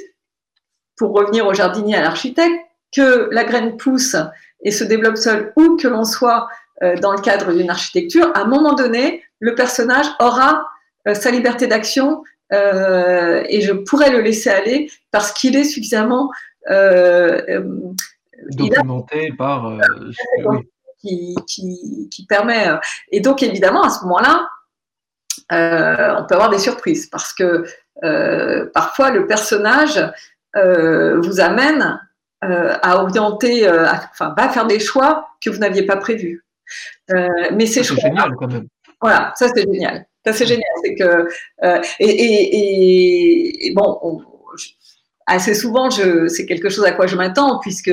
pour 0.96 1.12
revenir 1.14 1.46
au 1.46 1.54
jardinier 1.54 1.96
à 1.96 2.02
l'architecte, 2.02 2.54
que 2.94 3.28
la 3.32 3.44
graine 3.44 3.76
pousse 3.76 4.16
et 4.62 4.70
se 4.70 4.84
développe 4.84 5.16
seule, 5.16 5.52
ou 5.56 5.76
que 5.76 5.88
l'on 5.88 6.04
soit 6.04 6.48
euh, 6.82 6.96
dans 6.96 7.12
le 7.12 7.20
cadre 7.20 7.52
d'une 7.52 7.70
architecture, 7.70 8.30
à 8.34 8.40
un 8.40 8.44
moment 8.44 8.74
donné, 8.74 9.24
le 9.40 9.54
personnage 9.54 10.06
aura 10.20 10.66
euh, 11.08 11.14
sa 11.14 11.30
liberté 11.30 11.66
d'action, 11.66 12.22
euh, 12.52 13.44
et 13.48 13.60
je 13.62 13.72
pourrais 13.72 14.10
le 14.10 14.20
laisser 14.20 14.50
aller 14.50 14.90
parce 15.10 15.32
qu'il 15.32 15.56
est 15.56 15.64
suffisamment 15.64 16.30
euh, 16.70 17.40
euh, 17.48 17.94
documenté 18.50 19.32
par 19.36 19.72
qui, 21.00 21.34
qui, 21.46 22.08
qui, 22.10 22.26
permet. 22.26 22.66
Et 23.10 23.20
donc 23.20 23.42
évidemment 23.42 23.82
à 23.82 23.90
ce 23.90 24.02
moment-là, 24.04 24.48
on 25.50 26.24
peut 26.26 26.34
avoir 26.34 26.50
des 26.50 26.58
surprises 26.58 27.06
parce 27.06 27.32
que 27.32 27.64
parfois 28.74 29.10
le 29.10 29.26
personnage 29.26 30.00
vous 30.54 31.40
amène 31.40 32.00
à 32.40 33.02
orienter, 33.02 33.68
enfin, 33.68 34.34
va 34.36 34.48
faire 34.48 34.66
des 34.66 34.80
choix 34.80 35.28
que 35.42 35.50
vous 35.50 35.58
n'aviez 35.58 35.86
pas 35.86 35.96
prévus. 35.96 36.44
mais 37.08 37.66
c'est 37.66 37.82
génial 37.82 38.34
quand 38.36 38.48
même. 38.48 38.66
Voilà, 39.00 39.32
ça 39.36 39.48
c'est 39.48 39.62
génial. 39.62 40.06
Ça, 40.24 40.32
c'est 40.32 40.46
génial. 40.46 40.64
C'est 40.84 40.94
que, 40.94 41.28
euh, 41.64 41.82
et, 41.98 42.08
et, 42.08 43.66
et, 43.66 43.74
bon, 43.74 44.22
assez 45.26 45.54
souvent, 45.54 45.90
c'est 45.90 46.46
quelque 46.46 46.68
chose 46.68 46.84
à 46.84 46.92
quoi 46.92 47.06
je 47.06 47.16
m'attends, 47.16 47.58
puisque 47.60 47.92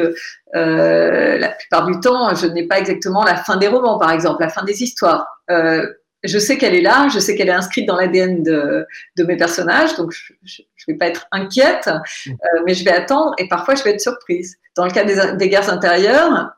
euh, 0.55 1.37
la 1.37 1.49
plupart 1.49 1.85
du 1.85 1.99
temps, 1.99 2.35
je 2.35 2.47
n'ai 2.47 2.67
pas 2.67 2.79
exactement 2.79 3.23
la 3.23 3.35
fin 3.35 3.57
des 3.57 3.67
romans, 3.67 3.97
par 3.97 4.11
exemple, 4.11 4.41
la 4.41 4.49
fin 4.49 4.63
des 4.63 4.83
histoires. 4.83 5.27
Euh, 5.49 5.85
je 6.23 6.37
sais 6.37 6.57
qu'elle 6.57 6.75
est 6.75 6.81
là, 6.81 7.07
je 7.13 7.19
sais 7.19 7.35
qu'elle 7.35 7.47
est 7.47 7.53
inscrite 7.53 7.87
dans 7.87 7.95
l'ADN 7.95 8.43
de, 8.43 8.85
de, 9.15 9.23
mes 9.23 9.37
personnages, 9.37 9.95
donc 9.95 10.11
je 10.11 10.33
ne 10.61 10.93
vais 10.93 10.97
pas 10.97 11.07
être 11.07 11.27
inquiète, 11.31 11.87
mmh. 11.87 12.31
euh, 12.31 12.61
mais 12.65 12.73
je 12.73 12.83
vais 12.83 12.91
attendre 12.91 13.33
et 13.37 13.47
parfois 13.47 13.75
je 13.75 13.83
vais 13.83 13.91
être 13.91 14.01
surprise. 14.01 14.57
Dans 14.75 14.85
le 14.85 14.91
cas 14.91 15.05
des, 15.05 15.37
des 15.37 15.49
guerres 15.49 15.71
intérieures, 15.71 16.51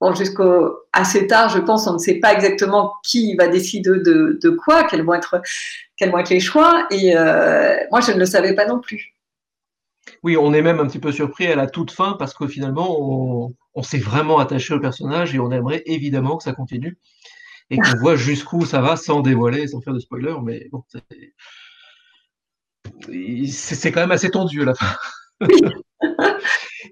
Bon, 0.00 0.14
jusqu'au 0.14 0.76
assez 0.92 1.26
tard, 1.26 1.48
je 1.48 1.58
pense, 1.58 1.86
on 1.86 1.94
ne 1.94 1.98
sait 1.98 2.20
pas 2.20 2.34
exactement 2.34 2.92
qui 3.02 3.34
va 3.34 3.48
décider 3.48 3.90
de, 3.90 4.38
de 4.42 4.50
quoi, 4.50 4.84
quels 4.84 5.02
vont 5.02 5.14
être, 5.14 5.40
quels 5.96 6.10
vont 6.10 6.18
être 6.18 6.30
les 6.30 6.40
choix. 6.40 6.86
Et 6.90 7.16
euh, 7.16 7.76
moi, 7.90 8.00
je 8.00 8.12
ne 8.12 8.18
le 8.18 8.26
savais 8.26 8.54
pas 8.54 8.66
non 8.66 8.78
plus. 8.78 9.14
Oui, 10.22 10.36
on 10.36 10.52
est 10.52 10.62
même 10.62 10.80
un 10.80 10.86
petit 10.86 10.98
peu 10.98 11.12
surpris 11.12 11.46
à 11.46 11.56
la 11.56 11.66
toute 11.66 11.90
fin 11.90 12.14
parce 12.18 12.34
que 12.34 12.46
finalement, 12.46 12.96
on, 12.98 13.54
on 13.74 13.82
s'est 13.82 13.98
vraiment 13.98 14.38
attaché 14.38 14.74
au 14.74 14.80
personnage 14.80 15.34
et 15.34 15.38
on 15.38 15.50
aimerait 15.50 15.82
évidemment 15.86 16.36
que 16.36 16.44
ça 16.44 16.52
continue 16.52 16.98
et 17.70 17.78
qu'on 17.78 17.98
voit 17.98 18.16
jusqu'où 18.16 18.64
ça 18.64 18.80
va 18.80 18.96
sans 18.96 19.20
dévoiler, 19.20 19.66
sans 19.68 19.80
faire 19.80 19.94
de 19.94 19.98
spoiler. 19.98 20.34
Mais 20.42 20.68
bon, 20.70 20.84
c'est 23.48 23.92
quand 23.92 24.00
même 24.00 24.12
assez 24.12 24.30
tendu 24.30 24.62
à 24.62 24.66
la 24.66 24.74
fin. 24.74 24.94
Oui. 25.40 25.60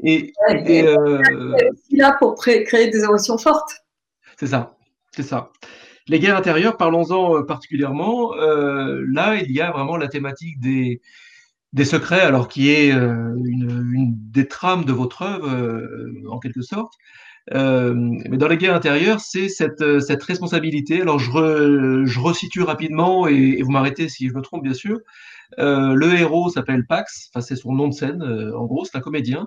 Et, 0.05 0.33
et, 0.67 0.87
euh, 0.87 1.19
là 1.91 2.15
pour 2.19 2.35
créer 2.35 2.91
des 2.91 3.05
émotions 3.05 3.39
fortes. 3.39 3.85
C'est 4.39 4.49
ça, 4.49 4.77
c'est 5.13 5.23
ça. 5.23 5.51
Les 6.07 6.19
guerres 6.19 6.37
intérieures, 6.37 6.77
parlons-en 6.77 7.39
euh, 7.39 7.43
particulièrement. 7.43 8.35
Euh, 8.35 9.03
là, 9.11 9.37
il 9.37 9.51
y 9.51 9.63
a 9.63 9.71
vraiment 9.71 9.97
la 9.97 10.09
thématique 10.09 10.61
des, 10.61 11.01
des 11.73 11.87
secrets, 11.87 12.21
alors 12.21 12.49
qui 12.49 12.71
est 12.71 12.93
euh, 12.93 13.35
une, 13.47 13.91
une, 13.95 14.15
des 14.15 14.47
trames 14.47 14.85
de 14.85 14.93
votre 14.93 15.23
œuvre, 15.23 15.49
en 16.29 16.39
quelque 16.39 16.61
sorte. 16.61 16.93
Mais 17.51 18.37
dans 18.37 18.49
les 18.49 18.59
guerres 18.59 18.75
intérieures, 18.75 19.21
c'est 19.21 19.49
cette, 19.49 20.01
cette, 20.01 20.23
responsabilité. 20.23 21.01
Alors, 21.01 21.19
je, 21.19 21.31
re, 21.31 22.07
je 22.07 22.21
resitue 22.21 22.63
rapidement 22.63 23.27
et, 23.27 23.57
et 23.59 23.63
vous 23.63 23.71
m'arrêtez 23.71 24.11
si 24.11 24.29
je 24.29 24.35
me 24.35 24.43
trompe, 24.43 24.63
bien 24.63 24.75
sûr. 24.75 24.99
Euh, 25.59 25.95
le 25.95 26.15
héros 26.15 26.51
s'appelle 26.51 26.87
Pax, 26.87 27.31
enfin, 27.31 27.41
c'est 27.41 27.57
son 27.57 27.73
nom 27.73 27.89
de 27.89 27.95
scène, 27.95 28.23
euh, 28.23 28.57
en 28.57 28.65
gros, 28.65 28.85
c'est 28.85 28.97
un 28.97 29.01
comédien. 29.01 29.47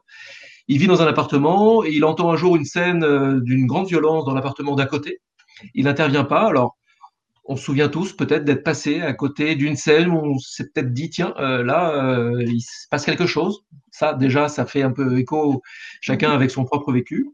Il 0.67 0.79
vit 0.79 0.87
dans 0.87 1.01
un 1.01 1.07
appartement 1.07 1.83
et 1.83 1.91
il 1.91 2.03
entend 2.05 2.31
un 2.31 2.35
jour 2.35 2.55
une 2.55 2.65
scène 2.65 3.03
euh, 3.03 3.39
d'une 3.41 3.67
grande 3.67 3.87
violence 3.87 4.25
dans 4.25 4.33
l'appartement 4.33 4.75
d'à 4.75 4.85
côté. 4.85 5.21
Il 5.73 5.85
n'intervient 5.85 6.23
pas. 6.23 6.47
Alors, 6.47 6.77
on 7.45 7.55
se 7.55 7.63
souvient 7.63 7.89
tous 7.89 8.13
peut-être 8.13 8.43
d'être 8.43 8.63
passé 8.63 9.01
à 9.01 9.13
côté 9.13 9.55
d'une 9.55 9.77
scène 9.77 10.09
où 10.09 10.17
on 10.17 10.37
s'est 10.37 10.65
peut-être 10.65 10.91
dit 10.91 11.09
tiens 11.09 11.33
là 11.37 12.29
il 12.45 12.59
se 12.59 12.89
passe 12.91 13.05
quelque 13.05 13.25
chose 13.25 13.61
ça 13.89 14.13
déjà 14.13 14.49
ça 14.49 14.65
fait 14.65 14.81
un 14.81 14.91
peu 14.91 15.17
écho 15.17 15.61
chacun 16.01 16.31
avec 16.31 16.51
son 16.51 16.65
propre 16.65 16.91
vécu 16.91 17.25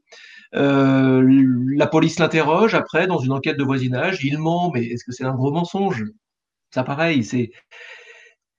la 0.53 1.87
police 1.87 2.19
l'interroge 2.19 2.75
après 2.75 3.07
dans 3.07 3.19
une 3.19 3.31
enquête 3.31 3.57
de 3.57 3.63
voisinage. 3.63 4.23
Il 4.23 4.37
ment, 4.37 4.71
mais 4.73 4.85
est-ce 4.85 5.03
que 5.03 5.11
c'est 5.11 5.25
un 5.25 5.33
gros 5.33 5.51
mensonge? 5.51 6.05
Ça, 6.71 6.83
pareil, 6.83 7.23
c'est 7.23 7.51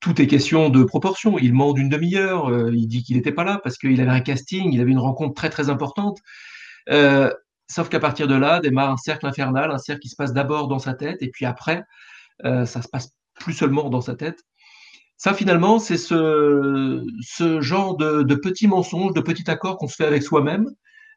tout 0.05 0.21
est 0.21 0.27
question 0.27 0.69
de 0.69 0.85
proportion. 0.85 1.39
Il 1.39 1.55
ment 1.55 1.73
d'une 1.73 1.89
demi-heure. 1.89 2.69
il 2.71 2.87
dit 2.87 3.03
qu'il 3.03 3.17
n'était 3.17 3.33
pas 3.33 3.43
là 3.43 3.59
parce 3.65 3.79
qu'il 3.79 3.99
avait 4.03 4.11
un 4.11 4.21
casting, 4.21 4.71
il 4.71 4.81
avait 4.83 4.91
une 4.91 4.99
rencontre 4.99 5.33
très 5.35 5.49
très 5.49 5.71
importante. 5.71 6.19
sauf 7.71 7.89
qu'à 7.89 8.01
partir 8.01 8.29
de 8.29 8.35
là 8.35 8.61
démarre 8.61 8.91
un 8.91 8.97
cercle 8.99 9.27
infernal, 9.27 9.71
un 9.71 9.79
cercle 9.79 10.03
qui 10.03 10.11
se 10.11 10.17
passe 10.17 10.35
d'abord 10.35 10.69
dans 10.69 10.79
sa 10.79 10.93
tête 10.93 11.23
et 11.23 11.31
puis 11.31 11.47
après, 11.47 11.85
ça 12.43 12.67
se 12.67 12.89
passe 12.89 13.13
plus 13.35 13.55
seulement 13.55 13.89
dans 13.89 14.03
sa 14.03 14.15
tête. 14.15 14.45
Ça, 15.17 15.33
finalement, 15.33 15.79
c'est 15.79 15.97
ce, 15.97 17.01
genre 17.63 17.97
de, 17.97 18.35
petits 18.35 18.67
mensonges, 18.67 19.15
de 19.15 19.23
petits 19.23 19.51
accords 19.51 19.79
qu'on 19.79 19.89
se 19.89 19.97
fait 19.97 20.05
avec 20.05 20.23
soi-même. 20.23 20.69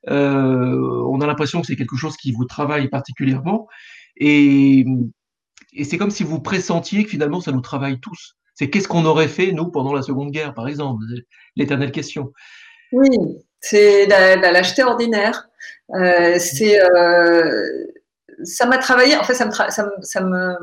Euh, 0.07 1.03
on 1.09 1.19
a 1.19 1.27
l'impression 1.27 1.59
que 1.59 1.67
c'est 1.67 1.75
quelque 1.75 1.97
chose 1.97 2.15
qui 2.15 2.31
vous 2.31 2.45
travaille 2.45 2.88
particulièrement. 2.88 3.67
Et 4.15 4.85
c'est 5.83 5.97
comme 5.97 6.11
si 6.11 6.23
vous 6.23 6.39
pressentiez 6.39 7.03
que 7.03 7.09
finalement, 7.09 7.41
ça 7.41 7.51
nous 7.51 7.59
travaille 7.59 7.99
tous. 7.99 8.38
C'est 8.58 8.72
qu'est-ce 8.72 8.88
qu'on 8.88 9.05
aurait 9.05 9.28
fait, 9.28 9.51
nous, 9.51 9.70
pendant 9.70 9.93
la 9.93 10.01
Seconde 10.01 10.32
Guerre, 10.32 10.55
par 10.55 10.68
exemple? 10.68 11.03
L'éternelle 11.55 11.91
question. 11.91 12.34
Oui, 12.91 13.08
c'est 13.60 14.08
de 14.08 14.41
la 14.41 14.51
lâcheté 14.51 14.82
ordinaire. 14.84 15.47
Euh, 15.93 16.39
c'est, 16.39 16.82
euh, 16.82 17.86
ça 18.43 18.66
m'a 18.66 18.80
travaillé, 18.80 19.16
en 19.16 19.24
fait, 19.24 19.36
ça 19.36 19.45
me, 19.45 19.51
ça 19.51 19.91
ça 20.01 20.22
me 20.22 20.55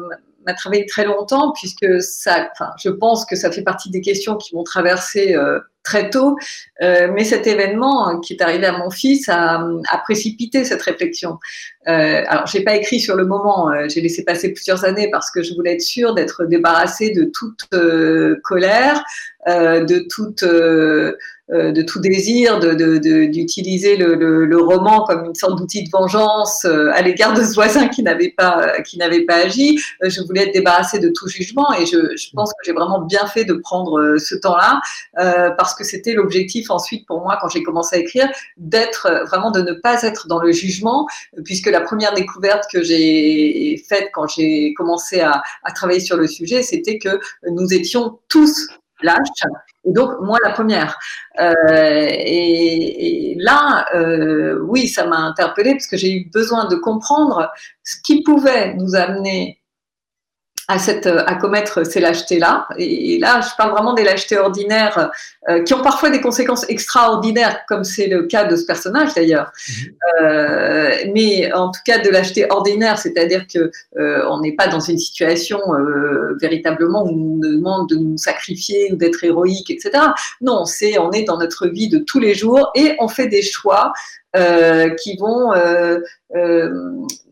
m'a 0.47 0.55
travaillé 0.55 0.87
très 0.87 1.05
longtemps 1.05 1.53
puisque 1.53 2.01
ça, 2.03 2.49
enfin, 2.53 2.71
je 2.79 2.91
pense 2.91 3.25
que 3.25 3.37
ça 3.37 3.51
fait 3.51 3.63
partie 3.63 3.91
des 3.91 4.01
questions 4.01 4.37
qui 4.37 4.55
m'ont 4.55 4.65
traversé 4.65 5.35
euh, 5.35 5.59
très 5.85 6.11
tôt. 6.11 6.37
Euh, 6.83 7.09
mais 7.15 7.25
cet 7.25 7.47
événement 7.47 8.19
qui 8.21 8.33
est 8.33 8.43
arrivé 8.43 8.67
à 8.67 8.77
mon 8.77 8.91
fils 8.91 9.29
a, 9.29 9.63
précipité 10.03 10.65
cette 10.65 10.83
réflexion. 10.83 11.39
Euh, 11.87 12.23
alors, 12.27 12.47
j'ai 12.47 12.63
pas 12.65 12.75
écrit 12.75 12.99
sur 12.99 13.15
le 13.15 13.27
moment. 13.27 13.71
Euh, 13.71 13.89
j'ai 13.89 14.01
laissé 14.01 14.25
passer 14.25 14.53
plusieurs 14.53 14.85
années 14.85 15.09
parce 15.11 15.31
que 15.31 15.43
je 15.43 15.55
voulais 15.55 15.75
être 15.75 15.83
sûre 15.83 16.15
d'être 16.15 16.45
débarrassée 16.47 17.11
de 17.11 17.25
toute 17.25 17.69
euh, 17.75 18.37
colère, 18.43 19.05
de 19.47 20.07
toute 20.09 20.43
euh, 21.53 21.73
de 21.73 21.83
tout 21.83 22.01
désir 22.01 22.59
d'utiliser 22.59 23.99
de, 23.99 24.07
le, 24.07 24.47
le, 24.47 24.59
roman 24.59 25.05
comme 25.05 25.27
une 25.27 25.35
sorte 25.35 25.59
d'outil 25.59 25.85
de 25.85 25.91
vengeance 25.93 26.65
euh, 26.65 26.91
à 26.95 27.03
l'égard 27.03 27.35
de 27.35 27.45
ce 27.45 27.53
voisin 27.53 27.89
qui 27.89 28.03
n'avait 28.03 28.31
pas 28.31 28.81
qui 28.81 28.97
n'avait 28.97 29.27
pas 29.27 29.45
agi. 29.45 29.79
Euh, 30.03 30.09
je 30.09 30.23
voulais 30.23 30.45
être 30.45 30.55
débarrassée 30.55 31.01
de 31.01 31.11
tout 31.11 31.29
jugement 31.29 31.71
et 31.75 31.85
je, 31.85 32.17
je 32.17 32.31
pense 32.33 32.51
que 32.53 32.61
j'ai 32.65 32.73
vraiment 32.73 33.03
bien 33.03 33.27
fait 33.27 33.45
de 33.45 33.53
prendre 33.53 34.17
ce 34.17 34.35
temps-là 34.35 34.81
parce 35.59 35.75
que 35.75 35.85
c'était 35.85 36.15
l'objectif 36.15 36.71
ensuite 36.71 37.07
pour 37.07 37.21
moi 37.21 37.37
quand 37.39 37.51
j'ai 37.51 37.63
commencé 37.63 37.97
à 37.97 37.99
écrire 37.99 38.31
d'être 38.57 39.25
vraiment 39.29 39.51
de 39.51 39.61
ne 39.61 39.75
pas 39.75 40.03
être 40.03 40.27
dans 40.29 40.39
le 40.39 40.51
jugement 40.51 41.07
puisque 41.45 41.67
la 41.67 41.83
première 41.83 42.15
découverte 42.15 42.65
que 42.73 42.83
j'ai 42.83 43.83
faite 43.87 44.09
quand 44.15 44.29
j'ai 44.29 44.73
commencé 44.73 45.21
à, 45.21 45.43
à 45.63 45.73
travailler 45.73 46.01
sur 46.01 46.17
le 46.17 46.27
sujet 46.27 46.63
c'était 46.63 46.97
que 46.97 47.21
nous 47.51 47.75
étions 47.75 48.19
tous 48.31 48.67
lâches 49.03 49.45
et 49.85 49.93
donc, 49.93 50.13
moi, 50.21 50.39
la 50.45 50.51
première. 50.51 50.99
Euh, 51.41 51.53
et, 52.09 53.33
et, 53.33 53.37
là, 53.39 53.87
euh, 53.95 54.59
oui, 54.63 54.89
ça 54.89 55.07
m'a 55.07 55.19
interpellée 55.19 55.73
parce 55.73 55.87
que 55.87 55.97
j'ai 55.97 56.13
eu 56.13 56.31
besoin 56.31 56.67
de 56.67 56.77
comprendre 56.77 57.51
ce 57.83 57.97
qui 58.03 58.23
pouvait 58.23 58.75
nous 58.75 58.95
amener 58.95 59.61
à, 60.69 60.79
cette, 60.79 61.07
à 61.07 61.35
commettre 61.35 61.85
ces 61.85 62.01
lâchetés-là. 62.01 62.67
Et, 62.79 63.19
là, 63.19 63.41
je 63.41 63.55
parle 63.57 63.73
vraiment 63.73 63.93
des 63.93 64.05
lâchetés 64.05 64.39
ordinaires 64.39 65.11
euh, 65.49 65.63
qui 65.63 65.75
ont 65.75 65.83
parfois 65.83 66.11
des 66.11 66.21
conséquences 66.21 66.65
extraordinaires, 66.69 67.61
comme 67.69 67.85
c'est 67.85 68.07
le 68.07 68.23
cas 68.23 68.45
de 68.45 68.57
ce 68.57 68.65
personnage 68.65 69.15
d'ailleurs. 69.15 69.53
Mhm. 69.69 69.95
Euh, 70.23 70.91
mais 71.13 71.53
en 71.53 71.71
tout 71.71 71.81
cas, 71.85 71.99
de 71.99 72.09
lâcheté 72.09 72.47
ordinaire, 72.51 72.99
c'est-à-dire 72.99 73.47
que 73.53 73.71
euh, 73.99 74.25
on 74.29 74.41
n'est 74.41 74.55
pas 74.55 74.69
dans 74.69 74.81
une 74.81 74.99
situation 74.99 75.61
euh, 75.75 76.37
véritablement 76.41 77.05
où 77.05 77.09
on 77.09 77.13
nous 77.13 77.41
demande 77.41 77.89
de 77.91 77.97
nous 77.97 78.17
sacrifier 78.17 78.93
ou 78.93 78.97
d'être 78.97 79.23
héroïque, 79.23 79.71
etc. 79.71 79.91
Non, 80.41 80.65
c'est 80.65 80.99
on 80.99 81.11
est 81.13 81.25
dans 81.25 81.39
notre 81.39 81.67
vie 81.67 81.89
de 81.89 81.99
tous 81.99 82.21
les 82.21 82.35
jours 82.35 82.71
et 82.75 82.97
on 83.01 83.09
fait 83.09 83.29
des 83.29 83.43
choix 83.43 83.93
euh, 84.37 84.91
qui 84.91 85.17
vont 85.17 85.53
euh, 85.53 86.01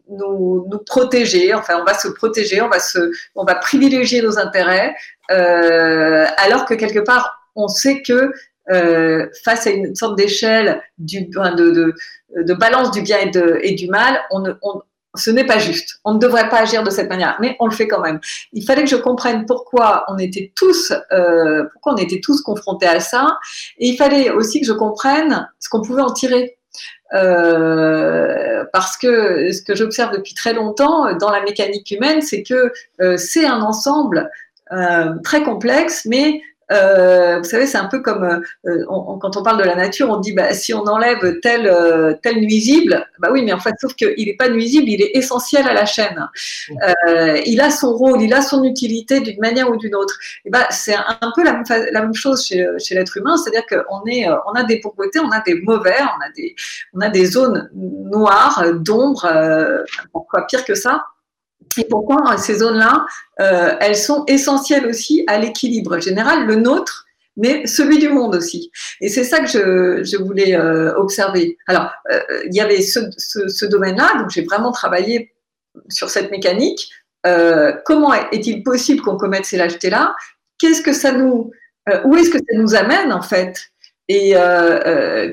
nous, 0.08 0.68
protéger, 0.86 1.54
enfin 1.54 1.78
on 1.80 1.84
va 1.84 1.94
se 1.94 2.08
protéger, 2.08 2.60
on 2.60 2.68
va, 2.68 2.78
se, 2.78 3.10
on 3.34 3.44
va 3.44 3.54
privilégier 3.54 4.22
nos 4.22 4.38
intérêts, 4.38 4.94
euh, 5.30 6.26
alors 6.36 6.64
que 6.64 6.74
quelque 6.74 7.00
part 7.00 7.38
on 7.54 7.68
sait 7.68 8.02
que 8.02 8.32
euh, 8.70 9.26
face 9.44 9.66
à 9.66 9.70
une 9.70 9.94
sorte 9.94 10.16
d'échelle 10.16 10.82
de, 10.98 11.20
de, 11.54 11.94
de, 12.36 12.54
balance 12.54 12.92
du 12.92 13.02
bien 13.02 13.18
et, 13.18 13.74
du 13.74 13.88
mal, 13.88 14.20
on, 14.30 14.44
on, 14.62 14.82
ce 15.14 15.30
n'est 15.30 15.44
pas 15.44 15.58
juste. 15.58 16.00
On 16.04 16.14
ne 16.14 16.18
devrait 16.18 16.48
pas 16.48 16.60
agir 16.60 16.82
de 16.82 16.90
cette 16.90 17.08
manière, 17.08 17.36
mais 17.40 17.56
on 17.60 17.66
le 17.66 17.72
fait 17.72 17.88
quand 17.88 18.00
même. 18.00 18.20
Il 18.52 18.64
fallait 18.64 18.84
que 18.84 18.88
je 18.88 18.96
comprenne 18.96 19.46
pourquoi 19.46 20.04
on 20.08 20.16
était 20.18 20.52
tous, 20.54 20.92
euh, 21.12 21.64
pourquoi 21.72 21.94
on 21.94 21.96
était 21.96 22.20
tous 22.20 22.40
confrontés 22.40 22.86
à 22.86 23.00
ça, 23.00 23.36
et 23.78 23.88
il 23.88 23.96
fallait 23.96 24.30
aussi 24.30 24.60
que 24.60 24.66
je 24.66 24.72
comprenne 24.72 25.48
ce 25.58 25.68
qu'on 25.68 25.82
pouvait 25.82 26.02
en 26.02 26.12
tirer. 26.12 26.58
Euh, 27.14 28.64
parce 28.72 28.96
que 28.96 29.52
ce 29.52 29.62
que 29.62 29.74
j'observe 29.74 30.12
depuis 30.12 30.34
très 30.34 30.54
longtemps 30.54 31.14
dans 31.16 31.30
la 31.30 31.42
mécanique 31.42 31.90
humaine, 31.90 32.22
c'est 32.22 32.42
que 32.42 32.72
euh, 33.00 33.16
c'est 33.18 33.44
un 33.44 33.60
ensemble 33.60 34.30
euh, 34.72 35.14
très 35.22 35.42
complexe, 35.42 36.06
mais 36.06 36.40
euh, 36.72 37.38
vous 37.38 37.44
savez, 37.44 37.66
c'est 37.66 37.78
un 37.78 37.86
peu 37.86 38.00
comme 38.00 38.24
euh, 38.24 38.84
on, 38.88 39.18
quand 39.18 39.36
on 39.36 39.42
parle 39.42 39.58
de 39.58 39.64
la 39.64 39.74
nature, 39.74 40.10
on 40.10 40.18
dit 40.18 40.32
bah, 40.32 40.54
si 40.54 40.72
on 40.72 40.84
enlève 40.84 41.40
tel, 41.40 41.66
euh, 41.66 42.14
tel 42.22 42.40
nuisible, 42.40 43.06
bah 43.18 43.28
oui, 43.30 43.42
mais 43.42 43.52
en 43.52 43.58
fait, 43.58 43.74
sauf 43.80 43.94
qu'il 43.94 44.26
n'est 44.26 44.36
pas 44.36 44.48
nuisible, 44.48 44.88
il 44.88 45.02
est 45.02 45.12
essentiel 45.14 45.68
à 45.68 45.74
la 45.74 45.84
chaîne. 45.84 46.28
Euh, 47.08 47.40
il 47.46 47.60
a 47.60 47.70
son 47.70 47.92
rôle, 47.92 48.22
il 48.22 48.32
a 48.32 48.42
son 48.42 48.64
utilité 48.64 49.20
d'une 49.20 49.40
manière 49.40 49.70
ou 49.70 49.76
d'une 49.76 49.94
autre. 49.94 50.18
Bah, 50.50 50.66
c'est 50.70 50.94
un, 50.94 51.32
peu 51.34 51.44
la 51.44 51.62
même, 52.00 52.14
chose 52.14 52.44
chez, 52.46 52.94
l'être 52.94 53.16
humain, 53.16 53.36
c'est-à-dire 53.36 53.66
qu'on 53.66 54.02
est, 54.06 54.26
on 54.46 54.52
a 54.52 54.64
des 54.64 54.80
pauvretés, 54.80 55.20
on 55.20 55.30
a 55.30 55.40
des 55.40 55.54
mauvais, 55.54 55.96
on 56.00 56.24
a 56.24 56.30
des, 56.34 56.54
on 56.94 57.00
a 57.00 57.08
des 57.08 57.26
zones 57.26 57.70
noires, 57.74 58.64
d'ombre, 58.74 59.28
pourquoi 60.12 60.46
pire 60.46 60.64
que 60.64 60.74
ça 60.74 61.04
et 61.78 61.84
pourquoi 61.84 62.36
ces 62.36 62.56
zones-là, 62.56 63.06
euh, 63.40 63.74
elles 63.80 63.96
sont 63.96 64.24
essentielles 64.26 64.86
aussi 64.86 65.24
à 65.26 65.38
l'équilibre 65.38 65.98
général, 65.98 66.46
le 66.46 66.56
nôtre, 66.56 67.06
mais 67.36 67.66
celui 67.66 67.98
du 67.98 68.08
monde 68.08 68.34
aussi. 68.34 68.70
Et 69.00 69.08
c'est 69.08 69.24
ça 69.24 69.40
que 69.40 69.46
je, 70.04 70.16
voulais 70.22 70.54
euh, 70.54 70.94
observer. 70.96 71.56
Alors, 71.66 71.90
euh, 72.10 72.20
il 72.46 72.54
y 72.54 72.60
avait 72.60 72.82
ce, 72.82 73.64
domaine-là, 73.66 74.18
donc 74.18 74.30
j'ai 74.30 74.42
vraiment 74.42 74.72
travaillé 74.72 75.32
sur 75.88 76.10
cette 76.10 76.30
mécanique. 76.30 76.90
Euh, 77.26 77.72
comment 77.86 78.12
est-il 78.12 78.62
possible 78.62 79.00
qu'on 79.00 79.16
commette 79.16 79.46
ces 79.46 79.56
lâchetés-là? 79.56 80.14
Qu'est-ce 80.58 80.82
que 80.82 80.92
ça 80.92 81.12
nous, 81.12 81.50
euh, 81.88 82.00
où 82.04 82.16
est-ce 82.16 82.30
que 82.30 82.38
ça 82.38 82.58
nous 82.58 82.74
amène 82.74 83.12
en 83.12 83.22
fait? 83.22 83.58
Et 84.08 84.34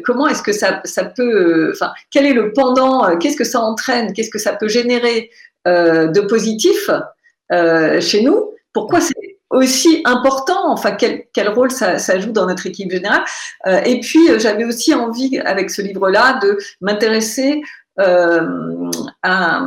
comment 0.05 0.27
est-ce 0.27 0.41
que 0.41 0.53
ça, 0.53 0.81
peut, 1.17 1.71
enfin, 1.73 1.91
quel 2.11 2.25
est 2.25 2.33
le 2.33 2.53
pendant, 2.53 3.17
qu'est-ce 3.17 3.35
que 3.35 3.43
ça 3.43 3.59
entraîne, 3.59 4.13
qu'est-ce 4.13 4.29
que 4.29 4.39
ça 4.39 4.53
peut 4.53 4.69
générer? 4.69 5.31
euh, 5.31 5.48
de 6.07 6.21
positif 6.21 6.89
euh, 7.51 7.99
chez 7.99 8.21
nous. 8.21 8.51
Pourquoi 8.73 9.01
c'est 9.01 9.15
aussi 9.49 10.01
important, 10.05 10.71
enfin 10.71 10.91
quel, 10.91 11.23
quel 11.33 11.49
rôle 11.49 11.71
ça, 11.71 11.97
joue 12.19 12.31
dans 12.31 12.45
notre 12.45 12.67
équipe 12.67 12.91
générale. 12.91 13.23
Euh, 13.65 13.81
et 13.83 13.99
puis 13.99 14.19
j'avais 14.37 14.65
aussi 14.65 14.93
envie 14.93 15.39
avec 15.39 15.71
ce 15.71 15.81
livre-là 15.81 16.39
de 16.41 16.57
m'intéresser 16.81 17.61
euh, 17.99 18.91
à, 19.23 19.61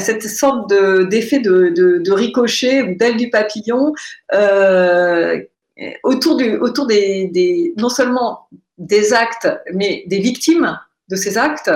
cette 0.00 0.22
sorte 0.22 0.72
d'effet 1.08 1.40
de, 1.40 1.68
de, 1.74 2.12
ricochet 2.12 2.82
ou 2.82 2.94
d'aile 2.94 3.16
du 3.16 3.30
papillon 3.30 3.92
euh, 4.32 5.40
autour, 6.02 6.36
du, 6.36 6.56
autour 6.56 6.86
des, 6.86 7.26
des, 7.28 7.74
non 7.76 7.88
seulement 7.88 8.48
des 8.78 9.12
actes, 9.12 9.48
mais 9.74 10.04
des 10.06 10.20
victimes 10.20 10.78
de 11.08 11.16
ces 11.16 11.38
actes. 11.38 11.70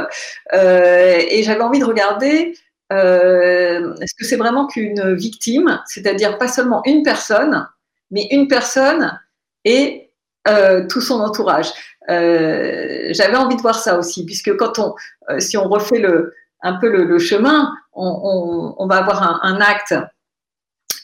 Euh, 0.52 1.16
et 1.28 1.42
j'avais 1.42 1.62
envie 1.62 1.80
de 1.80 1.84
regarder 1.84 2.54
euh, 2.92 3.94
est-ce 4.00 4.14
que 4.14 4.24
c'est 4.24 4.36
vraiment 4.36 4.66
qu'une 4.66 5.14
victime, 5.14 5.80
c'est-à-dire 5.86 6.38
pas 6.38 6.48
seulement 6.48 6.82
une 6.84 7.02
personne, 7.02 7.66
mais 8.10 8.28
une 8.30 8.48
personne 8.48 9.18
et 9.64 10.10
euh, 10.48 10.86
tout 10.88 11.00
son 11.00 11.20
entourage. 11.20 11.70
Euh, 12.10 13.08
j'avais 13.10 13.36
envie 13.36 13.56
de 13.56 13.62
voir 13.62 13.76
ça 13.76 13.98
aussi, 13.98 14.26
puisque 14.26 14.54
quand 14.56 14.78
on, 14.78 14.94
si 15.40 15.56
on 15.56 15.68
refait 15.68 16.00
le, 16.00 16.34
un 16.60 16.74
peu 16.74 16.88
le, 16.88 17.18
chemin, 17.18 17.72
on, 17.94 18.86
va 18.86 18.96
avoir 18.96 19.44
un, 19.44 19.60
acte, 19.60 19.94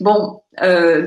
bon, 0.00 0.42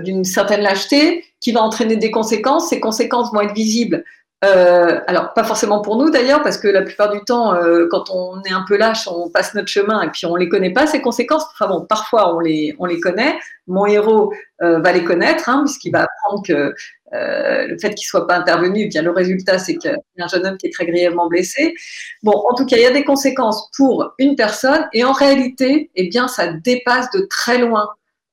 d'une 0.03 0.23
certaine 0.23 0.61
lâcheté 0.61 1.25
qui 1.39 1.51
va 1.51 1.61
entraîner 1.61 1.97
des 1.97 2.11
conséquences. 2.11 2.69
Ces 2.69 2.79
conséquences 2.79 3.31
vont 3.31 3.41
être 3.41 3.53
visibles 3.53 4.03
Euh, 4.43 4.99
alors, 5.05 5.33
pas 5.33 5.43
forcément 5.43 5.81
pour 5.81 5.97
nous 5.97 6.09
d'ailleurs, 6.09 6.41
parce 6.41 6.57
que 6.57 6.67
la 6.67 6.81
plupart 6.81 7.11
du 7.11 7.21
temps, 7.21 7.53
euh, 7.53 7.87
quand 7.91 8.09
on 8.09 8.41
est 8.41 8.51
un 8.51 8.65
peu 8.67 8.75
lâche, 8.75 9.07
on 9.07 9.29
passe 9.29 9.53
notre 9.53 9.67
chemin 9.67 10.01
et 10.01 10.09
puis 10.09 10.25
on 10.25 10.35
les 10.35 10.49
connaît 10.49 10.73
pas, 10.73 10.87
ces 10.87 10.99
conséquences. 10.99 11.45
Enfin 11.53 11.67
bon, 11.67 11.85
parfois 11.85 12.35
on 12.35 12.39
les, 12.39 12.75
on 12.79 12.85
les 12.85 12.99
connaît. 12.99 13.37
Mon 13.67 13.85
héros 13.85 14.33
euh, 14.63 14.79
va 14.79 14.93
les 14.93 15.03
connaître, 15.03 15.47
hein, 15.47 15.61
puisqu'il 15.65 15.91
va 15.91 16.05
apprendre 16.05 16.43
que 16.45 16.73
le 17.13 17.77
fait 17.77 17.93
qu'il 17.93 18.07
soit 18.07 18.25
pas 18.25 18.37
intervenu, 18.37 18.83
eh 18.83 18.87
bien 18.87 19.01
le 19.01 19.11
résultat, 19.11 19.59
c'est 19.59 19.75
qu'il 19.75 19.91
y 19.91 20.21
a 20.21 20.25
un 20.25 20.27
jeune 20.29 20.45
homme 20.45 20.57
qui 20.57 20.67
est 20.67 20.73
très 20.73 20.85
grièvement 20.85 21.27
blessé. 21.27 21.75
Bon, 22.23 22.31
en 22.31 22.55
tout 22.55 22.65
cas, 22.65 22.77
il 22.77 22.83
y 22.83 22.85
a 22.85 22.91
des 22.91 23.03
conséquences 23.03 23.69
pour 23.75 24.13
une 24.17 24.35
personne 24.37 24.87
et 24.93 25.03
en 25.03 25.11
réalité, 25.11 25.91
eh 25.95 26.07
bien, 26.07 26.29
ça 26.29 26.47
dépasse 26.47 27.11
de 27.11 27.27
très 27.29 27.57
loin 27.57 27.89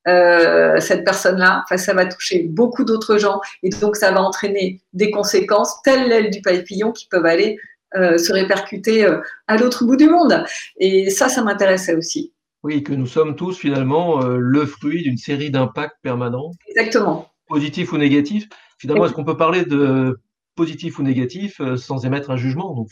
euh, 0.08 0.80
cette 0.80 1.04
personne-là. 1.04 1.62
Enfin, 1.64 1.76
ça 1.76 1.92
va 1.92 2.06
toucher 2.06 2.44
beaucoup 2.44 2.84
d'autres 2.84 3.18
gens 3.18 3.40
et 3.62 3.68
donc 3.68 3.96
ça 3.96 4.10
va 4.10 4.22
entraîner 4.22 4.80
des 4.92 5.10
conséquences 5.10 5.82
telles 5.82 6.08
l'aile 6.08 6.30
du 6.30 6.40
papillon 6.40 6.92
qui 6.92 7.06
peuvent 7.08 7.26
aller 7.26 7.58
euh, 7.94 8.16
se 8.16 8.32
répercuter 8.32 9.04
euh, 9.04 9.20
à 9.46 9.56
l'autre 9.56 9.84
bout 9.84 9.96
du 9.96 10.08
monde. 10.08 10.44
Et 10.78 11.10
ça, 11.10 11.28
ça 11.28 11.42
m'intéressait 11.42 11.94
aussi. 11.94 12.32
Oui, 12.62 12.82
que 12.82 12.92
nous 12.92 13.06
sommes 13.06 13.36
tous 13.36 13.56
finalement 13.56 14.20
le 14.26 14.66
fruit 14.66 15.02
d'une 15.02 15.16
série 15.16 15.50
d'impacts 15.50 15.96
permanents. 16.02 16.50
Exactement. 16.68 17.30
Positifs 17.46 17.92
ou 17.92 17.98
négatifs. 17.98 18.48
Finalement, 18.78 19.06
est-ce 19.06 19.14
qu'on 19.14 19.24
peut 19.24 19.36
parler 19.36 19.64
de 19.64 20.18
positif 20.56 20.98
ou 20.98 21.04
négatif 21.04 21.60
sans 21.76 22.04
émettre 22.04 22.30
un 22.30 22.36
jugement? 22.36 22.74
Donc, 22.74 22.88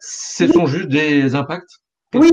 ce 0.00 0.46
sont 0.46 0.66
juste 0.66 0.88
des 0.88 1.34
impacts? 1.34 1.80
Oui, 2.14 2.30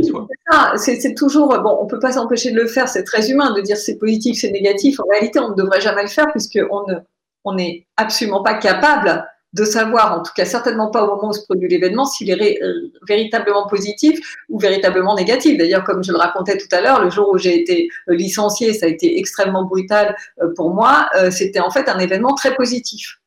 c'est 0.78 1.13
toujours, 1.13 1.49
bon, 1.59 1.78
on 1.80 1.86
peut 1.86 1.99
pas 1.99 2.13
s'empêcher 2.13 2.51
de 2.51 2.59
le 2.59 2.67
faire, 2.67 2.88
c'est 2.89 3.03
très 3.03 3.30
humain 3.30 3.53
de 3.53 3.61
dire 3.61 3.78
c'est 3.78 3.97
positif, 3.97 4.39
c'est 4.41 4.51
négatif. 4.51 4.99
En 4.99 5.07
réalité, 5.09 5.39
on 5.39 5.49
ne 5.49 5.55
devrait 5.55 5.82
jamais 5.82 6.01
le 6.01 6.07
faire 6.07 6.28
puisqu'on 6.32 6.86
n'est 6.88 7.86
on 7.97 8.01
absolument 8.01 8.41
pas 8.41 8.55
capable 8.55 9.23
de 9.53 9.63
savoir, 9.63 10.19
en 10.19 10.21
tout 10.21 10.32
cas 10.36 10.45
certainement 10.45 10.89
pas 10.89 11.03
au 11.03 11.15
moment 11.15 11.30
où 11.30 11.34
se 11.34 11.43
produit 11.43 11.67
l'événement, 11.67 12.05
s'il 12.05 12.30
est 12.30 12.61
euh, 12.61 12.91
véritablement 13.07 13.67
positif 13.67 14.19
ou 14.49 14.59
véritablement 14.59 15.15
négatif. 15.15 15.57
D'ailleurs, 15.57 15.84
comme 15.84 16.03
je 16.03 16.11
le 16.11 16.17
racontais 16.17 16.57
tout 16.57 16.67
à 16.71 16.82
l'heure, 16.82 17.01
le 17.01 17.09
jour 17.09 17.30
où 17.30 17.38
j'ai 17.38 17.59
été 17.59 17.89
euh, 18.09 18.15
licenciée, 18.15 18.73
ça 18.73 18.86
a 18.86 18.89
été 18.89 19.17
extrêmement 19.17 19.63
brutal 19.63 20.15
euh, 20.41 20.53
pour 20.55 20.73
moi, 20.73 21.09
c'était 21.32 21.59
en 21.59 21.69
fait 21.69 21.88
un 21.89 21.99
événement 21.99 22.34
très 22.34 22.55
positif. 22.55 23.19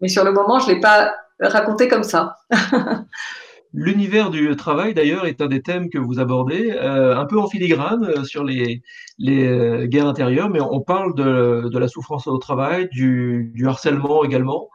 Mais 0.00 0.08
sur 0.08 0.24
le 0.24 0.32
moment, 0.32 0.58
je 0.58 0.68
ne 0.68 0.74
l'ai 0.74 0.80
pas 0.80 1.14
raconté 1.40 1.88
comme 1.88 2.02
ça. 2.02 2.36
L'univers 3.72 4.30
du 4.30 4.54
travail, 4.56 4.94
d'ailleurs, 4.94 5.26
est 5.26 5.40
un 5.40 5.48
des 5.48 5.62
thèmes 5.62 5.90
que 5.90 5.98
vous 5.98 6.18
abordez, 6.18 6.70
euh, 6.70 7.16
un 7.16 7.26
peu 7.26 7.38
en 7.38 7.48
filigrane 7.48 8.04
euh, 8.04 8.24
sur 8.24 8.44
les, 8.44 8.82
euh, 9.28 9.86
guerres 9.86 10.06
intérieures, 10.06 10.48
mais 10.50 10.60
on 10.60 10.80
parle 10.80 11.14
de, 11.14 11.78
la 11.78 11.88
souffrance 11.88 12.26
au 12.26 12.38
travail, 12.38 12.88
du, 12.90 13.52
harcèlement 13.66 14.24
également, 14.24 14.68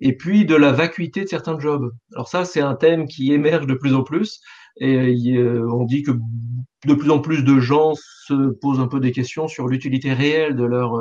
et 0.00 0.16
puis 0.16 0.44
de 0.46 0.54
la 0.54 0.72
vacuité 0.72 1.24
de 1.24 1.28
certains 1.28 1.58
jobs. 1.58 1.92
Alors 2.14 2.28
ça, 2.28 2.44
c'est 2.44 2.60
un 2.60 2.74
thème 2.74 3.06
qui 3.06 3.32
émerge 3.32 3.66
de 3.66 3.74
plus 3.74 3.94
en 3.94 4.02
plus, 4.02 4.40
et 4.78 5.38
on 5.38 5.84
dit 5.84 6.02
que 6.02 6.12
de 6.86 6.94
plus 6.94 7.10
en 7.10 7.18
plus 7.18 7.42
de 7.42 7.60
gens 7.60 7.94
se 7.94 8.50
posent 8.60 8.80
un 8.80 8.88
peu 8.88 9.00
des 9.00 9.12
questions 9.12 9.48
sur 9.48 9.68
l'utilité 9.68 10.12
réelle 10.12 10.54
de 10.54 10.64
leur, 10.64 10.98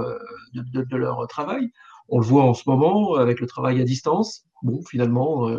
de, 0.53 0.95
leur 0.95 1.27
travail. 1.27 1.69
On 2.07 2.19
le 2.19 2.25
voit 2.25 2.43
en 2.43 2.53
ce 2.53 2.63
moment 2.67 3.15
avec 3.15 3.41
le 3.41 3.47
travail 3.47 3.81
à 3.81 3.83
distance. 3.83 4.45
Bon, 4.63 4.81
finalement 4.89 5.49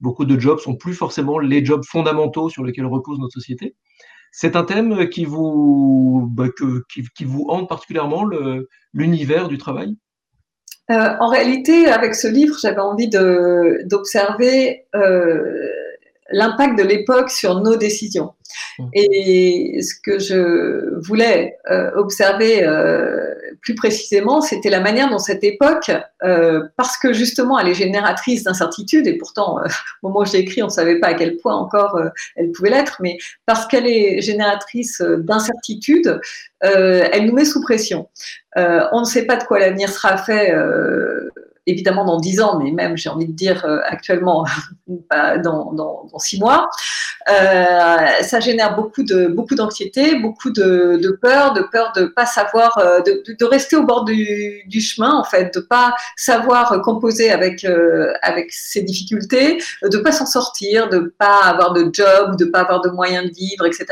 beaucoup 0.00 0.24
de 0.24 0.38
jobs 0.38 0.58
sont 0.58 0.76
plus 0.76 0.94
forcément 0.94 1.38
les 1.38 1.64
jobs 1.64 1.84
fondamentaux 1.84 2.48
sur 2.48 2.64
lesquels 2.64 2.86
repose 2.86 3.18
notre 3.18 3.34
société. 3.34 3.74
C'est 4.30 4.56
un 4.56 4.64
thème 4.64 5.08
qui 5.08 5.24
vous, 5.24 6.28
bah, 6.30 6.48
qui, 7.14 7.24
vous 7.24 7.46
hante 7.48 7.68
particulièrement, 7.68 8.28
l'univers 8.92 9.48
du 9.48 9.58
travail? 9.58 9.96
Euh, 10.90 11.14
En 11.20 11.28
réalité, 11.28 11.86
avec 11.86 12.14
ce 12.14 12.28
livre, 12.28 12.56
j'avais 12.60 12.80
envie 12.80 13.08
d'observer 13.08 14.86
euh, 14.94 15.68
l'impact 16.30 16.78
de 16.78 16.82
l'époque 16.82 17.30
sur 17.30 17.60
nos 17.60 17.76
décisions. 17.76 18.32
Mmh. 18.78 18.88
Et 18.94 19.82
ce 19.82 19.94
que 20.02 20.18
je 20.18 20.98
voulais 21.06 21.58
euh, 21.70 21.90
observer 21.96 22.64
euh, 22.64 23.34
plus 23.60 23.74
précisément, 23.74 24.40
c'était 24.40 24.70
la 24.70 24.80
manière 24.80 25.10
dont 25.10 25.18
cette 25.18 25.44
époque, 25.44 25.90
euh, 26.24 26.62
parce 26.76 26.96
que 26.96 27.12
justement 27.12 27.58
elle 27.58 27.68
est 27.68 27.74
génératrice 27.74 28.44
d'incertitude, 28.44 29.06
et 29.06 29.18
pourtant 29.18 29.58
au 30.02 30.08
moment 30.08 30.20
où 30.20 30.26
j'ai 30.26 30.38
écrit, 30.38 30.62
on 30.62 30.66
ne 30.66 30.72
savait 30.72 30.98
pas 30.98 31.08
à 31.08 31.14
quel 31.14 31.36
point 31.36 31.54
encore 31.54 32.00
elle 32.36 32.52
pouvait 32.52 32.70
l'être, 32.70 32.98
mais 33.00 33.18
parce 33.46 33.66
qu'elle 33.66 33.86
est 33.86 34.20
génératrice 34.20 35.00
d'incertitude, 35.00 36.20
elle 36.60 37.26
nous 37.26 37.34
met 37.34 37.44
sous 37.44 37.60
pression. 37.60 38.08
on 38.56 39.00
ne 39.00 39.04
sait 39.04 39.26
pas 39.26 39.36
de 39.36 39.44
quoi 39.44 39.58
l'avenir 39.58 39.90
sera 39.90 40.16
fait 40.16 40.52
évidemment 41.68 42.04
dans 42.04 42.18
dix 42.18 42.40
ans, 42.40 42.58
mais 42.58 42.70
même, 42.70 42.96
j'ai 42.96 43.10
envie 43.10 43.26
de 43.26 43.32
dire, 43.32 43.64
euh, 43.64 43.78
actuellement, 43.84 44.44
dans, 45.44 45.72
dans, 45.72 46.18
six 46.18 46.40
mois, 46.40 46.68
euh, 47.30 47.96
ça 48.22 48.40
génère 48.40 48.74
beaucoup 48.74 49.04
de 49.04 49.26
beaucoup 49.26 49.54
d'anxiété, 49.54 50.16
beaucoup 50.16 50.50
de, 50.50 51.18
peur, 51.22 51.52
de 51.52 51.60
peur 51.60 51.92
de 51.94 52.06
pas 52.06 52.26
savoir, 52.26 52.76
euh, 52.78 53.00
de, 53.02 53.44
rester 53.44 53.76
au 53.76 53.84
bord 53.84 54.04
du, 54.04 54.80
chemin, 54.80 55.12
en 55.12 55.24
fait, 55.24 55.54
de 55.54 55.60
pas 55.60 55.94
savoir 56.16 56.80
composer 56.82 57.30
avec 57.30 57.66
avec 58.22 58.50
ces 58.50 58.82
difficultés, 58.82 59.58
de 59.82 59.98
pas 59.98 60.12
s'en 60.12 60.26
sortir, 60.26 60.88
de 60.88 61.14
pas 61.18 61.42
avoir 61.44 61.72
de 61.72 61.90
job, 61.92 62.36
de 62.36 62.46
pas 62.46 62.60
avoir 62.60 62.80
de 62.80 62.88
moyens 62.88 63.24
de 63.24 63.34
vivre, 63.34 63.66
etc. 63.66 63.86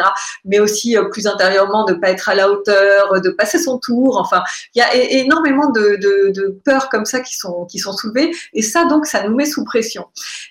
Mais 0.45 0.59
aussi 0.59 0.97
plus 1.13 1.27
intérieurement, 1.27 1.85
de 1.85 1.95
pas 1.95 2.11
être 2.11 2.29
à 2.29 2.35
la 2.35 2.51
hauteur, 2.51 3.21
de 3.21 3.31
passer 3.31 3.59
son 3.59 3.79
tour. 3.79 4.19
Enfin, 4.19 4.43
il 4.75 4.79
y 4.79 4.83
a 4.83 4.95
énormément 4.95 5.71
de 5.71 6.61
peurs 6.65 6.89
comme 6.89 7.05
ça 7.05 7.21
qui 7.21 7.37
sont 7.37 7.66
qui 7.67 7.79
sont 7.79 7.93
soulevés. 7.93 8.33
Et 8.53 8.63
ça, 8.63 8.85
donc, 8.87 9.07
ça 9.07 9.27
nous 9.27 9.35
met 9.35 9.45
sous 9.45 9.65
pression. 9.65 10.07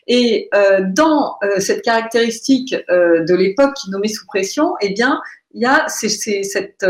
Et 0.08 0.50
euh, 0.54 0.82
dans 0.88 1.38
euh, 1.44 1.60
cette 1.60 1.82
caractéristique 1.82 2.76
euh, 2.90 3.24
de 3.24 3.36
l'époque 3.36 3.74
qui 3.76 3.90
nous 3.92 4.00
met 4.00 4.08
sous 4.08 4.26
pression, 4.26 4.74
eh 4.82 4.90
bien, 4.90 5.22
il 5.54 5.62
y 5.62 5.66
a 5.66 5.86
cette, 5.88 6.86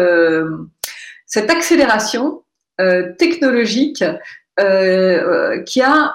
cette 1.26 1.50
accélération 1.52 2.42
technologique 3.20 4.04
qui 5.68 5.82
a 5.82 6.14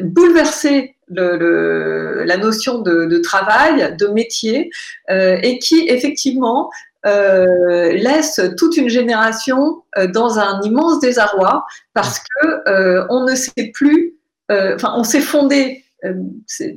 bouleversé 0.00 0.96
le, 1.08 2.24
la 2.24 2.36
notion 2.38 2.80
de, 2.80 3.04
de, 3.04 3.18
travail, 3.18 3.94
de 3.98 4.06
métier, 4.06 4.70
et 5.10 5.58
qui 5.58 5.86
effectivement 5.88 6.70
euh, 7.04 7.92
laisse 7.92 8.40
toute 8.56 8.76
une 8.76 8.88
génération 8.88 9.82
euh, 9.96 10.08
dans 10.08 10.38
un 10.38 10.60
immense 10.62 10.98
désarroi 10.98 11.64
parce 11.94 12.18
que 12.18 12.68
euh, 12.68 13.06
on 13.10 13.24
ne 13.24 13.34
sait 13.34 13.70
plus, 13.74 14.16
enfin, 14.50 14.94
on 14.96 15.04
s'est 15.04 15.20
fondé, 15.20 15.84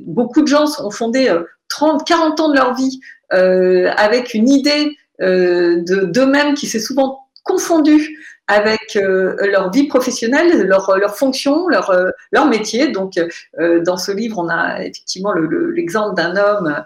beaucoup 0.06 0.42
de 0.42 0.46
gens 0.46 0.66
ont 0.80 0.90
fondé 0.90 1.32
30, 1.68 2.06
40 2.06 2.40
ans 2.40 2.48
de 2.50 2.54
leur 2.54 2.74
vie 2.74 3.00
avec 3.30 4.34
une 4.34 4.48
idée 4.48 4.96
d'eux-mêmes 5.20 6.54
qui 6.54 6.66
s'est 6.66 6.80
souvent 6.80 7.26
confondue 7.44 8.18
avec 8.50 8.96
euh, 8.96 9.36
leur 9.46 9.70
vie 9.70 9.86
professionnelle, 9.86 10.66
leur, 10.66 10.98
leur 10.98 11.16
fonction, 11.16 11.68
leur, 11.68 11.90
euh, 11.90 12.10
leur 12.32 12.46
métier. 12.46 12.88
Donc, 12.88 13.12
euh, 13.16 13.80
dans 13.84 13.96
ce 13.96 14.10
livre, 14.10 14.38
on 14.38 14.48
a 14.48 14.82
effectivement 14.82 15.32
l'exemple 15.32 16.16
d'un 16.16 16.36
homme 16.36 16.82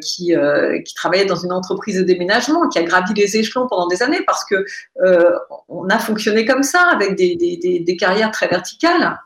qui, 0.00 0.32
qui 0.84 0.94
travaillait 0.94 1.26
dans 1.26 1.34
une 1.34 1.52
entreprise 1.52 1.98
de 1.98 2.04
déménagement, 2.04 2.68
qui 2.68 2.78
a 2.78 2.84
gravi 2.84 3.12
les 3.14 3.36
échelons 3.36 3.66
pendant 3.66 3.88
des 3.88 4.02
années 4.04 4.20
parce 4.24 4.44
que 4.44 4.64
on 5.68 5.88
a 5.88 5.98
fonctionné 5.98 6.44
comme 6.44 6.62
ça, 6.62 6.82
avec 6.92 7.16
des, 7.16 7.34
des, 7.34 7.80
des, 7.80 7.96
carrières 7.96 8.30
très 8.30 8.46
verticales. 8.46 9.18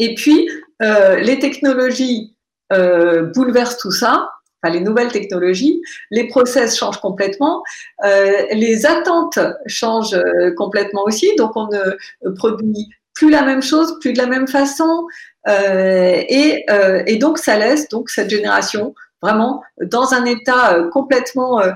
Et 0.00 0.14
puis, 0.14 0.48
les 0.80 1.38
technologies 1.38 2.34
bouleversent 2.70 3.78
tout 3.78 3.92
ça 3.92 4.30
les 4.64 4.80
nouvelles 4.80 5.12
technologies, 5.12 5.80
les 6.10 6.26
process 6.28 6.76
changent 6.76 7.00
complètement, 7.00 7.62
euh, 8.04 8.46
les 8.52 8.86
attentes 8.86 9.38
changent 9.66 10.14
euh, 10.14 10.52
complètement 10.56 11.04
aussi, 11.04 11.34
donc 11.36 11.52
on 11.54 11.68
ne 11.68 12.30
produit 12.30 12.88
plus 13.14 13.30
la 13.30 13.42
même 13.42 13.62
chose, 13.62 13.98
plus 14.00 14.12
de 14.12 14.18
la 14.18 14.26
même 14.26 14.48
façon, 14.48 15.06
euh, 15.48 16.22
et, 16.28 16.64
et, 17.06 17.16
donc 17.16 17.38
ça 17.38 17.58
laisse 17.58 17.88
donc 17.88 18.10
cette 18.10 18.30
génération 18.30 18.94
vraiment 19.22 19.62
dans 19.82 20.14
un 20.14 20.24
état 20.24 20.78
complètement 20.92 21.60
euh, 21.60 21.72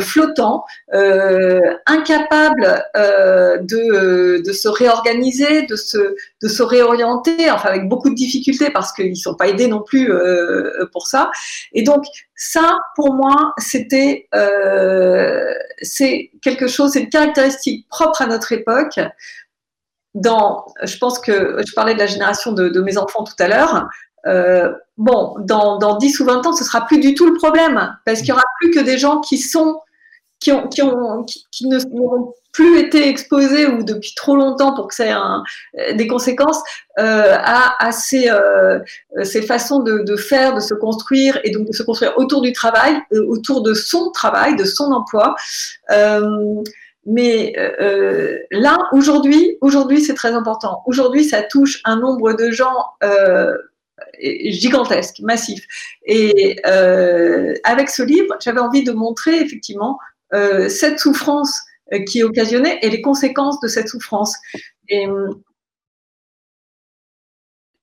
flottant, 0.00 0.64
euh, 0.92 1.60
incapable 1.86 2.84
euh, 2.96 3.56
de, 3.58 4.42
de, 4.44 4.52
se 4.52 4.68
réorganiser, 4.68 5.62
de 5.62 5.76
se, 5.76 6.16
de 6.42 6.48
se 6.48 6.62
réorienter, 6.62 7.50
enfin 7.50 7.70
avec 7.70 7.88
beaucoup 7.88 8.10
de 8.10 8.14
difficultés 8.14 8.70
parce 8.70 8.92
qu'ils 8.92 9.10
ne 9.10 9.14
sont 9.14 9.34
pas 9.34 9.48
aidés 9.48 9.68
non 9.68 9.82
plus 9.82 10.12
pour 10.92 11.06
ça. 11.06 11.30
Et 11.72 11.82
donc 11.82 12.04
ça, 12.36 12.78
pour 12.94 13.14
moi, 13.14 13.54
c'était 13.58 14.28
c'est 15.82 16.30
quelque 16.42 16.66
chose, 16.66 16.92
c'est 16.92 17.00
une 17.00 17.08
caractéristique 17.08 17.88
propre 17.88 18.22
à 18.22 18.26
notre 18.26 18.52
époque. 18.52 19.00
Dans, 20.14 20.66
je 20.82 20.98
pense 20.98 21.20
que 21.20 21.62
je 21.64 21.72
parlais 21.72 21.94
de 21.94 22.00
la 22.00 22.06
génération 22.06 22.52
de 22.52 22.80
mes 22.80 22.98
enfants 22.98 23.24
tout 23.24 23.34
à 23.38 23.48
l'heure. 23.48 23.88
Euh, 24.26 24.72
bon, 24.98 25.34
dans, 25.40 25.78
dans, 25.78 25.96
10 25.96 26.20
ou 26.20 26.24
20 26.24 26.46
ans, 26.46 26.52
ce 26.52 26.64
sera 26.64 26.86
plus 26.86 26.98
du 26.98 27.14
tout 27.14 27.26
le 27.26 27.34
problème, 27.34 27.96
parce 28.04 28.18
qu'il 28.18 28.26
n'y 28.26 28.32
aura 28.32 28.44
plus 28.60 28.70
que 28.70 28.80
des 28.80 28.98
gens 28.98 29.20
qui 29.20 29.38
sont 29.38 29.80
qui, 30.40 30.52
ont, 30.52 30.68
qui, 30.68 31.68
ne 31.68 31.78
n'auront 31.94 32.32
plus 32.52 32.78
été 32.78 33.06
exposés 33.08 33.66
ou 33.66 33.84
depuis 33.84 34.14
trop 34.14 34.36
longtemps 34.36 34.74
pour 34.74 34.88
que 34.88 34.94
ça 34.94 35.06
ait 35.06 35.10
un, 35.10 35.44
des 35.94 36.06
conséquences 36.06 36.60
euh, 36.98 37.36
à, 37.38 37.92
ces, 37.92 38.28
euh, 38.30 38.80
ces, 39.22 39.42
façons 39.42 39.80
de, 39.80 40.16
faire, 40.16 40.54
de 40.54 40.60
se 40.60 40.74
construire 40.74 41.38
et 41.44 41.50
donc 41.50 41.66
de 41.66 41.72
se 41.72 41.82
construire 41.82 42.14
autour 42.16 42.40
du 42.40 42.52
travail, 42.52 42.96
euh, 43.12 43.24
autour 43.28 43.62
de 43.62 43.74
son 43.74 44.10
travail, 44.10 44.56
de 44.56 44.64
son 44.64 44.92
emploi. 44.92 45.34
Euh, 45.90 46.62
mais 47.06 47.54
euh, 47.58 48.38
là, 48.50 48.76
aujourd'hui, 48.92 49.56
aujourd'hui, 49.60 50.00
c'est 50.00 50.14
très 50.14 50.32
important. 50.32 50.82
Aujourd'hui, 50.86 51.24
ça 51.24 51.42
touche 51.42 51.80
un 51.84 51.96
nombre 51.96 52.34
de 52.34 52.50
gens 52.50 52.76
euh, 53.02 53.56
gigantesque, 54.20 55.20
massif. 55.20 55.66
Et 56.04 56.60
euh, 56.66 57.54
avec 57.64 57.88
ce 57.90 58.02
livre, 58.02 58.36
j'avais 58.40 58.60
envie 58.60 58.84
de 58.84 58.92
montrer 58.92 59.40
effectivement 59.40 59.98
euh, 60.32 60.68
cette 60.68 60.98
souffrance 60.98 61.60
euh, 61.92 62.00
qui 62.00 62.20
est 62.20 62.22
occasionnée 62.22 62.78
et 62.82 62.90
les 62.90 63.02
conséquences 63.02 63.60
de 63.60 63.68
cette 63.68 63.88
souffrance. 63.88 64.34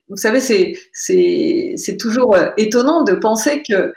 Vous 0.09 0.15
savez, 0.15 0.39
c'est 0.93 1.97
toujours 1.97 2.38
étonnant 2.57 3.03
de 3.03 3.13
penser 3.13 3.63
que 3.63 3.93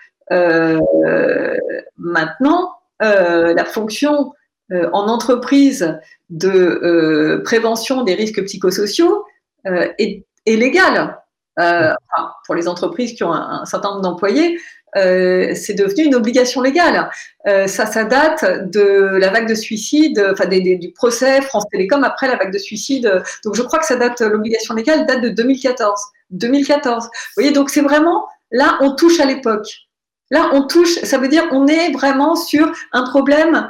maintenant, 1.96 2.72
la 3.00 3.64
fonction 3.64 4.32
en 4.70 5.08
entreprise 5.08 5.98
de 6.30 7.40
prévention 7.44 8.02
des 8.02 8.14
risques 8.14 8.44
psychosociaux 8.44 9.24
est 9.64 10.24
légale. 10.46 11.16
Euh, 11.60 11.92
pour 12.46 12.54
les 12.54 12.68
entreprises 12.68 13.14
qui 13.14 13.24
ont 13.24 13.32
un, 13.32 13.64
certain 13.64 13.90
nombre 13.90 14.02
d'employés, 14.02 14.58
euh, 14.96 15.54
c'est 15.54 15.74
devenu 15.74 16.04
une 16.04 16.14
obligation 16.14 16.60
légale. 16.60 17.10
Euh, 17.46 17.66
ça, 17.66 17.86
ça 17.86 18.04
date 18.04 18.70
de 18.70 19.16
la 19.18 19.30
vague 19.30 19.48
de 19.48 19.54
suicide, 19.54 20.24
enfin 20.32 20.46
du 20.46 20.92
procès 20.92 21.42
France 21.42 21.64
Télécom 21.70 22.02
après 22.02 22.28
la 22.28 22.36
vague 22.36 22.52
de 22.52 22.58
suicide. 22.58 23.22
Donc 23.44 23.54
je 23.54 23.62
crois 23.62 23.78
que 23.78 23.86
ça 23.86 23.96
date, 23.96 24.20
l'obligation 24.20 24.74
légale 24.74 25.06
date 25.06 25.20
de 25.20 25.28
2014. 25.28 26.00
2014. 26.30 27.04
Vous 27.04 27.10
voyez, 27.36 27.52
donc 27.52 27.70
c'est 27.70 27.80
vraiment, 27.80 28.26
là, 28.50 28.78
on 28.80 28.94
touche 28.94 29.20
à 29.20 29.26
l'époque. 29.26 29.68
Là, 30.30 30.50
on 30.52 30.66
touche, 30.66 31.00
ça 31.02 31.18
veut 31.18 31.28
dire 31.28 31.44
on 31.50 31.66
est 31.66 31.90
vraiment 31.92 32.36
sur 32.36 32.72
un 32.92 33.02
problème 33.02 33.68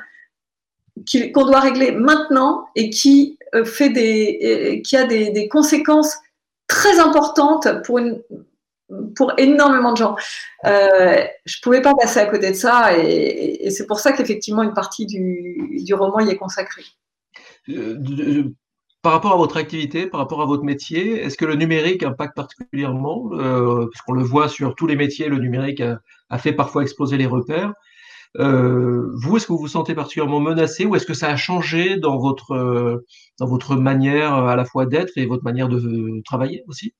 qu'on 1.34 1.47
doit 1.47 1.61
régler 1.61 1.93
maintenant 1.93 2.66
et 2.76 2.91
qui 2.91 3.38
fait 3.64 3.88
des, 3.88 4.82
qui 4.84 4.97
a 4.97 5.05
des, 5.05 5.30
des 5.30 5.49
conséquences 5.49 6.14
très 6.71 7.01
importante 7.01 7.83
pour, 7.85 8.01
pour 9.16 9.33
énormément 9.37 9.93
de 9.93 9.99
gens. 9.99 10.16
Euh, 10.64 11.25
je 11.45 11.59
ne 11.59 11.62
pouvais 11.62 11.83
pas 11.83 11.95
passer 11.95 12.21
à 12.21 12.27
côté 12.27 12.51
de 12.51 12.57
ça 12.57 12.97
et, 12.97 13.68
c'est 13.71 13.87
pour 13.87 14.01
ça 14.01 14.12
qu'effectivement 14.12 14.62
une 14.62 14.73
partie 14.73 15.05
du, 15.05 15.83
du, 15.85 15.95
roman 15.95 16.21
y 16.21 16.31
est 16.31 16.37
consacrée. 16.37 16.85
Euh, 17.68 18.45
par 19.03 19.12
rapport 19.12 19.33
à 19.33 19.37
votre 19.37 19.57
activité, 19.57 20.07
par 20.07 20.21
rapport 20.21 20.43
à 20.43 20.47
votre 20.47 20.62
métier, 20.62 21.23
est-ce 21.23 21.37
que 21.37 21.45
le 21.45 21.57
numérique 21.57 22.03
impacte 22.03 22.37
particulièrement 22.37 23.31
euh, 23.33 23.87
Parce 23.93 24.03
qu'on 24.07 24.12
le 24.12 24.23
voit 24.23 24.49
sur 24.49 24.75
tous 24.75 24.87
les 24.87 24.97
métiers, 24.97 25.29
le 25.29 25.39
numérique 25.39 25.83
a 26.31 26.39
fait 26.39 26.53
parfois 26.53 26.83
exploser 26.83 27.16
les 27.16 27.27
repères. 27.27 27.73
Euh, 28.39 29.11
vous, 29.14 29.37
est-ce 29.37 29.47
que 29.47 29.53
vous 29.53 29.59
vous 29.59 29.68
sentez 29.68 29.95
particulièrement 29.95 30.41
menacé 30.41 30.85
ou 30.85 30.95
est-ce 30.95 31.07
que 31.07 31.14
ça 31.14 31.31
a 31.31 31.37
changé 31.37 31.97
dans 31.97 32.18
votre, 32.18 32.53
euh, 32.53 33.05
dans 33.39 33.47
votre 33.47 33.74
manière 33.74 34.35
à 34.35 34.57
la 34.57 34.64
fois 34.64 34.87
d'être 34.87 35.12
et 35.16 35.26
votre 35.26 35.45
manière 35.45 35.68
de 35.68 36.22
travailler 36.24 36.64
aussi? 36.68 36.95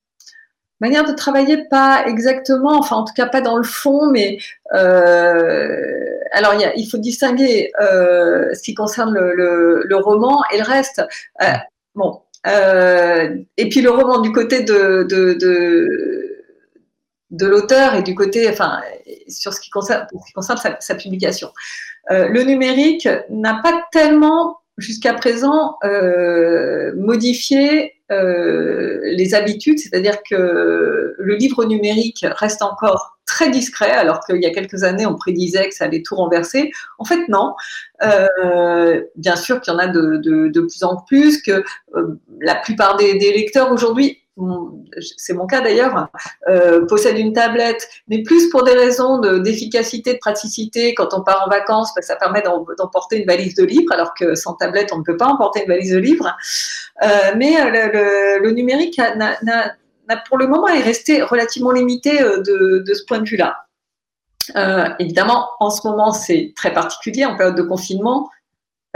Manière 0.81 1.05
de 1.05 1.13
travailler, 1.13 1.69
pas 1.69 2.07
exactement, 2.07 2.79
enfin 2.79 2.97
en 2.97 3.05
tout 3.05 3.13
cas 3.15 3.27
pas 3.27 3.43
dans 3.43 3.59
le 3.59 3.65
fond, 3.65 4.11
mais 4.11 4.39
euh, 4.75 5.77
alors 6.33 6.55
il, 6.75 6.89
faut 6.91 6.97
distinguer 6.97 7.71
euh, 7.83 8.55
ce 8.55 8.63
qui 8.63 8.73
concerne 8.73 9.13
le, 9.15 9.97
roman 9.97 10.43
et 10.53 10.57
le 10.57 10.65
reste. 10.65 11.03
Euh, 11.43 11.53
bon, 11.95 12.23
et 12.47 13.69
puis 13.69 13.83
le 13.83 13.91
roman 13.91 14.23
du 14.23 14.33
côté 14.33 14.63
de 14.63 15.07
de 17.31 17.47
l'auteur 17.47 17.95
et 17.95 18.03
du 18.03 18.15
côté, 18.15 18.49
enfin, 18.49 18.81
sur 19.29 19.53
ce 19.55 19.61
qui 19.61 19.71
concerne, 19.71 20.07
sa, 20.81 20.95
publication. 20.95 21.51
Euh, 22.11 22.29
le 22.29 22.43
numérique 22.43 23.09
n'a 23.31 23.61
pas 23.63 23.85
tellement, 23.93 24.59
jusqu'à 24.79 25.15
présent, 25.15 25.77
euh, 25.85 26.93
modifié 26.97 27.95
euh, 28.11 29.01
les 29.05 29.35
habitudes, 29.35 29.79
c'est-à-dire 29.79 30.19
que 30.29 31.15
le 31.17 31.35
livre 31.35 31.65
numérique 31.65 32.27
reste 32.37 32.63
encore 32.63 33.19
très 33.27 33.49
discret, 33.49 33.93
alors 33.93 34.25
qu'il 34.27 34.43
y 34.43 34.47
a 34.47 34.51
quelques 34.51 34.83
années, 34.83 35.07
on 35.07 35.15
prédisait 35.15 35.69
que 35.69 35.75
ça 35.75 35.85
allait 35.85 36.03
tout 36.03 36.17
renverser. 36.17 36.73
En 36.99 37.05
fait, 37.05 37.29
non. 37.29 37.55
Bien 39.15 39.37
sûr 39.37 39.61
qu'il 39.61 39.73
y 39.73 39.77
en 39.77 39.79
a 39.79 39.87
de, 39.87 40.17
de, 40.17 40.61
plus 40.61 40.83
en 40.83 40.97
plus, 40.97 41.41
que 41.41 41.63
la 42.41 42.57
plupart 42.57 42.97
des 42.97 43.13
lecteurs 43.13 43.71
aujourd'hui 43.71 44.20
c'est 45.17 45.35
mon 45.35 45.47
cas 45.47 45.61
d'ailleurs, 45.61 46.09
euh, 46.49 46.87
possède 46.87 47.19
une 47.19 47.33
tablette, 47.33 47.89
mais 48.09 48.23
plus 48.23 48.49
pour 48.51 48.63
des 48.63 48.73
raisons 48.73 49.19
d'efficacité, 49.39 50.15
de, 50.15 50.19
praticité. 50.19 50.95
Quand 50.95 51.15
on 51.15 51.23
part 51.23 51.45
en 51.47 51.51
vacances, 51.51 51.93
ben, 51.95 52.03
ça 52.03 52.17
permet 52.17 52.43
d'emporter 52.43 53.19
une 53.19 53.27
valise 53.27 53.55
de 53.55 53.65
livres, 53.65 53.93
alors 53.93 54.15
que 54.15 54.35
sans 54.35 54.55
tablette, 54.55 54.93
on 54.93 54.99
ne 54.99 55.03
peut 55.03 55.17
pas 55.17 55.27
emporter 55.27 55.63
une 55.63 55.69
valise 55.69 55.93
de 55.93 55.99
livres. 55.99 56.35
Euh, 57.03 57.07
mais 57.37 57.61
euh, 57.61 58.39
le, 58.41 58.51
numérique 58.51 59.01
pour 60.27 60.39
le 60.39 60.47
moment 60.47 60.69
est 60.69 60.83
resté 60.83 61.23
relativement 61.23 61.71
limité 61.71 62.19
de 62.19 62.95
ce 62.95 63.05
point 63.05 63.21
de 63.21 63.29
vue-là. 63.29 63.67
évidemment, 64.99 65.51
en 65.61 65.71
ce 65.71 65.87
moment, 65.87 66.13
c'est 66.13 66.53
très 66.57 66.73
particulier 66.73 67.25
en 67.25 67.37
période 67.37 67.57
de 67.57 67.63
confinement. 67.63 68.29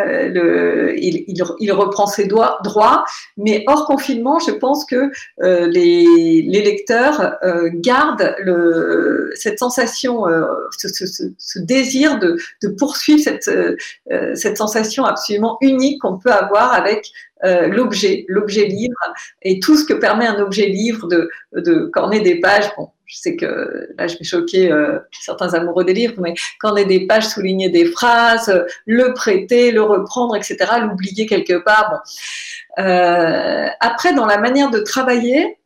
Euh, 0.01 0.29
le, 0.29 0.99
il, 0.99 1.25
il, 1.61 1.73
reprend 1.73 2.09
ses 2.09 2.27
doigts, 2.27 2.59
droits, 2.65 3.05
mais 3.37 3.63
hors 3.69 3.87
confinement, 3.87 4.41
je 4.41 4.51
pense 4.51 4.85
que 4.85 5.13
euh, 5.41 5.69
les, 5.69 6.43
les, 6.43 6.63
lecteurs 6.63 7.37
euh, 7.45 7.71
gardent 7.73 8.35
le, 8.41 9.31
cette 9.37 9.61
sensation, 9.61 10.27
euh, 10.27 10.47
ce, 10.77 10.89
ce, 10.89 11.05
ce, 11.39 11.59
désir 11.61 12.19
de, 12.19 12.37
de 12.63 12.69
poursuivre 12.69 13.23
cette, 13.23 13.47
euh, 13.47 14.35
cette 14.35 14.57
sensation 14.57 15.05
absolument 15.05 15.59
unique 15.61 16.01
qu'on 16.01 16.19
peut 16.19 16.33
avoir 16.33 16.73
avec 16.73 17.11
l'objet, 17.43 18.25
l'objet 18.27 18.65
livre 18.65 18.97
et 19.43 19.61
tout 19.61 19.77
ce 19.77 19.85
que 19.85 19.93
permet 19.93 20.27
un 20.27 20.41
objet 20.41 20.65
livre 20.65 21.07
de, 21.09 21.29
de 21.53 21.91
corner 21.93 22.21
des 22.21 22.41
pages. 22.41 22.71
Je 23.15 23.21
sais 23.21 23.37
que 23.37 23.89
là, 23.97 24.09
je 24.09 24.19
vais 24.19 24.25
choquer 24.25 24.73
euh, 24.73 24.99
certains 25.21 25.55
amoureux 25.55 25.85
des 25.85 25.95
livres, 25.95 26.21
mais 26.21 26.35
quand 26.59 26.73
on 26.73 26.77
a 26.77 26.83
des 26.83 27.07
pages 27.07 27.29
soulignées 27.29 27.69
des 27.69 27.85
phrases, 27.85 28.49
euh, 28.49 28.65
le 28.87 29.15
prêter, 29.15 29.71
le 29.71 29.83
reprendre, 29.83 30.35
etc., 30.35 30.57
l'oublier 30.83 31.27
quelque 31.27 31.63
part. 31.63 31.91
Bon. 31.91 32.83
Euh, 32.83 33.69
après, 33.79 34.15
dans 34.15 34.27
la 34.27 34.39
manière 34.39 34.71
de 34.71 34.81
travailler, 34.81 35.59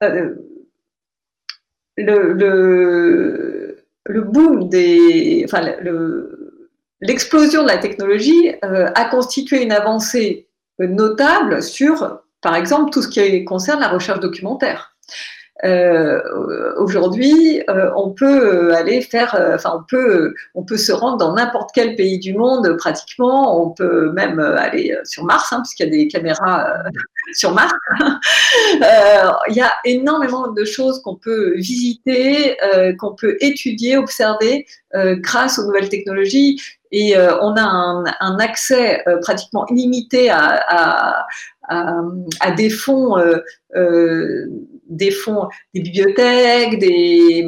le, 0.00 0.44
le, 1.96 3.84
le, 4.04 4.20
boom 4.22 4.68
des, 4.68 5.42
enfin, 5.44 5.62
l'explosion 7.00 7.62
de 7.62 7.68
la 7.68 7.78
technologie 7.78 8.52
a 8.62 9.04
constitué 9.06 9.62
une 9.62 9.72
avancée 9.72 10.48
notable 10.78 11.62
sur, 11.62 12.20
par 12.40 12.56
exemple, 12.56 12.90
tout 12.90 13.02
ce 13.02 13.08
qui 13.08 13.44
concerne 13.44 13.80
la 13.80 13.88
recherche 13.88 14.20
documentaire. 14.20 14.97
Euh, 15.64 16.20
Aujourd'hui, 16.76 17.62
euh, 17.68 17.90
on 17.96 18.10
peut 18.10 18.74
aller 18.74 19.00
faire, 19.00 19.34
euh, 19.34 19.56
enfin, 19.56 19.72
on 19.80 19.82
peut, 19.82 20.34
on 20.54 20.62
peut 20.62 20.76
se 20.76 20.92
rendre 20.92 21.16
dans 21.16 21.34
n'importe 21.34 21.70
quel 21.74 21.96
pays 21.96 22.18
du 22.18 22.34
monde 22.34 22.76
pratiquement. 22.78 23.60
On 23.62 23.70
peut 23.70 24.12
même 24.12 24.38
aller 24.38 24.96
sur 25.04 25.24
Mars, 25.24 25.52
hein, 25.52 25.60
puisqu'il 25.62 25.84
y 25.84 25.86
a 25.86 25.90
des 25.90 26.08
caméras 26.08 26.70
euh, 26.70 26.90
sur 27.32 27.52
Mars. 27.52 27.72
Il 29.48 29.54
y 29.54 29.60
a 29.60 29.72
énormément 29.84 30.48
de 30.48 30.64
choses 30.64 31.02
qu'on 31.02 31.16
peut 31.16 31.54
visiter, 31.56 32.56
qu'on 32.98 33.14
peut 33.14 33.36
étudier, 33.40 33.96
observer 33.96 34.66
grâce 34.94 35.58
aux 35.58 35.66
nouvelles 35.66 35.88
technologies 35.88 36.60
et 36.90 37.16
euh, 37.16 37.38
on 37.40 37.56
a 37.56 37.62
un, 37.62 38.04
un 38.20 38.38
accès 38.38 39.02
euh, 39.06 39.18
pratiquement 39.20 39.66
illimité 39.66 40.30
à, 40.30 40.60
à, 40.68 41.26
à, 41.68 42.02
à 42.40 42.50
des 42.52 42.70
fonds, 42.70 43.18
euh, 43.18 44.46
des 44.88 45.10
fonds, 45.10 45.48
des 45.74 45.80
bibliothèques, 45.80 46.78
des 46.78 47.46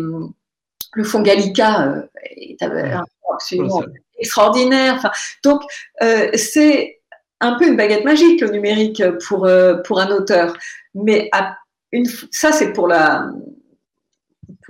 le 0.93 1.05
fonds 1.05 1.22
Gallica 1.22 2.05
est 2.24 2.59
absolument 3.32 3.82
extraordinaire. 4.18 4.95
Enfin, 4.97 5.11
donc 5.45 5.62
c'est 6.34 7.01
un 7.41 7.55
peu 7.55 7.66
une 7.66 7.76
baguette 7.76 8.05
magique 8.05 8.41
le 8.41 8.51
numérique 8.51 9.03
pour 9.26 9.49
pour 9.84 10.01
un 10.01 10.11
auteur, 10.11 10.57
mais 10.95 11.28
à 11.32 11.57
une, 11.93 12.07
ça 12.30 12.53
c'est 12.53 12.72
pour 12.72 12.88
la 12.88 13.30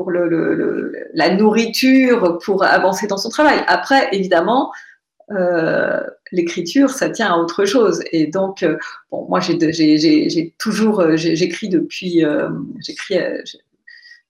pour 0.00 0.10
le, 0.10 0.92
la 1.12 1.34
nourriture, 1.34 2.38
pour 2.42 2.64
avancer 2.64 3.06
dans 3.06 3.18
son 3.18 3.28
travail. 3.28 3.62
Après, 3.66 4.08
évidemment, 4.12 4.72
euh, 5.30 6.00
l'écriture, 6.32 6.90
ça 6.90 7.10
tient 7.10 7.32
à 7.32 7.36
autre 7.36 7.64
chose. 7.64 8.02
Et 8.12 8.26
donc, 8.26 8.62
euh, 8.62 8.76
bon, 9.10 9.26
moi, 9.28 9.40
j'ai 9.40 10.54
toujours, 10.58 11.00
euh, 11.00 11.16
j'écris 11.16 11.68
depuis, 11.68 12.24
j'écris 12.78 13.18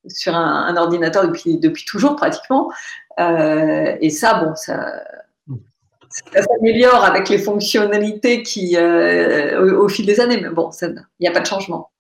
sur 0.09 0.35
un, 0.35 0.77
ordinateur 0.77 1.29
depuis, 1.29 1.85
toujours 1.87 2.17
pratiquement. 2.17 2.71
et 3.19 4.11
ça, 4.11 4.45
bon, 4.45 4.55
ça, 4.55 5.05
s'améliore 6.35 7.05
avec 7.05 7.29
les 7.29 7.39
fonctionnalités 7.39 8.43
qui, 8.43 8.77
au, 8.79 9.89
fil 9.89 10.07
des 10.07 10.21
années, 10.21 10.41
mais 10.41 10.51
bon, 10.51 10.71
il 10.83 10.95
n'y 11.21 11.29
a 11.29 11.33
pas 11.33 11.41
de 11.41 11.47
changement. 11.47 11.91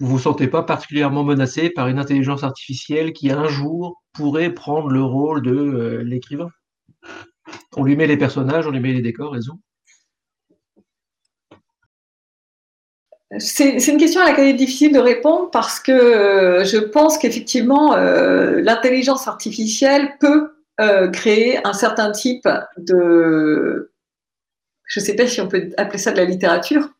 Vous 0.00 0.08
vous 0.08 0.18
sentez 0.18 0.48
pas 0.48 0.64
particulièrement 0.64 1.22
menacé 1.22 1.70
par 1.70 1.86
une 1.86 2.00
intelligence 2.00 2.42
artificielle 2.42 3.12
qui 3.12 3.30
un 3.30 3.46
jour 3.46 4.02
pourrait 4.12 4.50
prendre 4.50 4.88
le 4.88 5.02
rôle 5.02 5.40
de 5.42 6.02
l'écrivain? 6.04 6.50
On 7.76 7.84
lui 7.84 7.96
met 7.96 8.06
les 8.06 8.16
personnages, 8.16 8.66
on 8.66 8.70
lui 8.70 8.80
met 8.80 8.92
les 8.92 9.02
décors 9.02 9.36
et 9.36 9.40
tout. 9.40 9.60
C'est 13.38 13.88
une 13.88 13.98
question 13.98 14.20
à 14.20 14.26
laquelle 14.26 14.46
il 14.46 14.50
est 14.50 14.54
difficile 14.54 14.92
de 14.92 14.98
répondre 14.98 15.50
parce 15.50 15.80
que 15.80 15.92
euh, 15.92 16.64
je 16.64 16.78
pense 16.78 17.18
qu'effectivement, 17.18 17.94
euh, 17.94 18.60
l'intelligence 18.60 19.26
artificielle 19.26 20.16
peut 20.20 20.52
euh, 20.80 21.08
créer 21.08 21.66
un 21.66 21.72
certain 21.72 22.12
type 22.12 22.48
de... 22.76 23.92
Je 24.86 25.00
ne 25.00 25.04
sais 25.04 25.16
pas 25.16 25.26
si 25.26 25.40
on 25.40 25.48
peut 25.48 25.70
appeler 25.76 25.98
ça 25.98 26.12
de 26.12 26.18
la 26.18 26.24
littérature. 26.24 26.90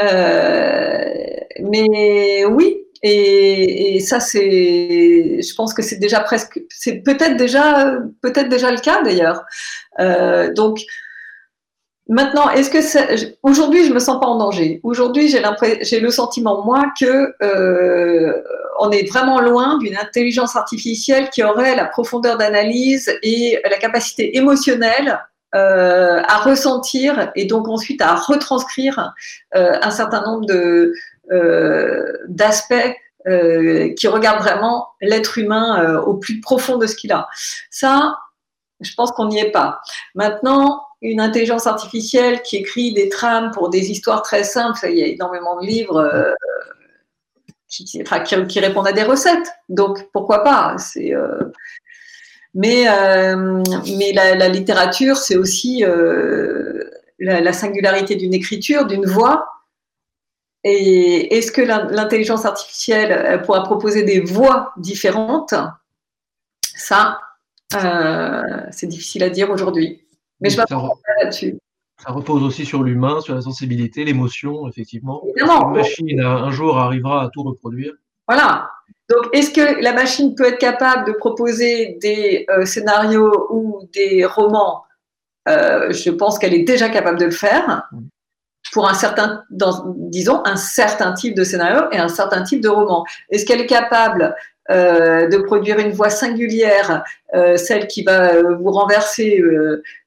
mais 0.00 2.44
oui, 2.44 2.83
et, 3.06 4.00
ça, 4.00 4.18
c'est, 4.18 5.42
je 5.42 5.54
pense 5.54 5.74
que 5.74 5.82
c'est 5.82 5.98
déjà 5.98 6.20
presque, 6.20 6.60
c'est 6.70 7.02
peut-être 7.02 7.36
déjà, 7.36 7.98
peut-être 8.22 8.48
déjà 8.48 8.70
le 8.70 8.78
cas 8.78 9.02
d'ailleurs. 9.02 9.44
donc, 10.54 10.80
Maintenant, 12.08 12.50
est-ce 12.50 12.68
que 12.68 13.32
aujourd'hui 13.42 13.86
je 13.86 13.92
me 13.94 13.98
sens 13.98 14.20
pas 14.20 14.26
en 14.26 14.36
danger 14.36 14.78
Aujourd'hui, 14.82 15.28
j'ai 15.28 15.42
j'ai 15.80 16.00
le 16.00 16.10
sentiment 16.10 16.62
moi 16.62 16.92
que 17.00 17.32
euh, 17.42 18.42
on 18.78 18.90
est 18.90 19.08
vraiment 19.08 19.40
loin 19.40 19.78
d'une 19.78 19.96
intelligence 19.96 20.54
artificielle 20.54 21.30
qui 21.30 21.42
aurait 21.42 21.74
la 21.74 21.86
profondeur 21.86 22.36
d'analyse 22.36 23.10
et 23.22 23.58
la 23.64 23.78
capacité 23.78 24.36
émotionnelle 24.36 25.18
euh, 25.54 26.20
à 26.26 26.38
ressentir 26.38 27.32
et 27.36 27.46
donc 27.46 27.68
ensuite 27.68 28.02
à 28.02 28.16
retranscrire 28.16 29.14
euh, 29.54 29.78
un 29.80 29.90
certain 29.90 30.22
nombre 30.24 30.44
de 30.44 30.92
d'aspects 31.30 32.74
qui 33.24 34.08
regardent 34.08 34.42
vraiment 34.42 34.88
l'être 35.00 35.38
humain 35.38 35.98
au 36.00 36.14
plus 36.14 36.40
profond 36.40 36.76
de 36.76 36.86
ce 36.86 36.94
qu'il 36.94 37.12
a. 37.12 37.28
Ça, 37.70 38.18
je 38.80 38.94
pense 38.94 39.12
qu'on 39.12 39.28
n'y 39.28 39.38
est 39.38 39.50
pas. 39.50 39.80
Maintenant, 40.14 40.82
une 41.04 41.20
intelligence 41.20 41.66
artificielle 41.66 42.42
qui 42.42 42.56
écrit 42.56 42.94
des 42.94 43.10
trames 43.10 43.50
pour 43.52 43.68
des 43.68 43.90
histoires 43.90 44.22
très 44.22 44.42
simples, 44.42 44.78
il 44.88 44.98
y 44.98 45.02
a 45.02 45.06
énormément 45.06 45.60
de 45.60 45.66
livres 45.66 45.98
euh, 45.98 46.32
qui, 47.68 48.60
répondent 48.60 48.88
à 48.88 48.92
des 48.92 49.02
recettes. 49.02 49.52
Donc 49.68 50.08
pourquoi 50.12 50.42
pas? 50.42 50.76
Euh, 50.96 51.50
euh, 52.64 53.62
mais 53.98 54.12
la, 54.14 54.48
littérature, 54.48 55.18
c'est 55.18 55.36
aussi 55.36 55.84
la, 57.18 57.52
singularité 57.52 58.16
d'une 58.16 58.32
écriture, 58.32 58.86
d'une 58.86 59.04
voix. 59.04 59.46
Et 60.64 61.36
est-ce 61.36 61.52
que 61.52 61.60
l'intelligence 61.60 62.46
artificielle 62.46 63.42
pourra 63.42 63.62
proposer 63.62 64.02
des 64.02 64.20
voix 64.20 64.72
différentes? 64.78 65.54
Ça, 66.62 67.18
c'est 67.70 68.86
difficile 68.86 69.22
à 69.24 69.30
dire 69.30 69.50
aujourd'hui. 69.50 70.06
Mais 70.40 70.50
je 70.50 70.58
là-dessus. 70.58 71.58
Ça 72.02 72.10
repose 72.10 72.42
aussi 72.42 72.66
sur 72.66 72.82
l'humain, 72.82 73.20
sur 73.20 73.34
la 73.34 73.40
sensibilité, 73.40 74.04
l'émotion, 74.04 74.66
effectivement. 74.68 75.22
Une 75.36 75.46
machine, 75.72 76.20
un 76.20 76.50
jour, 76.50 76.78
arrivera 76.78 77.22
à 77.22 77.28
tout 77.28 77.42
reproduire. 77.42 77.92
Voilà. 78.26 78.70
Donc, 79.08 79.28
est-ce 79.32 79.50
que 79.50 79.82
la 79.82 79.92
machine 79.92 80.34
peut 80.34 80.46
être 80.46 80.58
capable 80.58 81.06
de 81.06 81.12
proposer 81.12 81.98
des 82.00 82.46
euh, 82.48 82.64
scénarios 82.64 83.46
ou 83.50 83.88
des 83.92 84.24
romans? 84.24 84.82
Euh, 85.46 85.92
Je 85.92 86.10
pense 86.10 86.38
qu'elle 86.38 86.54
est 86.54 86.64
déjà 86.64 86.88
capable 86.88 87.18
de 87.18 87.26
le 87.26 87.30
faire 87.30 87.88
pour 88.74 88.88
un 88.88 88.94
certain, 88.94 89.44
disons, 89.50 90.42
un 90.44 90.56
certain 90.56 91.14
type 91.14 91.34
de 91.34 91.44
scénario 91.44 91.82
et 91.92 91.98
un 91.98 92.08
certain 92.08 92.42
type 92.42 92.60
de 92.60 92.68
roman. 92.68 93.04
Est-ce 93.30 93.46
qu'elle 93.46 93.62
est 93.62 93.66
capable 93.66 94.34
euh, 94.70 95.28
de 95.28 95.38
produire 95.38 95.78
une 95.78 95.92
voix 95.92 96.10
singulière, 96.10 97.04
celle 97.56 97.86
qui 97.86 98.02
va 98.02 98.42
vous 98.42 98.70
renverser 98.70 99.42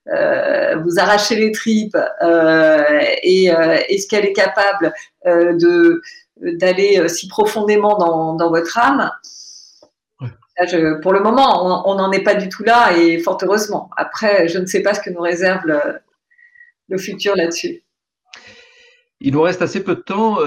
euh, 0.09 0.77
vous 0.77 0.99
arracher 0.99 1.35
les 1.35 1.51
tripes 1.51 1.97
euh, 2.21 3.01
et 3.23 3.53
euh, 3.53 3.77
est-ce 3.89 4.07
qu'elle 4.07 4.25
est 4.25 4.33
capable 4.33 4.93
de 5.25 6.01
d'aller 6.37 7.09
si 7.09 7.27
profondément 7.27 7.97
dans, 7.97 8.35
dans 8.35 8.49
votre 8.49 8.77
âme? 8.77 9.11
Pour 11.01 11.11
le 11.11 11.19
moment, 11.19 11.87
on 11.89 11.95
n'en 11.95 12.11
est 12.11 12.23
pas 12.23 12.35
du 12.35 12.47
tout 12.47 12.63
là 12.63 12.95
et 12.97 13.19
fort 13.19 13.37
heureusement. 13.43 13.89
Après, 13.97 14.47
je 14.47 14.59
ne 14.59 14.65
sais 14.65 14.81
pas 14.81 14.93
ce 14.93 15.01
que 15.01 15.09
nous 15.09 15.21
réserve 15.21 15.65
le, 15.65 15.79
le 16.87 16.97
futur 16.97 17.35
là-dessus. 17.35 17.83
Il 19.27 19.33
nous 19.33 19.41
reste 19.41 19.61
assez 19.61 19.83
peu 19.83 19.93
de 19.93 19.99
temps. 19.99 20.37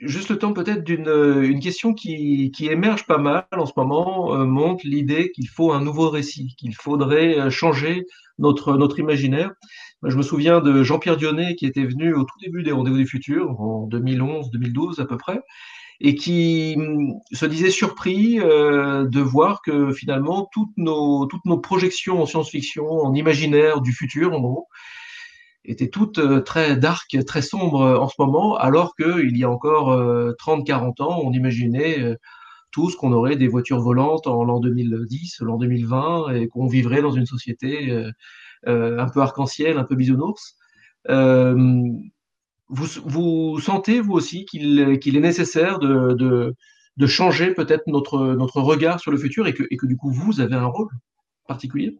juste 0.00 0.30
le 0.30 0.38
temps 0.38 0.52
peut-être 0.52 0.84
d'une 0.84 1.08
une 1.42 1.58
question 1.58 1.92
qui, 1.92 2.52
qui, 2.52 2.66
émerge 2.68 3.06
pas 3.06 3.18
mal 3.18 3.44
en 3.50 3.66
ce 3.66 3.72
moment, 3.76 4.32
montre 4.46 4.86
l'idée 4.86 5.32
qu'il 5.32 5.48
faut 5.48 5.72
un 5.72 5.82
nouveau 5.82 6.10
récit, 6.10 6.54
qu'il 6.56 6.76
faudrait 6.76 7.50
changer 7.50 8.06
notre, 8.38 8.76
notre 8.76 9.00
imaginaire. 9.00 9.50
Je 10.04 10.16
me 10.16 10.22
souviens 10.22 10.60
de 10.60 10.84
Jean-Pierre 10.84 11.16
Dionnet 11.16 11.56
qui 11.56 11.66
était 11.66 11.84
venu 11.84 12.14
au 12.14 12.22
tout 12.22 12.38
début 12.40 12.62
des 12.62 12.70
Rendez-vous 12.70 12.98
du 12.98 13.06
Futur, 13.08 13.60
en 13.60 13.88
2011-2012 13.88 15.00
à 15.00 15.04
peu 15.04 15.16
près, 15.16 15.40
et 16.00 16.14
qui 16.14 16.76
hum, 16.78 17.14
se 17.32 17.46
disait 17.46 17.70
surpris 17.70 18.38
euh, 18.38 19.08
de 19.08 19.20
voir 19.20 19.60
que 19.60 19.92
finalement 19.92 20.48
toutes 20.52 20.76
nos, 20.76 21.26
toutes 21.26 21.44
nos 21.46 21.58
projections 21.58 22.22
en 22.22 22.26
science-fiction, 22.26 22.88
en 22.88 23.12
imaginaire 23.12 23.80
du 23.80 23.92
futur 23.92 24.34
en 24.34 24.40
gros, 24.40 24.68
étaient 25.70 25.88
toutes 25.88 26.18
euh, 26.18 26.40
très 26.40 26.76
dark, 26.76 27.16
très 27.26 27.42
sombres 27.42 27.82
euh, 27.82 27.98
en 27.98 28.08
ce 28.08 28.14
moment, 28.18 28.56
alors 28.56 28.94
qu'il 28.96 29.36
y 29.36 29.44
a 29.44 29.50
encore 29.50 29.90
30-40 30.38 31.02
ans, 31.02 31.20
on 31.22 31.32
imaginait 31.32 32.16
tous 32.70 32.96
qu'on 32.96 33.12
aurait 33.12 33.36
des 33.36 33.48
voitures 33.48 33.80
volantes 33.80 34.26
en 34.26 34.44
l'an 34.44 34.60
2010, 34.60 35.40
l'an 35.40 35.56
2020, 35.56 36.30
et 36.34 36.48
qu'on 36.48 36.66
vivrait 36.66 37.02
dans 37.02 37.10
une 37.10 37.26
société 37.26 37.90
euh, 37.90 38.10
euh, 38.66 38.98
un 38.98 39.08
peu 39.08 39.20
arc-en-ciel, 39.20 39.78
un 39.78 39.84
peu 39.84 39.94
bisounours. 39.94 40.56
Euh, 41.08 41.56
vous, 42.68 43.60
sentez, 43.60 44.00
vous 44.00 44.12
aussi, 44.12 44.44
qu'il 44.44 44.78
est 44.78 45.20
nécessaire 45.20 45.78
de, 45.78 46.54
changer 47.06 47.54
peut-être 47.54 47.84
notre, 47.86 48.60
regard 48.60 49.00
sur 49.00 49.10
le 49.10 49.18
futur 49.18 49.46
et 49.46 49.54
que 49.54 49.86
du 49.86 49.96
coup, 49.96 50.10
vous 50.10 50.40
avez 50.40 50.54
un 50.54 50.66
rôle 50.66 50.90
particulier? 51.46 51.98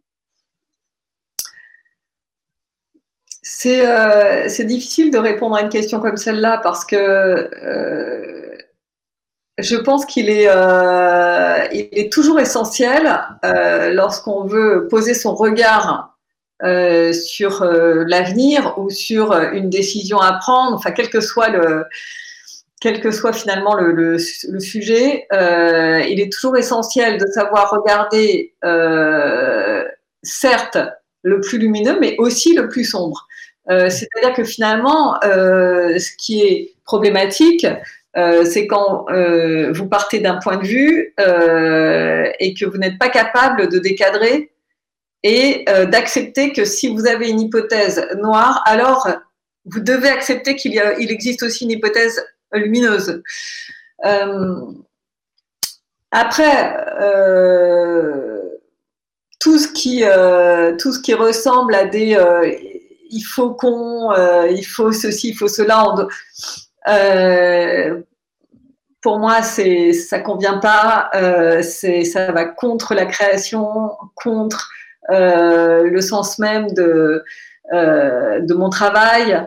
C'est 3.50 4.64
difficile 4.64 5.10
de 5.10 5.18
répondre 5.18 5.56
à 5.56 5.62
une 5.62 5.68
question 5.68 6.00
comme 6.00 6.16
celle-là 6.16 6.60
parce 6.62 6.84
que 6.84 7.48
je 9.58 9.76
pense 9.76 10.06
qu'il 10.06 10.30
est, 10.30 10.48
euh, 10.48 11.66
est 11.70 12.12
toujours 12.12 12.38
essentiel 12.38 13.20
euh, 13.44 13.92
lorsqu'on 13.92 14.44
veut 14.44 14.86
poser 14.88 15.14
son 15.14 15.34
regard 15.34 16.16
euh, 16.62 17.12
sur 17.12 17.62
euh, 17.62 18.04
l'avenir 18.06 18.74
ou 18.78 18.90
sur 18.90 19.32
une 19.32 19.68
décision 19.68 20.18
à 20.20 20.32
prendre, 20.34 20.76
enfin 20.76 20.92
quel 20.92 21.10
que 21.10 21.20
soit 21.20 21.48
le, 21.48 21.84
quel 22.80 23.00
que 23.00 23.10
soit 23.10 23.32
finalement 23.32 23.74
le, 23.74 23.90
le, 23.92 24.16
le 24.48 24.60
sujet, 24.60 25.26
euh, 25.32 26.00
il 26.08 26.20
est 26.20 26.32
toujours 26.32 26.56
essentiel 26.56 27.18
de 27.18 27.26
savoir 27.26 27.70
regarder, 27.70 28.54
certes, 30.22 30.78
le 31.22 31.40
plus 31.40 31.58
lumineux, 31.58 31.98
mais 32.00 32.14
aussi 32.18 32.54
le 32.54 32.68
plus 32.68 32.84
sombre. 32.84 33.27
C'est-à-dire 33.68 34.32
que 34.34 34.44
finalement, 34.44 35.18
ce 35.22 36.16
qui 36.16 36.42
est 36.42 36.74
problématique, 36.84 37.66
euh, 38.16 38.44
c'est 38.44 38.66
quand 38.66 39.06
euh, 39.10 39.70
vous 39.72 39.86
partez 39.86 40.18
d'un 40.18 40.38
point 40.38 40.56
de 40.56 40.66
vue 40.66 41.14
euh, 41.20 42.28
et 42.40 42.54
que 42.54 42.64
vous 42.64 42.78
n'êtes 42.78 42.98
pas 42.98 43.10
capable 43.10 43.68
de 43.68 43.78
décadrer 43.78 44.50
et 45.24 45.64
d'accepter 45.90 46.52
que 46.52 46.64
si 46.64 46.94
vous 46.94 47.08
avez 47.08 47.28
une 47.28 47.40
hypothèse 47.40 48.06
noire, 48.18 48.62
alors 48.66 49.08
vous 49.64 49.80
devez 49.80 50.08
accepter 50.08 50.54
qu'il 50.54 50.80
il 51.00 51.10
existe 51.10 51.42
aussi 51.42 51.64
une 51.64 51.72
hypothèse 51.72 52.24
lumineuse. 52.52 53.20
après, 56.12 56.76
tout 59.40 59.58
ce 59.58 59.68
qui 61.00 61.14
ressemble 61.14 61.74
à 61.74 61.84
des 61.84 62.16
il 63.10 63.22
faut 63.22 63.50
qu'on, 63.50 64.12
il 64.50 64.64
faut 64.64 64.92
ceci, 64.92 65.30
il 65.30 65.34
faut 65.34 65.48
cela. 65.48 65.94
Euh, 66.88 68.00
pour 69.00 69.18
moi, 69.18 69.42
c'est 69.42 69.92
ça 69.92 70.20
convient 70.20 70.58
pas. 70.58 71.10
Euh, 71.14 71.62
ça 71.62 72.32
va 72.32 72.44
contre 72.44 72.94
la 72.94 73.06
création, 73.06 73.90
contre 74.14 74.70
euh, 75.10 75.84
le 75.84 76.00
sens 76.00 76.38
même 76.38 76.70
de 76.72 77.22
mon 78.54 78.70
travail. 78.70 79.44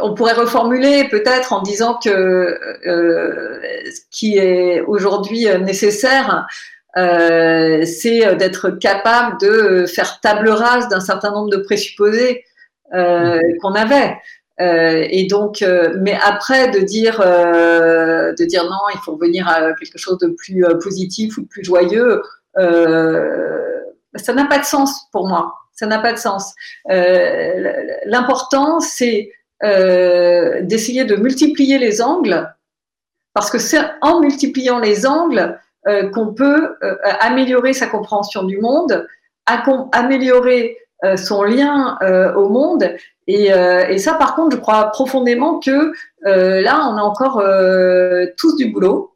on 0.00 0.14
pourrait 0.14 0.32
reformuler 0.32 1.08
peut-être 1.08 1.52
en 1.52 1.62
disant 1.62 1.98
que 2.02 2.58
ce 2.84 4.00
qui 4.10 4.38
est 4.38 4.80
aujourd'hui 4.80 5.46
nécessaire 5.60 6.46
c'est 6.94 8.36
d'être 8.36 8.70
capable 8.70 9.40
de 9.40 9.86
faire 9.86 10.20
table 10.20 10.48
rase 10.50 10.88
d'un 10.88 11.00
certain 11.00 11.30
nombre 11.30 11.50
de 11.50 11.58
présupposés 11.58 12.44
qu'on 12.90 13.74
avait. 13.74 14.16
et 14.58 15.26
donc, 15.30 15.64
mais 16.00 16.18
après 16.22 16.70
de 16.70 16.80
dire, 16.80 17.20
de 17.20 18.44
dire 18.44 18.64
non, 18.64 18.78
il 18.94 18.98
faut 19.04 19.12
revenir 19.12 19.48
à 19.48 19.72
quelque 19.72 19.98
chose 19.98 20.18
de 20.18 20.28
plus 20.28 20.64
positif 20.82 21.38
ou 21.38 21.42
de 21.42 21.48
plus 21.48 21.64
joyeux, 21.64 22.22
ça 22.56 24.32
n'a 24.34 24.46
pas 24.46 24.58
de 24.58 24.64
sens 24.64 25.08
pour 25.10 25.28
moi. 25.28 25.54
Ça 25.74 25.86
n'a 25.86 25.98
pas 25.98 26.12
de 26.12 26.18
sens. 26.18 26.54
L'important, 26.86 28.80
c'est 28.80 29.32
d'essayer 29.62 31.04
de 31.04 31.16
multiplier 31.16 31.78
les 31.78 32.02
angles 32.02 32.52
parce 33.34 33.50
que 33.50 33.58
c'est 33.58 33.80
en 34.02 34.20
multipliant 34.20 34.78
les 34.78 35.06
angles 35.06 35.58
euh, 35.88 36.10
qu'on 36.10 36.32
peut 36.32 36.76
euh, 36.84 36.94
améliorer 37.18 37.72
sa 37.72 37.88
compréhension 37.88 38.44
du 38.44 38.60
monde, 38.60 39.04
améliorer 39.90 40.76
euh, 41.04 41.16
son 41.16 41.42
lien 41.42 41.98
au 42.36 42.48
monde. 42.48 42.88
Et, 43.26 43.48
et, 43.88 43.98
ça, 43.98 44.14
par 44.14 44.36
contre, 44.36 44.56
je 44.56 44.60
crois 44.60 44.92
profondément 44.92 45.58
que 45.58 45.92
là, 46.22 46.88
on 46.88 46.96
a 46.96 47.02
encore 47.02 47.42
tous 48.36 48.56
du 48.56 48.66
boulot. 48.70 49.12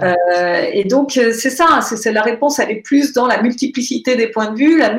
et 0.00 0.84
donc, 0.84 1.12
c'est 1.12 1.50
ça, 1.50 1.80
c'est 1.80 2.12
la 2.12 2.22
réponse, 2.22 2.60
elle 2.60 2.70
est 2.70 2.82
plus 2.82 3.12
dans 3.12 3.26
la 3.26 3.42
multiplicité 3.42 4.14
des 4.14 4.28
points 4.28 4.52
de 4.52 4.56
vue, 4.56 4.78
la, 4.78 4.96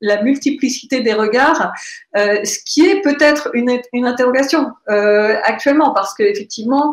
la 0.00 0.22
multiplicité 0.22 1.00
des 1.00 1.14
regards, 1.14 1.72
ce 2.14 2.58
qui 2.64 2.86
est 2.86 3.02
peut-être 3.02 3.50
une, 3.54 3.80
une, 3.92 4.06
interrogation 4.06 4.70
actuellement, 4.86 5.92
parce 5.92 6.14
qu'effectivement, 6.14 6.92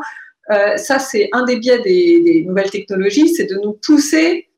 euh, 0.51 0.77
ça, 0.77 0.99
c'est 0.99 1.29
un 1.31 1.43
des 1.43 1.57
biais 1.57 1.79
des, 1.79 2.43
nouvelles 2.45 2.69
technologies, 2.69 3.29
c'est 3.29 3.45
de 3.45 3.55
nous 3.55 3.73
pousser 3.73 4.49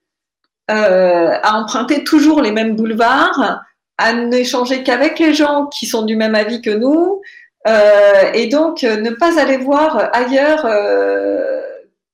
euh, 0.72 1.38
à 1.44 1.60
emprunter 1.60 2.04
toujours 2.04 2.42
les 2.42 2.52
mêmes 2.52 2.76
boulevards, 2.76 3.62
à 3.98 4.14
n'échanger 4.14 4.84
qu'avec 4.84 5.20
les 5.20 5.34
gens 5.34 5.68
qui 5.68 5.86
sont 5.86 6.04
du 6.04 6.16
même 6.16 6.36
avis 6.36 6.62
que 6.62 6.72
nous, 6.72 7.22
euh, 7.68 8.32
et 8.34 8.48
donc 8.48 8.84
ne 8.84 9.12
pas 9.12 9.40
aller 9.40 9.58
voir 9.58 10.10
ailleurs 10.14 10.68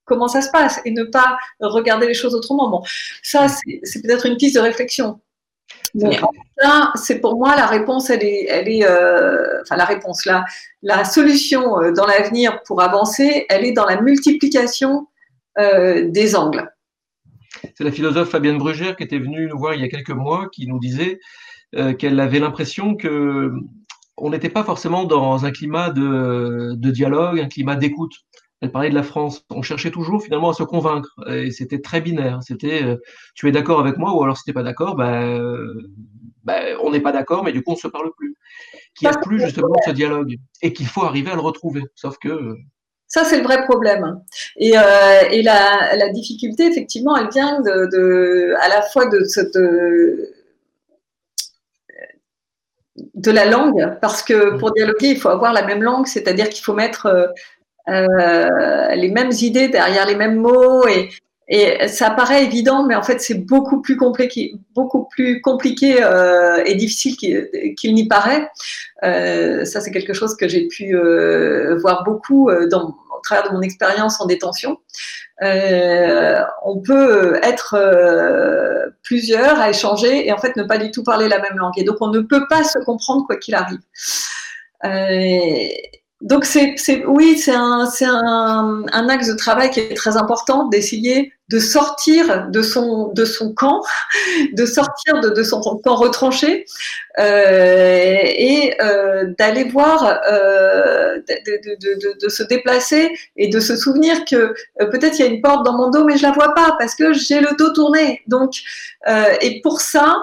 comment 0.05 0.27
ça 0.27 0.41
se 0.41 0.49
passe 0.51 0.81
et 0.83 0.91
ne 0.91 1.03
pas 1.03 1.37
regarder 1.61 2.07
les 2.07 2.13
choses 2.13 2.35
autrement. 2.35 2.69
Bon, 2.69 2.83
ça, 3.23 3.47
c'est 3.83 4.01
peut-être 4.01 4.25
une 4.25 4.37
piste 4.37 4.55
de 4.55 4.61
réflexion. 4.61 5.19
Mais 5.93 6.21
en 6.21 6.27
tout 6.27 6.41
c'est 6.95 7.19
pour 7.19 7.37
moi 7.37 7.55
la 7.55 7.65
réponse, 7.65 8.09
elle 8.09 8.23
est, 8.23 8.45
elle 8.47 8.67
est 8.67 8.85
euh, 8.85 9.61
enfin 9.61 9.75
la 9.75 9.85
réponse 9.85 10.25
là, 10.25 10.45
la 10.81 11.05
solution 11.05 11.81
euh, 11.81 11.91
dans 11.91 12.05
l'avenir 12.05 12.61
pour 12.63 12.81
avancer, 12.81 13.45
elle 13.49 13.65
est 13.65 13.71
dans 13.71 13.85
la 13.85 14.01
multiplication 14.01 15.07
euh, 15.57 16.09
des 16.09 16.35
angles. 16.35 16.71
C'est 17.75 17.83
la 17.83 17.91
philosophe 17.91 18.29
Fabienne 18.29 18.57
Brugère 18.57 18.95
qui 18.95 19.03
était 19.03 19.19
venue 19.19 19.47
nous 19.47 19.57
voir 19.57 19.73
il 19.73 19.81
y 19.81 19.83
a 19.83 19.89
quelques 19.89 20.09
mois, 20.09 20.49
qui 20.51 20.67
nous 20.67 20.79
disait 20.79 21.19
qu'elle 21.97 22.19
avait 22.19 22.39
l'impression 22.39 22.95
que 22.95 23.51
on 24.17 24.29
n'était 24.29 24.49
pas 24.49 24.63
forcément 24.63 25.05
dans 25.05 25.45
un 25.45 25.51
climat 25.51 25.89
de, 25.89 26.73
de 26.75 26.91
dialogue, 26.91 27.39
un 27.39 27.47
climat 27.47 27.75
d'écoute 27.75 28.13
elle 28.61 28.71
parlait 28.71 28.89
de 28.89 28.95
la 28.95 29.03
France. 29.03 29.43
On 29.49 29.63
cherchait 29.63 29.91
toujours 29.91 30.23
finalement 30.23 30.51
à 30.51 30.53
se 30.53 30.63
convaincre. 30.63 31.09
Et 31.27 31.51
c'était 31.51 31.81
très 31.81 31.99
binaire. 31.99 32.39
C'était 32.43 32.83
euh, 32.83 32.97
tu 33.33 33.49
es 33.49 33.51
d'accord 33.51 33.79
avec 33.79 33.97
moi 33.97 34.15
ou 34.15 34.23
alors 34.23 34.37
si 34.37 34.43
tu 34.43 34.51
n'es 34.51 34.53
pas 34.53 34.63
d'accord, 34.63 34.95
ben, 34.95 35.67
ben, 36.43 36.77
on 36.81 36.91
n'est 36.91 37.01
pas 37.01 37.11
d'accord, 37.11 37.43
mais 37.43 37.51
du 37.51 37.63
coup 37.63 37.71
on 37.71 37.75
ne 37.75 37.79
se 37.79 37.87
parle 37.87 38.11
plus. 38.15 38.35
Qu'il 38.95 39.09
n'y 39.09 39.15
a 39.15 39.19
plus 39.19 39.39
justement 39.39 39.75
ce 39.85 39.91
dialogue 39.91 40.35
et 40.61 40.73
qu'il 40.73 40.87
faut 40.87 41.03
arriver 41.03 41.31
à 41.31 41.35
le 41.35 41.41
retrouver. 41.41 41.81
Sauf 41.95 42.17
que. 42.19 42.29
Euh, 42.29 42.55
ça, 43.07 43.25
c'est 43.25 43.39
le 43.39 43.43
vrai 43.43 43.65
problème. 43.65 44.21
Et, 44.55 44.77
euh, 44.77 45.21
et 45.31 45.41
la, 45.41 45.97
la, 45.97 46.09
difficulté, 46.09 46.67
effectivement, 46.67 47.17
elle 47.17 47.27
vient 47.29 47.59
de, 47.59 47.89
de 47.91 48.53
à 48.61 48.69
la 48.69 48.81
fois 48.83 49.07
de, 49.07 49.17
de, 49.53 50.33
de 53.15 53.31
la 53.31 53.45
langue, 53.45 53.97
parce 54.01 54.23
que 54.23 54.57
pour 54.57 54.71
dialoguer, 54.71 55.09
il 55.09 55.19
faut 55.19 55.27
avoir 55.27 55.51
la 55.51 55.65
même 55.65 55.83
langue, 55.83 56.07
c'est-à-dire 56.07 56.47
qu'il 56.47 56.63
faut 56.63 56.73
mettre 56.73 57.33
euh, 57.89 58.95
les 58.95 59.09
mêmes 59.09 59.31
idées 59.31 59.67
derrière 59.67 60.05
les 60.05 60.15
mêmes 60.15 60.37
mots 60.37 60.85
et, 60.87 61.09
ça 61.89 62.11
paraît 62.11 62.45
évident, 62.45 62.85
mais 62.85 62.95
en 62.95 63.03
fait, 63.03 63.19
c'est 63.19 63.33
beaucoup 63.33 63.81
plus 63.81 63.97
compliqué, 63.97 64.53
beaucoup 64.73 65.09
plus 65.09 65.41
compliqué 65.41 66.01
euh, 66.01 66.63
et 66.65 66.75
difficile 66.75 67.17
qu'il 67.17 67.93
n'y 67.93 68.07
paraît. 68.07 68.49
Euh, 69.03 69.65
ça, 69.65 69.81
c'est 69.81 69.91
quelque 69.91 70.13
chose 70.13 70.37
que 70.37 70.47
j'ai 70.47 70.69
pu 70.69 70.95
voir 71.81 72.05
beaucoup 72.05 72.49
au 72.49 73.19
travers 73.21 73.49
de 73.49 73.53
mon 73.53 73.61
expérience 73.61 74.21
en 74.21 74.27
détention. 74.27 74.77
On 75.41 76.81
peut 76.85 77.37
être 77.43 77.75
plusieurs 79.03 79.59
à 79.59 79.71
échanger 79.71 80.25
et 80.25 80.31
en 80.31 80.37
fait 80.37 80.55
ne 80.55 80.63
pas 80.63 80.77
du 80.77 80.89
tout 80.89 81.03
parler 81.03 81.27
la 81.27 81.39
même 81.39 81.57
langue. 81.57 81.73
Et 81.75 81.83
donc, 81.83 81.97
on 81.99 82.11
ne 82.11 82.21
peut 82.21 82.47
pas 82.47 82.63
se 82.63 82.79
comprendre 82.79 83.25
quoi 83.27 83.35
qu'il 83.35 83.55
arrive. 83.55 83.79
Donc 86.21 86.45
c'est, 86.45 86.75
oui, 87.07 87.37
c'est 87.37 87.51
un, 87.51 87.87
un, 88.01 88.83
un, 88.91 89.09
axe 89.09 89.27
de 89.27 89.33
travail 89.33 89.71
qui 89.71 89.79
est 89.79 89.95
très 89.95 90.17
important 90.17 90.67
d'essayer 90.67 91.33
de 91.49 91.59
sortir 91.59 92.47
de 92.49 92.61
son, 92.61 93.07
de 93.07 93.25
son 93.25 93.53
camp, 93.53 93.81
de 94.53 94.65
sortir 94.65 95.19
de, 95.19 95.29
de 95.29 95.43
son 95.43 95.59
camp 95.61 95.95
retranché 95.95 96.65
euh, 97.19 98.17
et 98.23 98.75
euh, 98.81 99.33
d'aller 99.37 99.65
voir, 99.65 100.21
euh, 100.31 101.17
de, 101.27 101.75
de, 101.79 102.17
de, 102.23 102.29
se 102.29 102.43
déplacer 102.43 103.11
et 103.35 103.49
de 103.49 103.59
se 103.59 103.75
souvenir 103.75 104.23
que 104.25 104.35
euh, 104.35 104.85
peut-être 104.91 105.17
il 105.19 105.25
y 105.25 105.27
a 105.27 105.31
une 105.31 105.41
porte 105.41 105.65
dans 105.65 105.75
mon 105.75 105.89
dos, 105.89 106.05
mais 106.05 106.17
je 106.17 106.23
la 106.23 106.31
vois 106.31 106.53
pas 106.53 106.75
parce 106.77 106.95
que 106.95 107.13
j'ai 107.13 107.41
le 107.41 107.55
dos 107.57 107.73
tourné. 107.73 108.21
Donc, 108.27 108.53
euh, 109.09 109.33
et 109.41 109.59
pour 109.61 109.81
ça, 109.81 110.17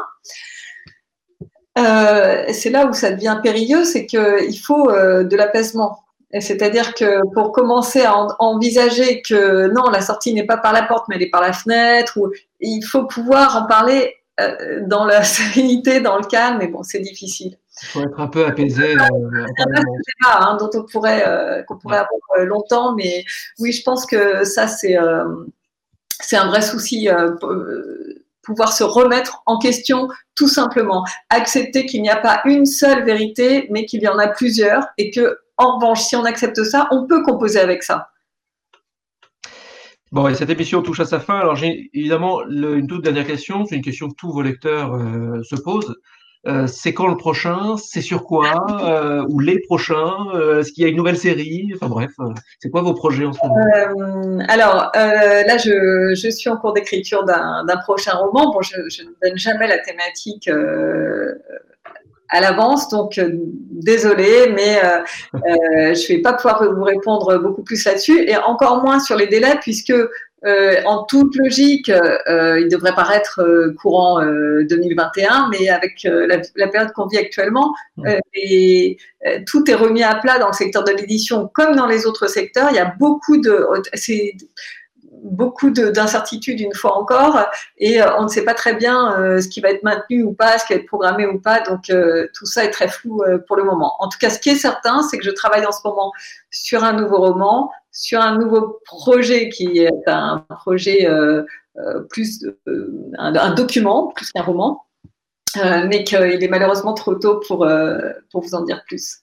euh, 1.77 2.45
c'est 2.53 2.71
là 2.71 2.87
où 2.87 2.93
ça 2.93 3.11
devient 3.11 3.39
périlleux, 3.43 3.85
c'est 3.85 4.07
qu'il 4.07 4.59
faut 4.61 4.91
euh, 4.91 5.25
de 5.25 5.37
l'apaisement. 5.37 6.05
C'est-à-dire 6.41 6.95
que 6.95 7.23
pour 7.33 7.53
commencer 7.53 8.03
à, 8.03 8.15
envisager 8.39 9.23
que 9.23 9.69
non, 9.69 9.89
la 9.91 10.01
sortie 10.03 10.35
n'est 10.35 10.45
pas 10.45 10.59
par 10.59 10.73
la 10.73 10.83
porte, 10.83 11.07
mais 11.09 11.17
elle 11.17 11.23
est 11.23 11.31
par 11.31 11.41
la 11.41 11.53
fenêtre, 11.53 12.19
ou, 12.19 12.31
il 12.61 12.83
faut 12.83 13.05
pouvoir 13.05 13.57
en 13.57 13.67
parler 13.67 14.15
euh, 14.41 14.81
dans 14.87 15.05
la 15.05 15.23
sérénité, 15.25 16.01
dans 16.01 16.19
le 16.19 16.25
calme, 16.25 16.59
mais 16.59 16.69
bon, 16.69 16.83
c'est 16.83 17.01
difficile. 17.01 17.57
Il 17.83 17.87
faut 17.87 18.03
être 18.03 18.21
un 18.21 18.27
peu 18.27 18.45
apaisé. 18.45 18.95
C'est 18.95 19.63
un 19.63 19.67
débat 19.67 20.39
hein, 20.41 20.57
dont 20.59 20.71
on 20.75 20.83
pourrait, 20.83 21.25
qu'on 21.67 21.79
pourrait 21.79 21.99
avoir 21.99 22.47
longtemps, 22.47 22.95
mais 22.97 23.25
oui, 23.61 23.73
je 23.73 23.83
pense 23.85 24.05
que 24.05 24.45
ça, 24.45 24.67
c'est 24.67 24.97
c'est 26.21 26.37
un 26.37 26.49
vrai 26.49 26.61
souci 26.61 27.09
pouvoir 28.49 28.73
se 28.73 28.83
remettre 28.83 29.43
en 29.45 29.59
question 29.59 30.09
tout 30.35 30.49
simplement, 30.49 31.05
accepter 31.29 31.85
qu'il 31.85 32.01
n'y 32.01 32.09
a 32.09 32.17
pas 32.17 32.41
une 32.47 32.65
seule 32.65 33.05
vérité, 33.05 33.69
mais 33.71 33.85
qu'il 33.85 34.03
y 34.03 34.09
en 34.09 34.19
a 34.19 34.29
plusieurs 34.29 34.87
et 34.97 35.11
que, 35.11 35.39
en 35.59 35.77
revanche, 35.77 36.01
si 36.01 36.17
on 36.17 36.25
accepte 36.25 36.65
ça, 36.65 36.89
on 36.91 37.07
peut 37.07 37.23
composer 37.23 37.61
avec 37.61 37.83
ça. 37.83 38.09
Bon, 40.11 40.27
et 40.29 40.35
cette 40.35 40.49
émission 40.49 40.81
touche 40.81 41.01
à 41.01 41.05
sa 41.05 41.21
fin. 41.21 41.39
Alors, 41.39 41.57
j'ai 41.57 41.91
évidemment 41.93 42.41
une 42.49 42.87
toute 42.87 43.05
dernière 43.05 43.27
question. 43.27 43.67
C'est 43.67 43.77
une 43.77 43.83
question 43.83 44.09
que 44.09 44.15
tous 44.15 44.33
vos 44.33 44.41
lecteurs 44.41 44.95
euh, 44.95 45.43
se 45.43 45.57
posent. 45.57 45.95
Euh, 46.49 46.67
c'est 46.67 46.95
quand 46.95 47.07
le 47.07 47.17
prochain? 47.17 47.77
C'est 47.77 48.01
sur 48.01 48.25
quoi? 48.25 48.67
Euh, 48.83 49.27
Ou 49.31 49.41
les 49.41 49.61
prochains? 49.61 50.15
Euh, 50.35 50.61
Est-ce 50.61 50.73
qu'il 50.73 50.83
y 50.83 50.87
a 50.87 50.89
une 50.89 50.97
nouvelle 50.97 51.19
série? 51.19 51.71
Enfin 51.75 51.89
bref, 51.89 52.13
c'est 52.61 52.71
quoi 52.71 52.83
vos 52.83 52.95
projets 52.95 53.27
en 53.27 53.33
ce 53.33 53.39
moment? 53.47 54.45
Alors 54.49 54.91
là, 54.95 55.59
je, 55.59 56.31
suis 56.31 56.49
en 56.49 56.57
cours 56.57 56.73
d'écriture 56.73 57.25
d'un 57.25 57.77
prochain 57.85 58.13
roman. 58.13 58.51
Bon, 58.53 58.63
je, 58.63 58.77
je, 58.89 59.03
ne 59.03 59.11
donne 59.23 59.37
jamais 59.37 59.67
la 59.67 59.79
thématique 59.79 60.49
à 62.31 62.41
l'avance, 62.41 62.89
donc 62.89 63.21
désolé, 63.71 64.53
mais 64.55 64.81
je 65.35 66.13
ne 66.13 66.17
vais 66.17 66.23
pas 66.23 66.33
pouvoir 66.35 66.65
vous 66.73 66.85
répondre 66.85 67.39
beaucoup 67.39 67.63
plus 67.63 67.85
là-dessus, 67.85 68.25
et 68.27 68.37
encore 68.37 68.83
moins 68.83 69.01
sur 69.01 69.17
les 69.17 69.27
délais, 69.27 69.57
puisque 69.61 69.95
euh, 70.47 70.81
en 70.85 71.05
toute 71.05 71.35
logique, 71.37 71.89
euh, 71.91 72.61
il 72.61 72.69
devrait 72.69 72.95
paraître 72.95 73.41
euh, 73.41 73.75
courant 73.81 74.21
2021, 74.23 75.51
mais 75.51 75.69
avec 75.69 76.05
la, 76.05 76.69
période 76.69 76.93
qu'on 76.93 77.07
vit 77.07 77.19
actuellement, 77.19 77.75
et, 78.35 78.99
tout 79.47 79.69
est 79.69 79.75
remis 79.75 80.05
à 80.05 80.15
plat 80.15 80.39
dans 80.39 80.47
le 80.47 80.53
secteur 80.53 80.85
de 80.85 80.93
l'édition 80.93 81.49
comme 81.53 81.75
dans 81.75 81.87
les 81.87 82.07
autres 82.07 82.29
secteurs. 82.29 82.69
Il 82.71 82.77
y 82.77 82.81
a 82.81 82.95
beaucoup 82.99 83.37
de, 83.39 83.67
beaucoup 85.23 85.71
d'incertitudes 85.71 86.61
une 86.61 86.75
fois 86.75 86.97
encore, 86.99 87.45
et 87.77 88.03
on 88.19 88.25
ne 88.25 88.29
sait 88.29 88.45
pas 88.45 88.55
très 88.55 88.75
bien 88.75 89.15
ce 89.41 89.49
qui 89.49 89.61
va 89.61 89.71
être 89.71 89.83
maintenu 89.83 90.23
ou 90.23 90.33
pas, 90.33 90.59
ce 90.59 90.67
qui 90.67 90.75
va 90.75 90.81
être 90.81 90.87
programmé 90.87 91.27
ou 91.27 91.41
pas. 91.41 91.61
Donc 91.61 91.93
tout 92.35 92.47
ça 92.47 92.65
est 92.65 92.71
très 92.71 92.89
flou 92.89 93.23
pour 93.47 93.57
le 93.57 93.65
moment. 93.65 93.95
En 93.99 94.09
tout 94.09 94.19
cas, 94.19 94.31
ce 94.31 94.39
qui 94.39 94.51
est 94.51 94.57
certain, 94.57 95.03
c'est 95.03 95.19
que 95.19 95.25
je 95.25 95.31
travaille 95.31 95.67
en 95.67 95.73
ce 95.73 95.81
moment 95.85 96.13
sur 96.51 96.85
un 96.85 96.93
nouveau 96.93 97.19
roman 97.19 97.71
sur 97.99 98.21
un 98.21 98.39
nouveau 98.39 98.81
projet 98.85 99.49
qui 99.49 99.79
est 99.79 99.91
un 100.07 100.47
projet 100.51 101.09
euh, 101.09 101.45
euh, 101.79 102.03
plus, 102.03 102.45
euh, 102.69 103.11
un, 103.19 103.55
document 103.55 104.13
plus 104.15 104.31
qu'un 104.31 104.43
roman, 104.43 104.85
mais 105.57 106.05
qu'il 106.05 106.45
est 106.45 106.49
malheureusement 106.49 106.95
trop 106.95 107.17
tôt 107.17 107.41
pour, 107.47 107.69
pour 108.31 108.43
vous 108.43 108.55
en 108.55 108.63
dire 108.63 108.83
plus. 108.87 109.23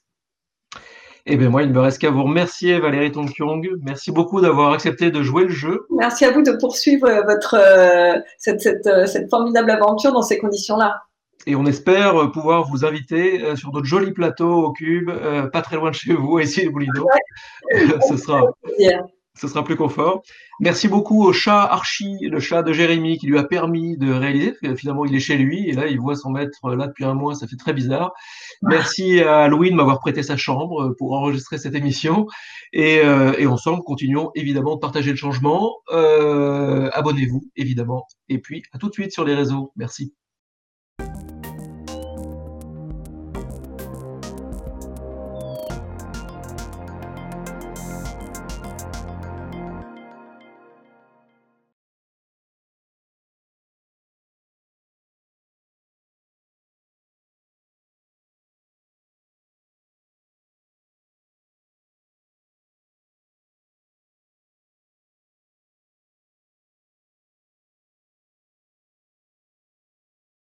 Eh 1.28 1.38
bien, 1.38 1.50
moi, 1.50 1.64
il 1.64 1.70
ne 1.70 1.74
me 1.74 1.80
reste 1.80 2.00
qu'à 2.00 2.12
vous 2.12 2.24
remercier, 2.24 2.80
Valérie 2.80 3.12
Tonkyong. 3.12 3.68
Merci 3.82 4.12
beaucoup 4.12 4.42
d'avoir 4.42 4.74
accepté 4.74 5.10
de 5.10 5.24
jouer 5.24 5.46
le 5.46 5.50
jeu. 5.50 5.88
Merci 5.90 6.24
à 6.24 6.32
vous 6.32 6.44
de 6.44 6.52
poursuivre 6.52 7.08
votre, 7.26 7.56
euh, 7.56 8.20
cette, 8.38 8.62
cette, 8.62 8.86
euh, 8.86 9.08
cette 9.08 9.28
formidable 9.32 9.72
aventure 9.72 10.14
dans 10.14 10.22
ces 10.22 10.38
conditions-là. 10.38 11.02
Et 11.48 11.56
on 11.56 11.66
espère 11.66 12.32
pouvoir 12.32 12.68
vous 12.70 12.86
inviter 12.86 13.44
euh, 13.44 13.56
sur 13.56 13.72
d'autres 13.72 13.88
jolis 13.88 14.12
plateaux 14.12 14.66
au 14.66 14.72
Cube, 14.72 15.12
pas 15.52 15.62
très 15.62 15.78
loin 15.78 15.90
de 15.90 15.96
chez 15.96 16.14
vous, 16.14 16.40
ici 16.40 16.70
Boulino. 16.70 17.08
ce, 18.08 18.18
sera, 18.18 18.44
ce 19.38 19.48
sera 19.48 19.64
plus 19.64 19.76
confort. 19.76 20.22
Merci 20.60 20.88
beaucoup 20.88 21.24
au 21.24 21.34
chat 21.34 21.62
Archie, 21.62 22.18
le 22.22 22.40
chat 22.40 22.64
de 22.64 22.72
Jérémy, 22.72 23.18
qui 23.18 23.28
lui 23.28 23.38
a 23.38 23.44
permis 23.44 23.98
de 23.98 24.12
réaliser. 24.12 24.56
Finalement, 24.78 25.06
il 25.06 25.14
est 25.16 25.20
chez 25.20 25.38
lui 25.38 25.70
et 25.70 25.74
là, 25.74 25.88
il 25.88 26.00
voit 26.00 26.16
son 26.16 26.30
maître 26.30 26.76
là 26.76 26.88
depuis 26.88 27.04
un 27.04 27.14
mois. 27.14 27.36
Ça 27.36 27.48
fait 27.48 27.58
très 27.58 27.74
bizarre. 27.74 28.14
Merci 28.62 29.20
à 29.20 29.48
Louis 29.48 29.72
de 29.72 29.76
m'avoir 29.76 30.00
prêté 30.00 30.24
sa 30.24 30.38
chambre 30.38 30.96
pour 30.98 31.14
enregistrer 31.14 31.58
cette 31.58 31.76
émission. 31.76 32.28
Et, 32.74 33.00
euh, 33.00 33.34
et 33.38 33.48
ensemble, 33.48 33.84
continuons 33.84 34.32
évidemment 34.36 34.76
de 34.76 34.80
partager 34.80 35.12
le 35.12 35.18
changement. 35.18 35.76
Euh, 35.92 36.90
Abonnez-vous, 36.94 37.44
évidemment. 37.56 38.06
Et 38.30 38.40
puis, 38.40 38.64
à 38.72 38.78
tout 38.78 38.90
de 38.90 38.94
suite 38.94 39.12
sur 39.12 39.26
les 39.26 39.36
réseaux. 39.36 39.72
Merci. 39.76 40.14